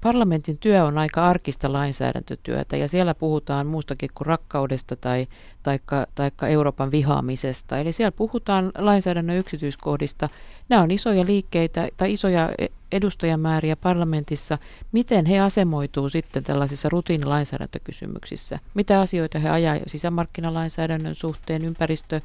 Parlamentin 0.00 0.58
työ 0.58 0.84
on 0.84 0.98
aika 0.98 1.26
arkista 1.26 1.72
lainsäädäntötyötä 1.72 2.76
ja 2.76 2.88
siellä 2.88 3.14
puhutaan 3.14 3.66
muustakin 3.66 4.10
kuin 4.14 4.26
rakkaudesta 4.26 4.96
tai 4.96 5.26
taikka, 5.62 6.06
taikka 6.14 6.48
Euroopan 6.48 6.90
vihaamisesta. 6.90 7.78
Eli 7.78 7.92
siellä 7.92 8.12
puhutaan 8.12 8.72
lainsäädännön 8.78 9.36
yksityiskohdista. 9.36 10.28
Nämä 10.68 10.82
on 10.82 10.90
isoja 10.90 11.24
liikkeitä 11.26 11.88
tai 11.96 12.12
isoja 12.12 12.50
edustajamääriä 12.92 13.76
parlamentissa, 13.76 14.58
miten 14.92 15.26
he 15.26 15.40
asemoituu 15.40 16.08
sitten 16.08 16.44
tällaisissa 16.44 16.88
rutiinilainsäädäntökysymyksissä. 16.88 18.58
Mitä 18.74 19.00
asioita 19.00 19.38
he 19.38 19.48
ajaa 19.50 19.76
sisämarkkinalainsäädännön 19.86 21.14
suhteen, 21.14 21.64
ympäristö, 21.64 22.20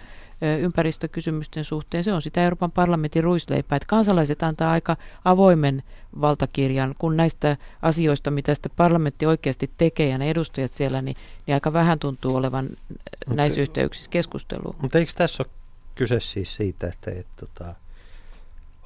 ympäristökysymysten 0.59 1.63
suhteen. 1.63 2.03
Se 2.03 2.13
on 2.13 2.21
sitä 2.21 2.43
Euroopan 2.43 2.71
parlamentin 2.71 3.23
ruisleipää, 3.23 3.75
että 3.75 3.87
kansalaiset 3.87 4.43
antaa 4.43 4.71
aika 4.71 4.97
avoimen 5.25 5.83
valtakirjan, 6.21 6.95
kun 6.97 7.17
näistä 7.17 7.57
asioista, 7.81 8.31
mitä 8.31 8.55
sitä 8.55 8.69
parlamentti 8.69 9.25
oikeasti 9.25 9.71
tekee 9.77 10.09
ja 10.09 10.17
ne 10.17 10.29
edustajat 10.29 10.73
siellä, 10.73 11.01
niin, 11.01 11.17
niin 11.47 11.53
aika 11.53 11.73
vähän 11.73 11.99
tuntuu 11.99 12.35
olevan 12.35 12.69
mutta, 13.27 13.35
näissä 13.35 13.61
yhteyksissä 13.61 14.09
keskustelua. 14.09 14.75
Mutta 14.81 14.99
eikö 14.99 15.11
tässä 15.15 15.43
ole 15.43 15.51
kyse 15.95 16.19
siis 16.19 16.55
siitä, 16.55 16.87
että 16.87 17.11
et, 17.11 17.27
tota, 17.35 17.75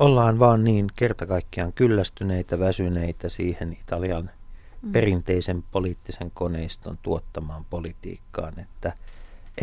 ollaan 0.02 0.39
vaan 0.39 0.64
niin 0.64 0.88
kertakaikkiaan 0.95 1.74
kyllästyneitä, 1.74 2.60
väsyneitä 2.60 3.30
siihen 3.30 3.78
Italian 3.82 4.30
mm. 4.82 4.91
perinteisen 4.91 5.64
poliittisen 5.72 6.32
koneiston 6.34 6.97
tuottamaan 7.02 7.66
politiikkaan, 7.70 8.60
että 8.60 8.93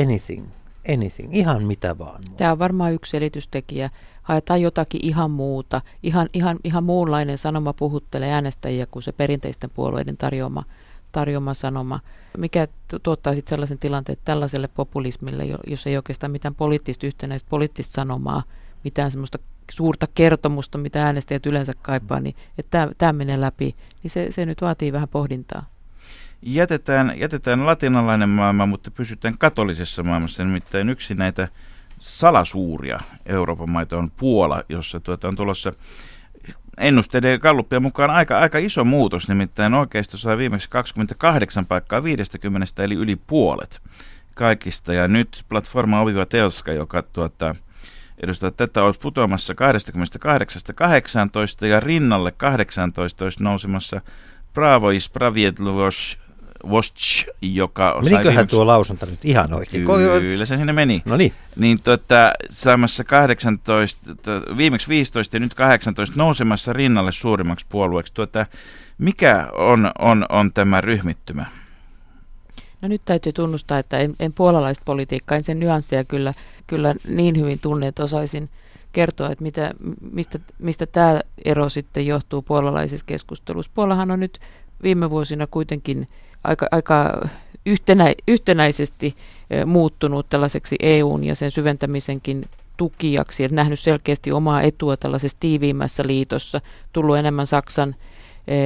anything, 0.03 0.47
anything, 0.95 1.37
ihan 1.37 1.65
mitä 1.65 1.99
vaan. 1.99 2.23
Tämä 2.37 2.53
on 2.53 2.59
varmaan 2.59 2.93
yksi 2.93 3.11
selitystekijä. 3.11 3.91
Haetaan 4.23 4.63
jotakin 4.63 5.05
ihan 5.05 5.31
muuta. 5.31 5.81
Ihan, 6.03 6.29
ihan, 6.33 6.59
ihan 6.65 6.85
muunlainen 6.85 7.39
sanoma 7.39 7.73
puhuttelee 7.73 8.33
äänestäjiä 8.33 8.87
kuin 8.87 9.03
se 9.03 9.13
perinteisten 9.13 9.71
puolueiden 9.71 10.17
tarjoama, 10.17 10.65
tarjoama 11.13 11.55
sanoma. 11.55 12.01
Mikä 12.39 12.69
tuottaa 13.03 13.35
sitten 13.35 13.51
sellaisen 13.51 13.79
tilanteen, 13.79 14.13
että 14.13 14.25
tällaiselle 14.25 14.69
populismille, 14.69 15.45
jos 15.67 15.87
ei 15.87 15.97
oikeastaan 15.97 16.33
mitään 16.33 16.55
poliittista 16.55 17.07
yhtenäistä 17.07 17.51
poliittista 17.51 17.93
sanomaa, 17.93 18.43
mitään 18.85 19.11
semmoista 19.11 19.39
suurta 19.71 20.07
kertomusta, 20.15 20.79
mitä 20.79 21.05
äänestäjät 21.05 21.47
yleensä 21.47 21.73
kaipaa, 21.83 22.21
niin 22.21 22.35
että 22.59 22.89
tämä 22.99 23.13
menee 23.13 23.41
läpi, 23.41 23.75
niin 24.03 24.11
se, 24.11 24.33
se 24.33 24.47
nyt 24.47 24.63
vaatii 24.63 24.93
vähän 24.93 25.09
pohdintaa. 25.09 25.67
Jätetään, 26.43 27.15
jätetään 27.19 27.67
latinalainen 27.67 28.29
maailma, 28.29 28.67
mutta 28.67 28.91
pysytään 28.91 29.35
katolisessa 29.39 30.03
maailmassa. 30.03 30.45
Nimittäin 30.45 30.89
yksi 30.89 31.15
näitä 31.15 31.49
salasuuria 31.99 33.01
Euroopan 33.27 33.71
maita 33.71 33.99
on 33.99 34.11
Puola, 34.11 34.63
jossa 34.69 35.01
tuota 35.01 35.29
on 35.29 35.37
tulossa 35.37 35.73
ennusteiden 36.79 37.33
ja 37.33 37.39
kalluppien 37.39 37.83
mukaan 37.83 38.11
aika, 38.11 38.39
aika 38.39 38.59
iso 38.59 38.85
muutos, 38.85 39.29
nimittäin 39.29 39.75
oikeisto 39.75 40.19
sai 40.19 40.39
viimeksi 40.39 40.69
28 40.71 41.67
paikkaa 41.67 42.03
50, 42.03 42.85
eli 42.85 42.95
yli 42.95 43.17
puolet 43.17 43.81
kaikista. 44.35 44.95
Ja 44.95 45.09
nyt 45.09 45.45
Platforma 45.49 46.01
Oviva 46.01 46.27
Telska, 46.27 46.73
joka 46.73 47.03
tuota, 47.03 47.55
edustaa 48.23 48.51
tätä, 48.51 48.83
olisi 48.83 49.01
putoamassa 49.01 49.55
28-18 51.63 51.67
ja 51.67 51.81
rinnalle 51.81 52.33
18 52.33 53.25
olisi 53.25 53.43
nousemassa 53.43 54.01
Bravo 54.55 54.91
i 54.91 55.01
Sprawiedliwość 55.01 56.19
Vosch, 56.71 57.29
joka 57.43 58.01
Meniköhän 58.03 58.25
viimeksi... 58.25 58.51
tuo 58.51 58.67
lausunta 58.67 59.07
nyt 59.07 59.25
ihan 59.25 59.53
oikein? 59.53 59.87
Kyllä 60.21 60.47
se 60.47 60.57
sinne 60.57 60.73
meni. 60.73 61.03
No 61.05 61.17
niin. 61.17 61.33
Niin 61.57 61.83
tota, 61.83 62.33
saamassa 62.51 63.05
18, 63.05 64.17
viimeksi 64.57 64.89
15 64.89 65.37
ja 65.37 65.41
nyt 65.41 65.55
18 65.55 66.17
nousemassa 66.19 66.73
rinnalle 66.73 67.13
suurimmaksi 67.13 67.67
puolueeksi. 67.69 68.15
Tuota, 68.15 68.47
mikä 68.99 69.49
on, 69.53 69.91
on, 69.99 70.27
on 70.29 70.53
tämä 70.53 70.81
ryhmittymä? 70.81 71.47
No 72.83 72.89
nyt 72.89 73.03
täytyy 73.05 73.33
tunnustaa, 73.33 73.79
että 73.79 73.99
en, 73.99 74.15
en 74.21 74.33
puolalaista 74.33 74.83
politiikkaa, 74.85 75.37
en 75.37 75.45
sen 75.45 75.61
nyansseja 75.61 76.05
kyllä, 76.05 76.35
kyllä 76.67 76.95
niin 77.09 77.39
hyvin 77.39 77.59
tunne, 77.61 77.87
että 77.87 78.05
osaisin 78.05 78.51
kertoa, 78.93 79.31
että 79.31 79.43
mitä, 79.43 79.75
mistä, 80.13 80.39
mistä 80.59 80.87
tämä 80.87 81.21
ero 81.45 81.69
sitten 81.69 82.07
johtuu 82.07 82.43
puolalaisessa 82.43 83.07
keskustelussa. 83.07 83.73
Puolahan 83.75 84.11
on 84.11 84.21
nyt 84.21 84.39
viime 84.83 85.11
vuosina 85.11 85.47
kuitenkin 85.47 86.09
aika, 86.45 86.67
aika 86.71 87.29
yhtenä, 87.67 88.15
yhtenäisesti 88.29 89.17
muuttunut 89.67 90.29
tällaiseksi 90.29 90.77
EUn 90.81 91.25
ja 91.25 91.35
sen 91.35 91.51
syventämisenkin 91.51 92.45
tukijaksi, 92.77 93.45
että 93.45 93.55
nähnyt 93.55 93.81
selkeästi 93.81 94.33
omaa 94.33 94.63
etua 94.63 94.97
tällaisessa 94.97 95.37
tiiviimmässä 95.41 96.03
liitossa, 96.07 96.61
tullut 96.93 97.17
enemmän 97.17 97.47
Saksan 97.47 97.95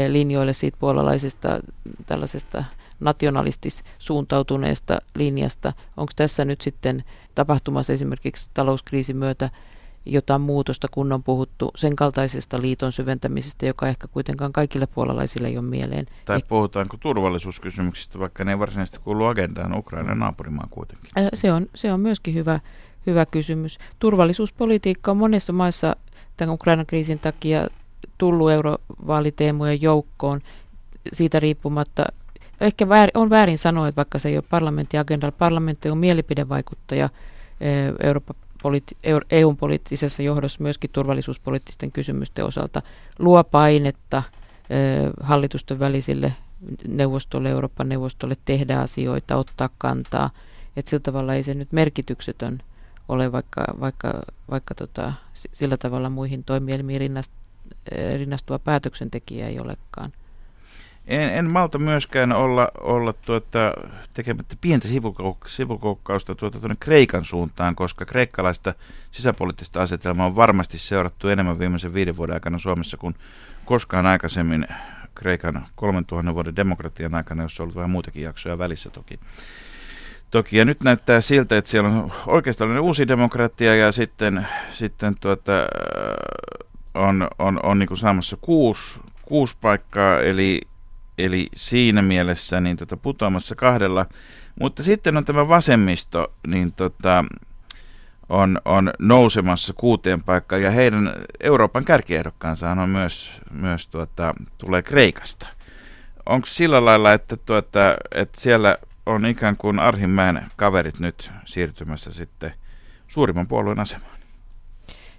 linjoille 0.08 0.52
siitä 0.52 0.76
puolalaisesta 0.80 1.60
tällaisesta 2.06 2.64
nationalistis 3.04 3.82
suuntautuneesta 3.98 4.98
linjasta. 5.14 5.72
Onko 5.96 6.12
tässä 6.16 6.44
nyt 6.44 6.60
sitten 6.60 7.04
tapahtumassa 7.34 7.92
esimerkiksi 7.92 8.50
talouskriisin 8.54 9.16
myötä 9.16 9.50
jotain 10.06 10.40
muutosta, 10.40 10.88
kun 10.90 11.12
on 11.12 11.22
puhuttu 11.22 11.70
sen 11.76 11.96
kaltaisesta 11.96 12.60
liiton 12.60 12.92
syventämisestä, 12.92 13.66
joka 13.66 13.88
ehkä 13.88 14.08
kuitenkaan 14.08 14.52
kaikille 14.52 14.86
puolalaisille 14.86 15.48
ei 15.48 15.58
ole 15.58 15.66
mieleen. 15.66 16.06
Tai 16.24 16.38
eh- 16.38 16.46
puhutaanko 16.48 16.96
turvallisuuskysymyksistä, 16.96 18.18
vaikka 18.18 18.44
ne 18.44 18.52
ei 18.52 18.58
varsinaisesti 18.58 19.00
kuulu 19.00 19.24
agendaan 19.24 19.78
Ukrainan 19.78 20.18
naapurimaan 20.18 20.68
kuitenkin? 20.68 21.10
Se 21.34 21.52
on, 21.52 21.66
se 21.74 21.92
on 21.92 22.00
myöskin 22.00 22.34
hyvä, 22.34 22.60
hyvä 23.06 23.26
kysymys. 23.26 23.78
Turvallisuuspolitiikka 23.98 25.10
on 25.10 25.16
monessa 25.16 25.52
maissa 25.52 25.96
tämän 26.36 26.54
Ukrainan 26.54 26.86
kriisin 26.86 27.18
takia 27.18 27.66
tullut 28.18 28.50
eurovaaliteemojen 28.50 29.82
joukkoon 29.82 30.40
siitä 31.12 31.40
riippumatta. 31.40 32.04
Ehkä 32.62 32.88
väärin, 32.88 33.18
on 33.18 33.30
väärin 33.30 33.58
sanoa, 33.58 33.88
että 33.88 33.96
vaikka 33.96 34.18
se 34.18 34.28
ei 34.28 34.36
ole 34.36 34.44
parlamentin 34.50 35.00
agendalla, 35.00 35.32
parlamentti 35.38 35.90
on 35.90 35.98
mielipidevaikuttaja 35.98 37.08
Euroopan 38.02 38.36
politi- 38.62 38.96
EUn 39.30 39.56
poliittisessa 39.56 40.22
johdossa 40.22 40.62
myöskin 40.62 40.90
turvallisuuspoliittisten 40.92 41.92
kysymysten 41.92 42.44
osalta 42.44 42.82
luo 43.18 43.44
painetta 43.44 44.22
hallitusten 45.20 45.78
välisille 45.78 46.32
neuvostolle, 46.88 47.50
Euroopan 47.50 47.88
neuvostolle 47.88 48.36
tehdä 48.44 48.80
asioita, 48.80 49.36
ottaa 49.36 49.68
kantaa. 49.78 50.30
Että 50.76 50.90
sillä 50.90 51.02
tavalla 51.02 51.34
ei 51.34 51.42
se 51.42 51.54
nyt 51.54 51.72
merkityksetön 51.72 52.58
ole, 53.08 53.32
vaikka, 53.32 53.64
vaikka, 53.80 54.12
vaikka 54.50 54.74
tota, 54.74 55.12
sillä 55.52 55.76
tavalla 55.76 56.10
muihin 56.10 56.44
toimielimiin 56.44 57.00
rinnast, 57.00 57.32
rinnastua 58.12 58.58
päätöksentekijä 58.58 59.48
ei 59.48 59.60
olekaan. 59.60 60.12
En, 61.06 61.34
en 61.34 61.52
malta 61.52 61.78
myöskään 61.78 62.32
olla, 62.32 62.68
olla 62.80 63.12
tuota, 63.12 63.72
tekemättä 64.14 64.56
pientä 64.60 64.88
sivukouk- 64.88 65.48
sivukoukkausta 65.48 66.34
tuota, 66.34 66.60
tuonne 66.60 66.76
Kreikan 66.80 67.24
suuntaan, 67.24 67.74
koska 67.74 68.04
kreikkalaista 68.04 68.74
sisäpoliittista 69.10 69.82
asetelmaa 69.82 70.26
on 70.26 70.36
varmasti 70.36 70.78
seurattu 70.78 71.28
enemmän 71.28 71.58
viimeisen 71.58 71.94
viiden 71.94 72.16
vuoden 72.16 72.34
aikana 72.34 72.58
Suomessa 72.58 72.96
kuin 72.96 73.14
koskaan 73.64 74.06
aikaisemmin 74.06 74.66
Kreikan 75.14 75.66
3000 75.74 76.34
vuoden 76.34 76.56
demokratian 76.56 77.14
aikana, 77.14 77.42
jossa 77.42 77.62
on 77.62 77.64
ollut 77.64 77.76
vähän 77.76 77.90
muutakin 77.90 78.22
jaksoja 78.22 78.58
välissä 78.58 78.90
toki. 78.90 79.20
Toki, 80.30 80.56
ja 80.56 80.64
nyt 80.64 80.80
näyttää 80.80 81.20
siltä, 81.20 81.58
että 81.58 81.70
siellä 81.70 81.88
on 81.88 82.12
oikeastaan 82.26 82.78
uusi 82.78 83.08
demokratia 83.08 83.74
ja 83.74 83.92
sitten, 83.92 84.46
sitten 84.70 85.14
tuota, 85.20 85.52
on, 86.94 87.28
on, 87.38 87.60
on 87.62 87.78
niin 87.78 87.96
saamassa 87.96 88.36
kuusi, 88.40 89.00
kuusi 89.22 89.56
paikkaa, 89.60 90.20
eli 90.20 90.60
eli 91.24 91.48
siinä 91.54 92.02
mielessä 92.02 92.60
niin 92.60 92.76
tota, 92.76 92.96
putoamassa 92.96 93.54
kahdella. 93.54 94.06
Mutta 94.60 94.82
sitten 94.82 95.16
on 95.16 95.24
tämä 95.24 95.48
vasemmisto, 95.48 96.32
niin 96.46 96.72
tota, 96.72 97.24
on, 98.28 98.60
on 98.64 98.90
nousemassa 98.98 99.72
kuuteen 99.76 100.22
paikkaan 100.22 100.62
ja 100.62 100.70
heidän 100.70 101.14
Euroopan 101.40 101.84
kärkiehdokkaansa 101.84 102.70
on 102.70 102.88
myös, 102.88 103.32
myös 103.50 103.88
tuota, 103.88 104.34
tulee 104.58 104.82
Kreikasta. 104.82 105.46
Onko 106.26 106.46
sillä 106.46 106.84
lailla, 106.84 107.12
että, 107.12 107.36
tuota, 107.36 107.96
että 108.14 108.40
siellä 108.40 108.76
on 109.06 109.26
ikään 109.26 109.56
kuin 109.56 109.78
Arhimäen 109.78 110.46
kaverit 110.56 111.00
nyt 111.00 111.30
siirtymässä 111.44 112.12
sitten 112.12 112.52
suurimman 113.08 113.48
puolueen 113.48 113.80
asemaan? 113.80 114.12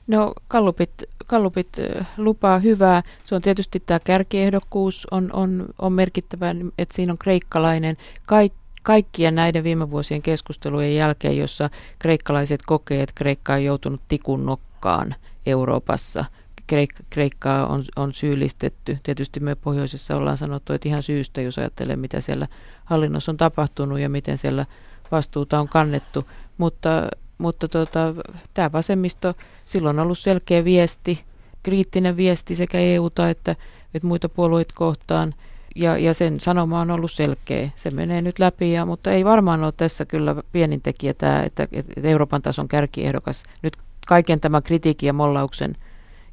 No 0.08 0.34
Kallupit, 0.47 1.04
Kallupit 1.28 1.70
lupaa 2.18 2.60
hyvää. 2.60 3.04
Se 3.24 3.36
on 3.36 3.42
tietysti 3.42 3.80
tämä 3.80 4.00
kärkiehdokkuus 4.00 5.08
on, 5.12 5.30
on, 5.34 5.66
on 5.80 5.94
merkittävä, 5.94 6.56
että 6.78 6.96
siinä 6.96 7.12
on 7.12 7.18
kreikkalainen. 7.18 7.98
Kaik, 8.26 8.54
kaikkien 8.84 9.36
näiden 9.36 9.64
viime 9.64 9.92
vuosien 9.92 10.22
keskustelujen 10.22 10.96
jälkeen, 10.96 11.38
jossa 11.38 11.70
kreikkalaiset 12.00 12.62
kokee, 12.66 13.04
että 13.04 13.16
Kreikka 13.16 13.54
on 13.54 13.64
joutunut 13.64 14.02
tikun 14.08 14.46
nokkaan 14.46 15.16
Euroopassa. 15.46 16.26
Kreik- 16.68 17.06
Kreikkaa 17.10 17.68
on, 17.68 17.84
on 17.96 18.14
syyllistetty. 18.14 18.98
Tietysti 19.04 19.40
me 19.40 19.56
pohjoisessa 19.56 20.16
ollaan 20.16 20.38
sanottu, 20.38 20.74
että 20.74 20.90
ihan 20.90 21.04
syystä, 21.04 21.42
jos 21.42 21.58
ajattelee, 21.58 21.96
mitä 21.96 22.22
siellä 22.22 22.48
hallinnossa 22.86 23.32
on 23.32 23.38
tapahtunut 23.38 24.00
ja 24.00 24.10
miten 24.10 24.38
siellä 24.38 24.66
vastuuta 25.12 25.60
on 25.60 25.70
kannettu. 25.70 26.28
Mutta 26.58 26.90
mutta 27.38 27.68
tota, 27.68 28.14
tämä 28.54 28.72
vasemmisto, 28.72 29.34
silloin 29.66 30.00
on 30.00 30.04
ollut 30.04 30.20
selkeä 30.20 30.64
viesti, 30.64 31.24
kriittinen 31.64 32.18
viesti 32.18 32.56
sekä 32.56 32.80
EUta 32.80 33.30
että, 33.30 33.56
että 33.94 34.08
muita 34.08 34.30
puolueita 34.30 34.74
kohtaan. 34.78 35.34
Ja, 35.76 35.98
ja 35.98 36.14
sen 36.14 36.40
sanoma 36.40 36.82
on 36.82 36.92
ollut 36.92 37.12
selkeä. 37.12 37.70
Se 37.76 37.92
menee 37.92 38.22
nyt 38.22 38.40
läpi, 38.40 38.72
ja, 38.72 38.86
mutta 38.86 39.12
ei 39.12 39.26
varmaan 39.26 39.64
ole 39.64 39.74
tässä 39.78 40.06
kyllä 40.06 40.36
pienin 40.52 40.82
tekijä 40.82 41.14
tämä, 41.14 41.44
että, 41.44 41.68
että 41.72 42.02
Euroopan 42.04 42.42
tason 42.42 42.68
kärkiehdokas 42.68 43.44
nyt 43.62 43.78
kaiken 44.08 44.40
tämän 44.40 44.64
kritiikin 44.64 45.08
ja 45.08 45.14
mollauksen 45.14 45.78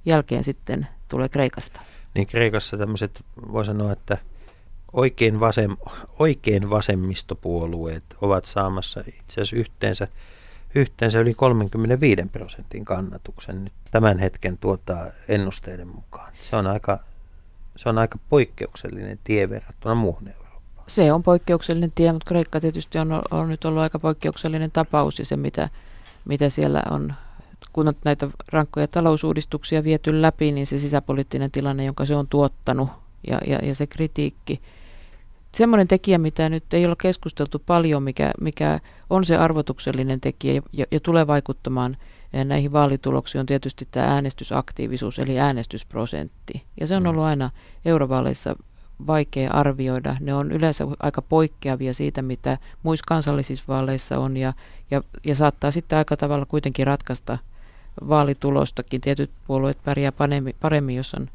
jälkeen 0.06 0.44
sitten 0.44 0.86
tulee 1.08 1.28
Kreikasta. 1.28 1.80
Niin 2.14 2.26
Kreikassa 2.26 2.76
tämmöiset, 2.76 3.24
voi 3.52 3.64
sanoa, 3.64 3.92
että 3.92 4.18
oikein, 4.92 5.40
vasem, 5.40 5.76
oikein 6.18 6.70
vasemmistopuolueet 6.70 8.04
ovat 8.20 8.44
saamassa 8.44 9.00
itse 9.00 9.32
asiassa 9.40 9.56
yhteensä, 9.56 10.08
yhteensä 10.74 11.20
yli 11.20 11.34
35 11.34 12.22
prosentin 12.32 12.84
kannatuksen 12.84 13.64
nyt 13.64 13.72
tämän 13.90 14.18
hetken 14.18 14.58
tuota 14.58 14.96
ennusteiden 15.28 15.88
mukaan. 15.88 16.32
Se 16.40 16.56
on 16.56 16.66
aika, 16.66 16.98
se 17.76 17.88
on 17.88 17.98
aika 17.98 18.18
poikkeuksellinen 18.28 19.18
tie 19.24 19.50
verrattuna 19.50 19.94
muuhun 19.94 20.28
Eurooppaan. 20.28 20.84
Se 20.86 21.12
on 21.12 21.22
poikkeuksellinen 21.22 21.92
tie, 21.94 22.12
mutta 22.12 22.28
Kreikka 22.28 22.60
tietysti 22.60 22.98
on, 22.98 23.22
on 23.30 23.48
nyt 23.48 23.64
ollut 23.64 23.82
aika 23.82 23.98
poikkeuksellinen 23.98 24.70
tapaus 24.70 25.18
ja 25.18 25.24
se, 25.24 25.36
mitä, 25.36 25.68
mitä 26.24 26.48
siellä 26.48 26.82
on 26.90 27.14
kun 27.72 27.88
on 27.88 27.94
näitä 28.04 28.28
rankkoja 28.48 28.88
talousuudistuksia 28.88 29.84
viety 29.84 30.22
läpi, 30.22 30.52
niin 30.52 30.66
se 30.66 30.78
sisäpoliittinen 30.78 31.50
tilanne, 31.50 31.84
jonka 31.84 32.04
se 32.04 32.14
on 32.14 32.26
tuottanut 32.26 32.88
ja, 33.26 33.38
ja, 33.46 33.58
ja 33.62 33.74
se 33.74 33.86
kritiikki. 33.86 34.60
Semmoinen 35.54 35.88
tekijä, 35.88 36.18
mitä 36.18 36.48
nyt 36.48 36.74
ei 36.74 36.86
ole 36.86 36.96
keskusteltu 37.02 37.62
paljon, 37.66 38.02
mikä, 38.02 38.32
mikä 38.40 38.80
on 39.10 39.24
se 39.24 39.36
arvotuksellinen 39.36 40.20
tekijä 40.20 40.62
ja, 40.72 40.86
ja 40.90 41.00
tulee 41.00 41.26
vaikuttamaan 41.26 41.96
eh, 42.32 42.44
näihin 42.44 42.72
vaalituloksiin, 42.72 43.40
on 43.40 43.46
tietysti 43.46 43.88
tämä 43.90 44.06
äänestysaktiivisuus 44.06 45.18
eli 45.18 45.40
äänestysprosentti. 45.40 46.62
Ja 46.80 46.86
se 46.86 46.96
on 46.96 47.02
mm. 47.02 47.08
ollut 47.08 47.24
aina 47.24 47.50
eurovaaleissa 47.84 48.56
vaikea 49.06 49.50
arvioida. 49.50 50.16
Ne 50.20 50.34
on 50.34 50.52
yleensä 50.52 50.86
aika 50.98 51.22
poikkeavia 51.22 51.94
siitä, 51.94 52.22
mitä 52.22 52.58
muissa 52.82 53.04
kansallisissa 53.08 53.64
vaaleissa 53.68 54.18
on 54.18 54.36
ja, 54.36 54.52
ja, 54.90 55.02
ja 55.24 55.34
saattaa 55.34 55.70
sitten 55.70 55.98
aika 55.98 56.16
tavalla 56.16 56.46
kuitenkin 56.46 56.86
ratkaista 56.86 57.38
vaalitulostakin. 58.08 59.00
Tietyt 59.00 59.30
puolueet 59.46 59.78
pärjää 59.84 60.12
paremmin, 60.12 60.54
paremmin 60.60 60.96
jos, 60.96 61.14
on, 61.14 61.30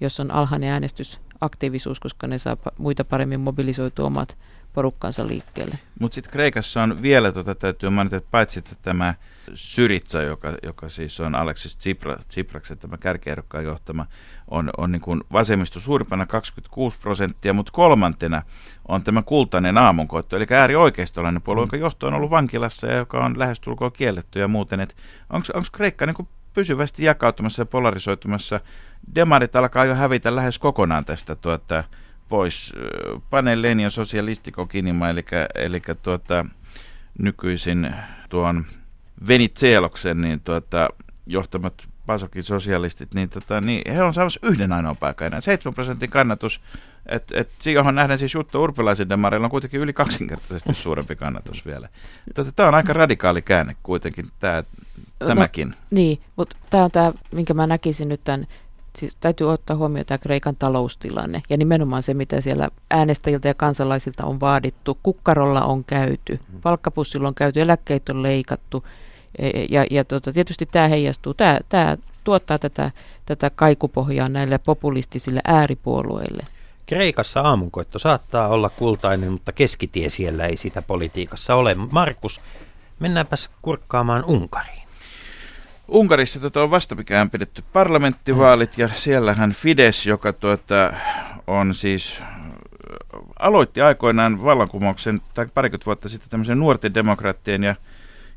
jos 0.00 0.20
on 0.20 0.30
alhainen 0.30 0.70
äänestysaktiivisuus, 0.70 2.00
koska 2.00 2.26
ne 2.26 2.38
saa 2.38 2.56
muita 2.78 3.04
paremmin 3.04 3.40
mobilisoitua 3.40 4.06
omat 4.06 4.36
porukkansa 4.76 5.26
liikkeelle. 5.26 5.78
Mutta 6.00 6.14
sitten 6.14 6.32
Kreikassa 6.32 6.82
on 6.82 7.02
vielä, 7.02 7.32
tota, 7.32 7.54
täytyy 7.54 7.90
mainita, 7.90 8.16
että 8.16 8.30
paitsi 8.30 8.58
että 8.58 8.74
tämä 8.82 9.14
Syritsa, 9.54 10.22
joka, 10.22 10.54
joka 10.62 10.88
siis 10.88 11.20
on 11.20 11.34
Aleksis 11.34 11.76
Tsipra, 11.76 12.16
Tsipraksen 12.28 12.78
tämä 12.78 12.96
kärkiehdokkaan 12.96 13.64
johtama, 13.64 14.06
on, 14.48 14.70
on 14.78 14.92
niin 14.92 15.02
kuin 15.02 15.24
vasemmisto 15.32 15.80
suurimpana 15.80 16.26
26 16.26 16.98
prosenttia, 16.98 17.52
mutta 17.52 17.72
kolmantena 17.72 18.42
on 18.88 19.02
tämä 19.02 19.22
kultainen 19.22 19.78
aamunkoitto, 19.78 20.36
eli 20.36 20.46
äärioikeistolainen 20.50 21.42
puolue, 21.42 21.62
jonka 21.62 21.76
johto 21.76 22.06
on 22.06 22.14
ollut 22.14 22.30
vankilassa 22.30 22.86
ja 22.86 22.96
joka 22.96 23.24
on 23.24 23.38
lähestulkoon 23.38 23.92
kielletty 23.92 24.38
ja 24.38 24.48
muuten. 24.48 24.86
Onko 25.30 25.68
Kreikka 25.72 26.06
niin 26.06 26.16
kuin 26.16 26.28
pysyvästi 26.56 27.04
jakautumassa 27.04 27.62
ja 27.62 27.66
polarisoitumassa? 27.66 28.60
Demarit 29.14 29.56
alkaa 29.56 29.84
jo 29.84 29.94
hävitä 29.94 30.36
lähes 30.36 30.58
kokonaan 30.58 31.04
tästä 31.04 31.36
tuota, 31.36 31.84
pois. 32.28 32.72
Pane 33.30 33.62
Lenio 33.62 33.90
sosialistiko 33.90 34.66
kinima, 34.66 35.08
eli, 35.08 35.24
eli 35.54 35.82
tuota, 36.02 36.46
nykyisin 37.18 37.94
tuon 38.28 38.66
Venizeloksen 39.28 40.20
niin 40.20 40.40
tuota, 40.40 40.88
johtamat 41.26 41.88
Pasokin 42.06 42.42
sosialistit, 42.42 43.14
niin, 43.14 43.28
tota, 43.28 43.60
niin 43.60 43.92
he 43.92 44.02
on 44.02 44.14
saamassa 44.14 44.40
yhden 44.42 44.72
ainoan 44.72 44.96
paikan 44.96 45.26
enää. 45.26 45.40
7 45.40 45.74
prosentin 45.74 46.10
kannatus, 46.10 46.60
että 47.06 47.40
et, 47.40 47.66
johon 47.66 47.94
nähden 47.94 48.18
siis 48.18 48.34
Jutta 48.34 48.58
Urpilaisen 48.58 49.08
demarilla 49.08 49.46
on 49.46 49.50
kuitenkin 49.50 49.80
yli 49.80 49.92
kaksinkertaisesti 49.92 50.74
suurempi 50.74 51.16
kannatus 51.16 51.66
vielä. 51.66 51.88
Tota, 52.34 52.52
tämä 52.52 52.68
on 52.68 52.74
aika 52.74 52.92
radikaali 52.92 53.42
käänne 53.42 53.76
kuitenkin, 53.82 54.26
tää, 54.38 54.64
tämäkin. 55.18 55.68
No, 55.68 55.74
niin, 55.90 56.20
mutta 56.36 56.56
tämä 56.70 56.84
on 56.84 56.90
tämä, 56.90 57.12
minkä 57.32 57.54
mä 57.54 57.66
näkisin 57.66 58.08
nyt 58.08 58.20
tämän 58.24 58.46
siis 58.98 59.16
täytyy 59.20 59.52
ottaa 59.52 59.76
huomioon 59.76 60.06
tämä 60.06 60.18
Kreikan 60.18 60.56
taloustilanne 60.56 61.42
ja 61.50 61.56
nimenomaan 61.56 62.02
se, 62.02 62.14
mitä 62.14 62.40
siellä 62.40 62.68
äänestäjiltä 62.90 63.48
ja 63.48 63.54
kansalaisilta 63.54 64.26
on 64.26 64.40
vaadittu. 64.40 64.98
Kukkarolla 65.02 65.62
on 65.62 65.84
käyty, 65.84 66.38
palkkapussilla 66.62 67.28
on 67.28 67.34
käyty, 67.34 67.60
eläkkeet 67.60 68.08
on 68.08 68.22
leikattu 68.22 68.84
e, 69.38 69.46
e, 69.46 69.66
ja, 69.70 69.86
ja 69.90 70.04
tota, 70.04 70.32
tietysti 70.32 70.66
tämä 70.66 70.88
heijastuu, 70.88 71.34
tämä, 71.34 71.58
tämä 71.68 71.96
tuottaa 72.24 72.58
tätä, 72.58 72.90
tätä 73.26 73.50
kaikupohjaa 73.50 74.28
näille 74.28 74.58
populistisille 74.66 75.40
ääripuolueille. 75.44 76.46
Kreikassa 76.86 77.40
aamunkoitto 77.40 77.98
saattaa 77.98 78.48
olla 78.48 78.70
kultainen, 78.70 79.32
mutta 79.32 79.52
keskitie 79.52 80.08
siellä 80.08 80.46
ei 80.46 80.56
sitä 80.56 80.82
politiikassa 80.82 81.54
ole. 81.54 81.74
Markus, 81.74 82.40
mennäänpäs 82.98 83.50
kurkkaamaan 83.62 84.24
Unkariin. 84.24 84.85
Unkarissa 85.88 86.40
tota 86.40 86.62
on 86.62 86.70
vastamikään 86.70 87.30
pidetty 87.30 87.64
parlamenttivaalit 87.72 88.78
ja 88.78 88.88
siellähän 88.88 89.52
Fides, 89.52 90.06
joka 90.06 90.32
tuota, 90.32 90.92
on 91.46 91.74
siis 91.74 92.22
aloitti 93.38 93.80
aikoinaan 93.80 94.44
vallankumouksen 94.44 95.20
tai 95.34 95.46
parikymmentä 95.54 95.86
vuotta 95.86 96.08
sitten 96.08 96.30
tämmöisen 96.30 96.58
nuorten 96.58 96.94
demokraattien 96.94 97.62
ja, 97.62 97.74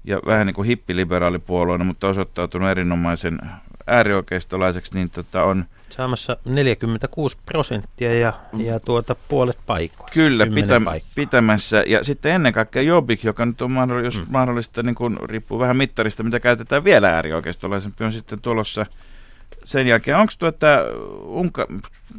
ja 0.03 0.19
vähän 0.25 0.47
niin 0.47 0.55
kuin 0.55 0.67
hippiliberaalipuolueena, 0.67 1.83
mutta 1.83 2.07
osoittautunut 2.07 2.69
erinomaisen 2.69 3.39
äärioikeistolaiseksi, 3.87 4.95
niin 4.95 5.09
tota 5.09 5.43
on– 5.43 5.65
Saamassa 5.89 6.37
46 6.45 7.37
prosenttia 7.45 8.19
ja, 8.19 8.33
ja 8.57 8.79
tuota 8.79 9.15
puolet 9.15 9.59
paikoista. 9.65 10.13
Kyllä, 10.13 10.47
pitä, 10.47 10.81
pitämässä. 11.15 11.83
Ja 11.87 12.03
sitten 12.03 12.31
ennen 12.31 12.53
kaikkea 12.53 12.81
Jobbik, 12.81 13.23
joka 13.23 13.45
nyt 13.45 13.61
on 13.61 13.71
mahdollista, 13.71 14.21
mm. 14.21 14.27
mahdollista 14.29 14.83
niin 14.83 14.95
kuin, 14.95 15.17
riippuu 15.23 15.59
vähän 15.59 15.77
mittarista, 15.77 16.23
mitä 16.23 16.39
käytetään 16.39 16.83
vielä 16.83 17.09
äärioikeistolaisempi, 17.09 18.03
on 18.03 18.13
sitten 18.13 18.41
tulossa 18.41 18.85
sen 19.65 19.87
jälkeen. 19.87 20.17
Onko 20.17 20.33
tuota, 20.39 20.67
unka, 21.23 21.67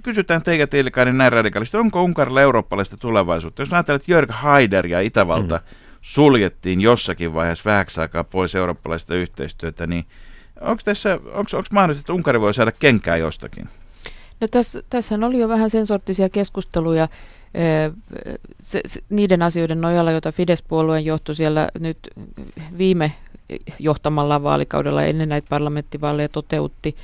kysytään 0.03 0.43
teitä 0.43 0.67
Tiilikainen 0.67 1.19
näin 1.19 1.33
radikaalisti, 1.33 1.77
onko 1.77 2.03
Unkarilla 2.03 2.43
eurooppalaista 2.43 2.97
tulevaisuutta? 2.97 3.63
Jos 3.63 3.73
ajatellaan, 3.73 4.01
että 4.01 4.13
Jörg 4.13 4.31
Haider 4.31 4.87
ja 4.87 5.01
Itävalta 5.01 5.57
mm. 5.57 5.63
suljettiin 6.01 6.81
jossakin 6.81 7.35
vaiheessa 7.35 7.71
vähäksi 7.71 8.01
aikaa 8.01 8.25
pois 8.25 8.55
eurooppalaista 8.55 9.15
yhteistyötä, 9.15 9.87
niin 9.87 10.05
Onko 10.61 10.83
tässä, 10.85 11.15
onko, 11.15 11.51
onko 11.53 11.69
mahdollista, 11.73 12.01
että 12.01 12.13
Unkari 12.13 12.41
voi 12.41 12.55
saada 12.55 12.73
kenkää 12.73 13.17
jostakin? 13.17 13.69
No 14.41 14.49
tässä, 14.49 14.83
tässähän 14.91 15.25
oli 15.25 15.39
jo 15.39 15.49
vähän 15.49 15.71
sen 15.71 15.87
sorttisia 15.87 16.29
keskusteluja 16.29 17.09
se, 18.61 18.81
se, 18.87 19.01
niiden 19.09 19.43
asioiden 19.43 19.81
nojalla, 19.81 20.11
joita 20.11 20.33
Fidesz-puolueen 20.33 21.05
johto 21.05 21.35
siellä 21.35 21.69
nyt 21.79 21.99
viime 22.79 23.13
johtamalla 23.79 24.43
vaalikaudella 24.43 25.05
ennen 25.05 25.29
näitä 25.29 25.47
parlamenttivaaleja 25.51 26.29
toteutti 26.29 26.97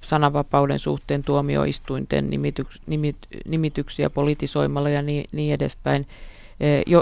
sananvapauden 0.00 0.78
suhteen 0.78 1.22
tuomioistuinten 1.22 2.30
nimityks, 2.30 2.80
nimit, 2.86 3.16
nimityksiä 3.46 4.10
politisoimalla 4.10 4.88
ja 4.88 5.02
niin, 5.02 5.24
niin 5.32 5.54
edespäin. 5.54 6.06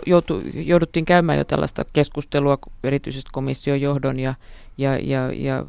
Joutu, 0.07 0.43
jouduttiin 0.55 1.05
käymään 1.05 1.39
jo 1.39 1.45
tällaista 1.45 1.85
keskustelua 1.93 2.59
erityisesti 2.85 3.31
komission 3.33 3.81
johdon 3.81 4.21
ja 4.21 4.35
ja, 4.79 4.99
ja, 4.99 5.33
ja, 5.33 5.65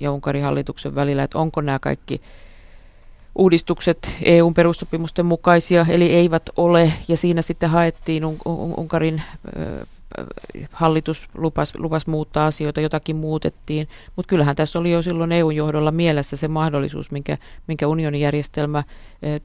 ja 0.00 0.12
Unkarin 0.12 0.42
hallituksen 0.42 0.94
välillä, 0.94 1.22
että 1.22 1.38
onko 1.38 1.60
nämä 1.60 1.78
kaikki 1.78 2.20
uudistukset 3.34 4.10
EUn 4.22 4.54
perussopimusten 4.54 5.26
mukaisia, 5.26 5.86
eli 5.88 6.10
eivät 6.12 6.42
ole, 6.56 6.92
ja 7.08 7.16
siinä 7.16 7.42
sitten 7.42 7.70
haettiin 7.70 8.24
Un- 8.24 8.38
Un- 8.44 8.74
Unkarin 8.76 9.22
hallitus 10.72 11.28
lupas, 11.34 11.74
lupas 11.78 12.06
muuttaa 12.06 12.46
asioita, 12.46 12.80
jotakin 12.80 13.16
muutettiin, 13.16 13.88
mutta 14.16 14.28
kyllähän 14.28 14.56
tässä 14.56 14.78
oli 14.78 14.92
jo 14.92 15.02
silloin 15.02 15.32
EUn 15.32 15.56
johdolla 15.56 15.92
mielessä 15.92 16.36
se 16.36 16.48
mahdollisuus, 16.48 17.10
minkä, 17.10 17.38
minkä 17.66 17.86
unionin 17.86 18.20
järjestelmä 18.20 18.84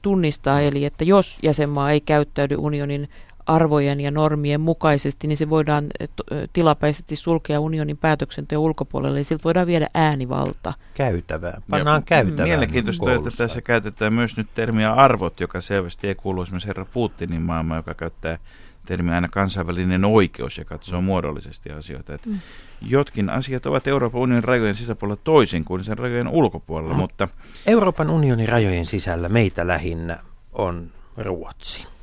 tunnistaa, 0.02 0.60
eli 0.60 0.84
että 0.84 1.04
jos 1.04 1.38
jäsenmaa 1.42 1.90
ei 1.90 2.00
käyttäydy 2.00 2.56
unionin 2.58 3.08
arvojen 3.46 4.00
ja 4.00 4.10
normien 4.10 4.60
mukaisesti, 4.60 5.26
niin 5.26 5.36
se 5.36 5.50
voidaan 5.50 5.86
eh, 6.00 6.08
eh, 6.30 6.48
tilapäisesti 6.52 7.16
sulkea 7.16 7.60
unionin 7.60 7.96
päätöksenteon 7.96 8.62
ulkopuolelle, 8.62 9.18
eli 9.18 9.24
siltä 9.24 9.44
voidaan 9.44 9.66
viedä 9.66 9.88
äänivalta. 9.94 10.72
Käytävää. 10.94 11.60
Pannaan 11.70 12.02
käytävää. 12.02 12.46
Mielenkiintoista, 12.46 13.14
että 13.14 13.30
tässä 13.36 13.62
käytetään 13.62 14.12
myös 14.12 14.36
nyt 14.36 14.48
termiä 14.54 14.92
arvot, 14.92 15.40
joka 15.40 15.60
selvästi 15.60 16.08
ei 16.08 16.14
kuulu 16.14 16.42
esimerkiksi 16.42 16.68
herra 16.68 16.84
Putinin 16.84 17.42
maailmaan, 17.42 17.78
joka 17.78 17.94
käyttää 17.94 18.38
termiä 18.86 19.14
aina 19.14 19.28
kansainvälinen 19.28 20.04
oikeus 20.04 20.58
ja 20.58 20.64
katsoo 20.64 21.00
mm. 21.00 21.04
muodollisesti 21.04 21.70
asioita. 21.70 22.14
Että 22.14 22.28
mm. 22.28 22.38
Jotkin 22.82 23.30
asiat 23.30 23.66
ovat 23.66 23.86
Euroopan 23.86 24.20
unionin 24.20 24.44
rajojen 24.44 24.74
sisäpuolella 24.74 25.20
toisin 25.24 25.64
kuin 25.64 25.84
sen 25.84 25.98
rajojen 25.98 26.28
ulkopuolella, 26.28 26.94
mm. 26.94 27.00
mutta... 27.00 27.28
Euroopan 27.66 28.10
unionin 28.10 28.48
rajojen 28.48 28.86
sisällä 28.86 29.28
meitä 29.28 29.66
lähinnä 29.66 30.18
on 30.52 30.90
Ruotsi. 31.16 31.93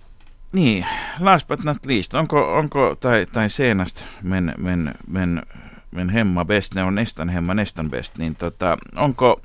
Niin, 0.53 0.85
last 1.19 1.47
but 1.47 1.63
not 1.63 1.85
least, 1.85 2.13
onko, 2.13 2.57
onko 2.57 2.95
tai, 2.99 3.25
tai 3.25 3.49
senast 3.49 4.03
men, 4.23 4.53
men, 4.57 4.95
men, 5.07 5.43
men 5.91 6.09
hemma 6.09 6.45
best, 6.45 6.75
ne 6.75 6.83
on 6.83 6.95
nestan 6.95 7.29
hemma 7.29 7.53
nestan 7.53 7.89
best, 7.89 8.17
niin 8.17 8.35
tota, 8.35 8.77
onko, 8.95 9.41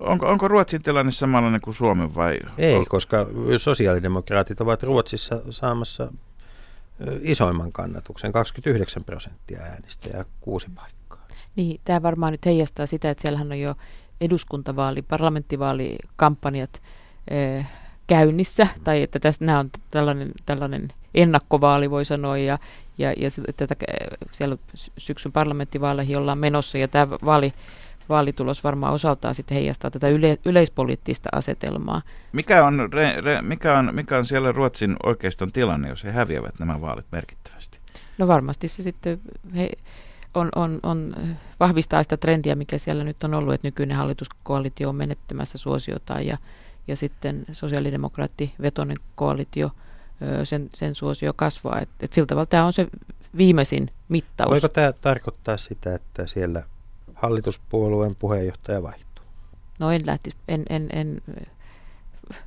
onko, 0.00 0.26
onko 0.28 0.48
Ruotsin 0.48 0.82
tilanne 0.82 1.12
samanlainen 1.12 1.60
kuin 1.60 1.74
Suomen 1.74 2.14
vai? 2.14 2.40
Ei, 2.58 2.84
koska 2.84 3.26
sosiaalidemokraatit 3.56 4.60
ovat 4.60 4.82
Ruotsissa 4.82 5.40
saamassa 5.50 6.12
isoimman 7.20 7.72
kannatuksen, 7.72 8.32
29 8.32 9.04
prosenttia 9.04 9.60
äänistä 9.60 10.10
ja 10.16 10.24
kuusi 10.40 10.66
paikkaa. 10.74 11.26
Niin, 11.56 11.80
tämä 11.84 12.02
varmaan 12.02 12.32
nyt 12.32 12.46
heijastaa 12.46 12.86
sitä, 12.86 13.10
että 13.10 13.22
siellähän 13.22 13.52
on 13.52 13.60
jo 13.60 13.74
eduskuntavaali, 14.20 15.02
parlamenttivaalikampanjat 15.02 16.82
äh, 17.32 17.81
käynnissä, 18.06 18.66
tai 18.84 19.02
että 19.02 19.18
tässä 19.18 19.44
nämä 19.44 19.58
on 19.58 19.70
tällainen, 19.90 20.32
tällainen 20.46 20.92
ennakkovaali 21.14 21.90
voi 21.90 22.04
sanoa, 22.04 22.38
ja, 22.38 22.58
ja, 22.98 23.12
ja 23.16 23.28
tätä, 23.56 23.76
siellä 24.32 24.56
syksyn 24.98 25.32
parlamenttivaaleihin 25.32 26.18
ollaan 26.18 26.38
menossa, 26.38 26.78
ja 26.78 26.88
tämä 26.88 27.10
vaali, 27.10 27.52
vaalitulos 28.08 28.64
varmaan 28.64 28.94
osaltaan 28.94 29.34
sitten 29.34 29.54
heijastaa 29.54 29.90
tätä 29.90 30.08
yle, 30.08 30.38
yleispoliittista 30.44 31.28
asetelmaa. 31.32 32.02
Mikä 32.32 32.66
on, 32.66 32.88
re, 32.92 33.20
re, 33.20 33.42
mikä, 33.42 33.78
on, 33.78 33.94
mikä 33.94 34.18
on 34.18 34.26
siellä 34.26 34.52
Ruotsin 34.52 34.96
oikeiston 35.02 35.52
tilanne, 35.52 35.88
jos 35.88 36.04
he 36.04 36.10
häviävät 36.12 36.58
nämä 36.58 36.80
vaalit 36.80 37.06
merkittävästi? 37.12 37.78
No 38.18 38.28
varmasti 38.28 38.68
se 38.68 38.82
sitten 38.82 39.20
he, 39.56 39.70
on, 40.34 40.48
on, 40.54 40.80
on, 40.82 41.16
vahvistaa 41.60 42.02
sitä 42.02 42.16
trendiä, 42.16 42.54
mikä 42.54 42.78
siellä 42.78 43.04
nyt 43.04 43.24
on 43.24 43.34
ollut, 43.34 43.54
että 43.54 43.66
nykyinen 43.66 43.96
hallituskoalitio 43.96 44.88
on 44.88 44.96
menettämässä 44.96 45.58
suosiota 45.58 46.20
ja, 46.20 46.38
ja 46.88 46.96
sitten 46.96 47.44
sosiaalidemokraatti-vetoinen 47.52 48.96
koalitio, 49.14 49.70
sen, 50.44 50.70
sen 50.74 50.94
suosio 50.94 51.32
kasvaa. 51.32 51.80
Et, 51.80 51.88
et 52.00 52.12
sillä 52.12 52.26
tavalla 52.26 52.46
tämä 52.46 52.64
on 52.64 52.72
se 52.72 52.86
viimeisin 53.36 53.88
mittaus. 54.08 54.50
Voiko 54.50 54.68
tämä 54.68 54.92
tarkoittaa 54.92 55.56
sitä, 55.56 55.94
että 55.94 56.26
siellä 56.26 56.62
hallituspuolueen 57.14 58.16
puheenjohtaja 58.16 58.82
vaihtuu? 58.82 59.24
No 59.80 59.90
en 59.90 60.00
lähtisi, 60.06 60.36
en, 60.48 60.64
en, 60.70 60.88
en, 60.92 61.22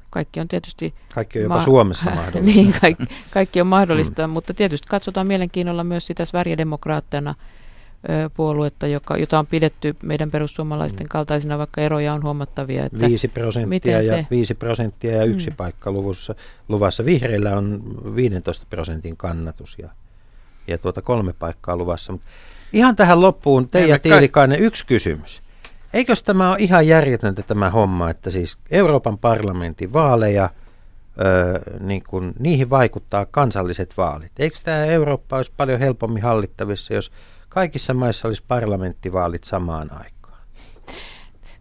kaikki 0.09 0.39
on 0.39 0.47
tietysti... 0.47 0.93
Kaikki 1.13 1.39
on 1.39 1.43
jopa 1.43 1.55
ma- 1.55 1.63
Suomessa 1.63 2.11
mahdollista. 2.15 2.61
niin, 2.61 2.75
kaikki, 2.81 3.05
kaikki 3.31 3.61
on 3.61 3.67
mahdollista, 3.67 4.27
mm. 4.27 4.33
mutta 4.33 4.53
tietysti 4.53 4.87
katsotaan 4.87 5.27
mielenkiinnolla 5.27 5.83
myös 5.83 6.07
sitä 6.07 6.25
Sverigedemokraatteina 6.25 7.35
puoluetta, 8.33 8.87
joka, 8.87 9.17
jota 9.17 9.39
on 9.39 9.47
pidetty 9.47 9.95
meidän 10.03 10.31
perussuomalaisten 10.31 11.05
mm. 11.05 11.09
kaltaisina, 11.09 11.57
vaikka 11.57 11.81
eroja 11.81 12.13
on 12.13 12.23
huomattavia. 12.23 12.85
Että 12.85 13.07
5 13.07 13.27
prosenttia 13.27 14.01
ja, 14.01 14.25
5 14.31 14.53
prosenttia 14.53 15.15
ja 15.15 15.23
yksi 15.23 15.49
mm. 15.49 15.55
paikka 15.55 15.91
luvussa, 15.91 16.35
luvassa. 16.69 17.05
Vihreillä 17.05 17.57
on 17.57 17.81
15 18.15 18.65
prosentin 18.69 19.17
kannatus 19.17 19.75
ja, 19.79 19.89
ja 20.67 20.77
tuota 20.77 21.01
kolme 21.01 21.33
paikkaa 21.33 21.77
luvassa. 21.77 22.11
Mutta 22.11 22.27
ihan 22.73 22.95
tähän 22.95 23.21
loppuun, 23.21 23.69
Teija 23.69 23.99
Tiilikainen, 23.99 24.59
yksi 24.59 24.85
kysymys. 24.85 25.41
Eikös 25.93 26.23
tämä 26.23 26.49
ole 26.49 26.57
ihan 26.59 26.87
järjetöntä 26.87 27.43
tämä 27.43 27.69
homma, 27.69 28.09
että 28.09 28.29
siis 28.29 28.57
Euroopan 28.71 29.17
parlamentin 29.17 29.93
vaaleja, 29.93 30.49
öö, 31.25 31.59
niin 31.79 32.03
kun, 32.03 32.33
niihin 32.39 32.69
vaikuttaa 32.69 33.25
kansalliset 33.25 33.97
vaalit. 33.97 34.31
Eikö 34.39 34.57
tämä 34.63 34.85
Eurooppa 34.85 35.37
olisi 35.37 35.51
paljon 35.57 35.79
helpommin 35.79 36.23
hallittavissa, 36.23 36.93
jos 36.93 37.11
kaikissa 37.55 37.93
maissa 37.93 38.27
olisi 38.27 38.43
parlamenttivaalit 38.47 39.43
samaan 39.43 39.91
aikaan? 39.91 40.41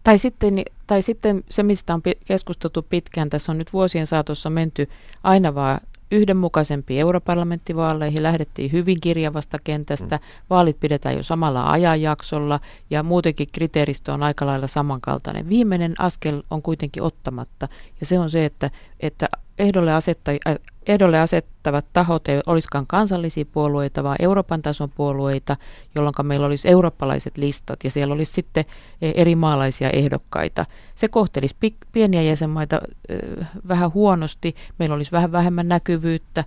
Tai 0.03 0.18
sitten, 0.18 0.62
tai 0.86 1.03
sitten 1.03 1.45
se, 1.49 1.62
mistä 1.62 1.95
on 1.95 2.03
keskusteltu 2.24 2.82
pitkään, 2.82 3.30
tässä 3.30 3.53
on 3.53 3.59
nyt 3.59 3.72
vuosien 3.72 4.07
saatossa 4.07 4.51
menty 4.51 4.86
aina 5.22 5.55
vaan 5.55 5.80
yhdenmukaisempiin 6.11 7.01
europarlamenttivaaleihin, 7.01 8.22
lähdettiin 8.22 8.72
hyvin 8.72 9.01
kirjavasta 9.01 9.59
kentästä, 9.64 10.16
mm. 10.16 10.22
vaalit 10.51 10.80
pidetään 10.80 11.16
jo 11.16 11.22
samalla 11.22 11.70
ajanjaksolla 11.70 12.61
ja 12.90 13.03
muutenkin 13.03 13.49
kriteeristö 13.53 14.12
on 14.12 14.22
aika 14.22 14.47
lailla 14.47 14.66
samankaltainen. 14.66 15.49
Viimeinen 15.49 15.95
askel 15.99 16.42
on 16.51 16.62
kuitenkin 16.62 17.03
ottamatta 17.03 17.68
ja 18.01 18.07
se 18.07 18.18
on 18.18 18.30
se, 18.30 18.45
että, 18.45 18.70
että 19.01 19.28
ehdolle, 19.59 19.92
asetta, 19.92 20.30
äh, 20.30 20.57
ehdolle 20.86 21.20
asettavat 21.20 21.86
tahot 21.92 22.28
ei 22.28 22.40
olisikaan 22.46 22.86
kansallisia 22.86 23.44
puolueita, 23.44 24.05
vaan 24.05 24.16
Euroopan 24.18 24.62
tason 24.62 24.90
puolueita, 24.90 25.57
jolloin 25.94 26.14
meillä 26.22 26.46
olisi 26.46 26.70
eurooppalaiset 26.70 27.36
listat 27.36 27.84
ja 27.84 27.90
siellä 27.90 28.14
olisi 28.14 28.32
sitten 28.32 28.64
e, 29.02 29.12
eri 29.14 29.36
maalaisia 29.36 29.90
ehdokkaita. 29.90 30.66
Se 30.94 31.09
kohtelisi 31.09 31.57
pieniä 31.92 32.22
jäsenmaita 32.22 32.80
äh, 33.11 33.48
vähän 33.68 33.94
huonosti, 33.94 34.55
meillä 34.78 34.94
olisi 34.94 35.12
vähän 35.12 35.32
vähemmän 35.32 35.68
näkyvyyttä, 35.68 36.44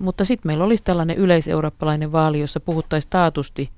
mutta 0.00 0.24
sitten 0.24 0.48
meillä 0.48 0.64
olisi 0.64 0.84
tällainen 0.84 1.16
yleiseurooppalainen 1.16 2.12
vaali, 2.12 2.40
jossa 2.40 2.60
puhuttaisiin 2.60 3.10
taatusti 3.10 3.70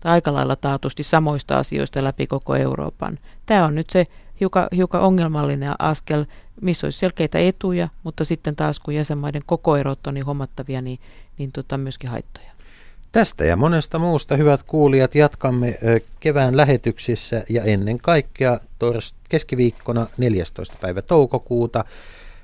tai 0.00 0.12
aika 0.12 0.34
lailla 0.34 0.56
taatusti 0.56 1.02
samoista 1.02 1.58
asioista 1.58 2.04
läpi 2.04 2.26
koko 2.26 2.56
Euroopan. 2.56 3.18
Tämä 3.46 3.64
on 3.64 3.74
nyt 3.74 3.90
se 3.90 4.06
hiukan, 4.40 4.68
hiukan 4.76 5.00
ongelmallinen 5.00 5.72
askel, 5.78 6.24
missä 6.60 6.86
olisi 6.86 6.98
selkeitä 6.98 7.38
etuja, 7.38 7.88
mutta 8.02 8.24
sitten 8.24 8.56
taas 8.56 8.80
kun 8.80 8.94
jäsenmaiden 8.94 9.42
koko 9.46 9.76
erot 9.76 10.06
on 10.06 10.14
niin 10.14 10.26
huomattavia, 10.26 10.82
niin, 10.82 10.98
niin 11.38 11.52
tota 11.52 11.78
myöskin 11.78 12.10
haittoja. 12.10 12.50
Tästä 13.12 13.44
ja 13.44 13.56
monesta 13.56 13.98
muusta, 13.98 14.36
hyvät 14.36 14.62
kuulijat, 14.62 15.14
jatkamme 15.14 15.78
kevään 16.20 16.56
lähetyksissä 16.56 17.42
ja 17.48 17.62
ennen 17.62 17.98
kaikkea 17.98 18.60
tors, 18.78 19.14
keskiviikkona 19.28 20.06
14. 20.18 20.76
päivä 20.80 21.02
toukokuuta 21.02 21.84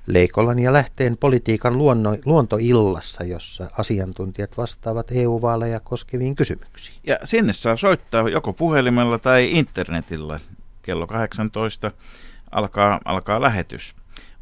Leikolan 0.06 0.58
ja 0.58 0.72
Lähteen 0.72 1.16
politiikan 1.16 1.78
luonno, 1.78 2.16
luontoillassa, 2.24 3.24
jossa 3.24 3.70
asiantuntijat 3.78 4.56
vastaavat 4.56 5.06
EU-vaaleja 5.10 5.80
koskeviin 5.80 6.34
kysymyksiin. 6.34 6.98
Ja 7.06 7.18
sinne 7.24 7.52
saa 7.52 7.76
soittaa 7.76 8.28
joko 8.28 8.52
puhelimella 8.52 9.18
tai 9.18 9.48
internetillä 9.52 10.40
kello 10.86 11.06
18 11.06 11.90
alkaa, 12.50 13.00
alkaa 13.04 13.40
lähetys. 13.40 13.94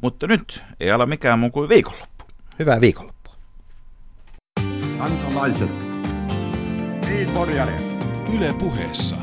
Mutta 0.03 0.27
nyt 0.27 0.65
ei 0.81 0.91
ala 0.91 1.07
mikään 1.07 1.39
muu 1.39 1.51
kuin 1.51 1.69
viikonloppu. 1.69 2.25
Hyvää 2.59 2.81
viikonloppua. 2.81 3.35
Kansalaiset. 4.99 5.71
Niin, 7.07 7.29
Yle 8.37 8.55
puheessa. 8.59 9.17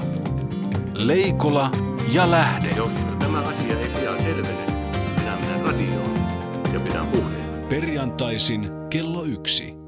Leikola 0.94 1.72
ja 2.12 2.32
Lähde. 2.32 2.70
Jos 2.70 2.94
tämä 3.20 3.40
asia 3.42 3.80
ei 3.80 3.90
pian 3.90 4.20
selvene, 4.20 4.66
minä 5.18 5.38
menen 5.38 5.68
radioon 5.68 6.16
ja 6.74 6.80
pidän 6.80 7.08
puheen. 7.08 7.68
Perjantaisin 7.70 8.70
kello 8.90 9.24
yksi. 9.24 9.81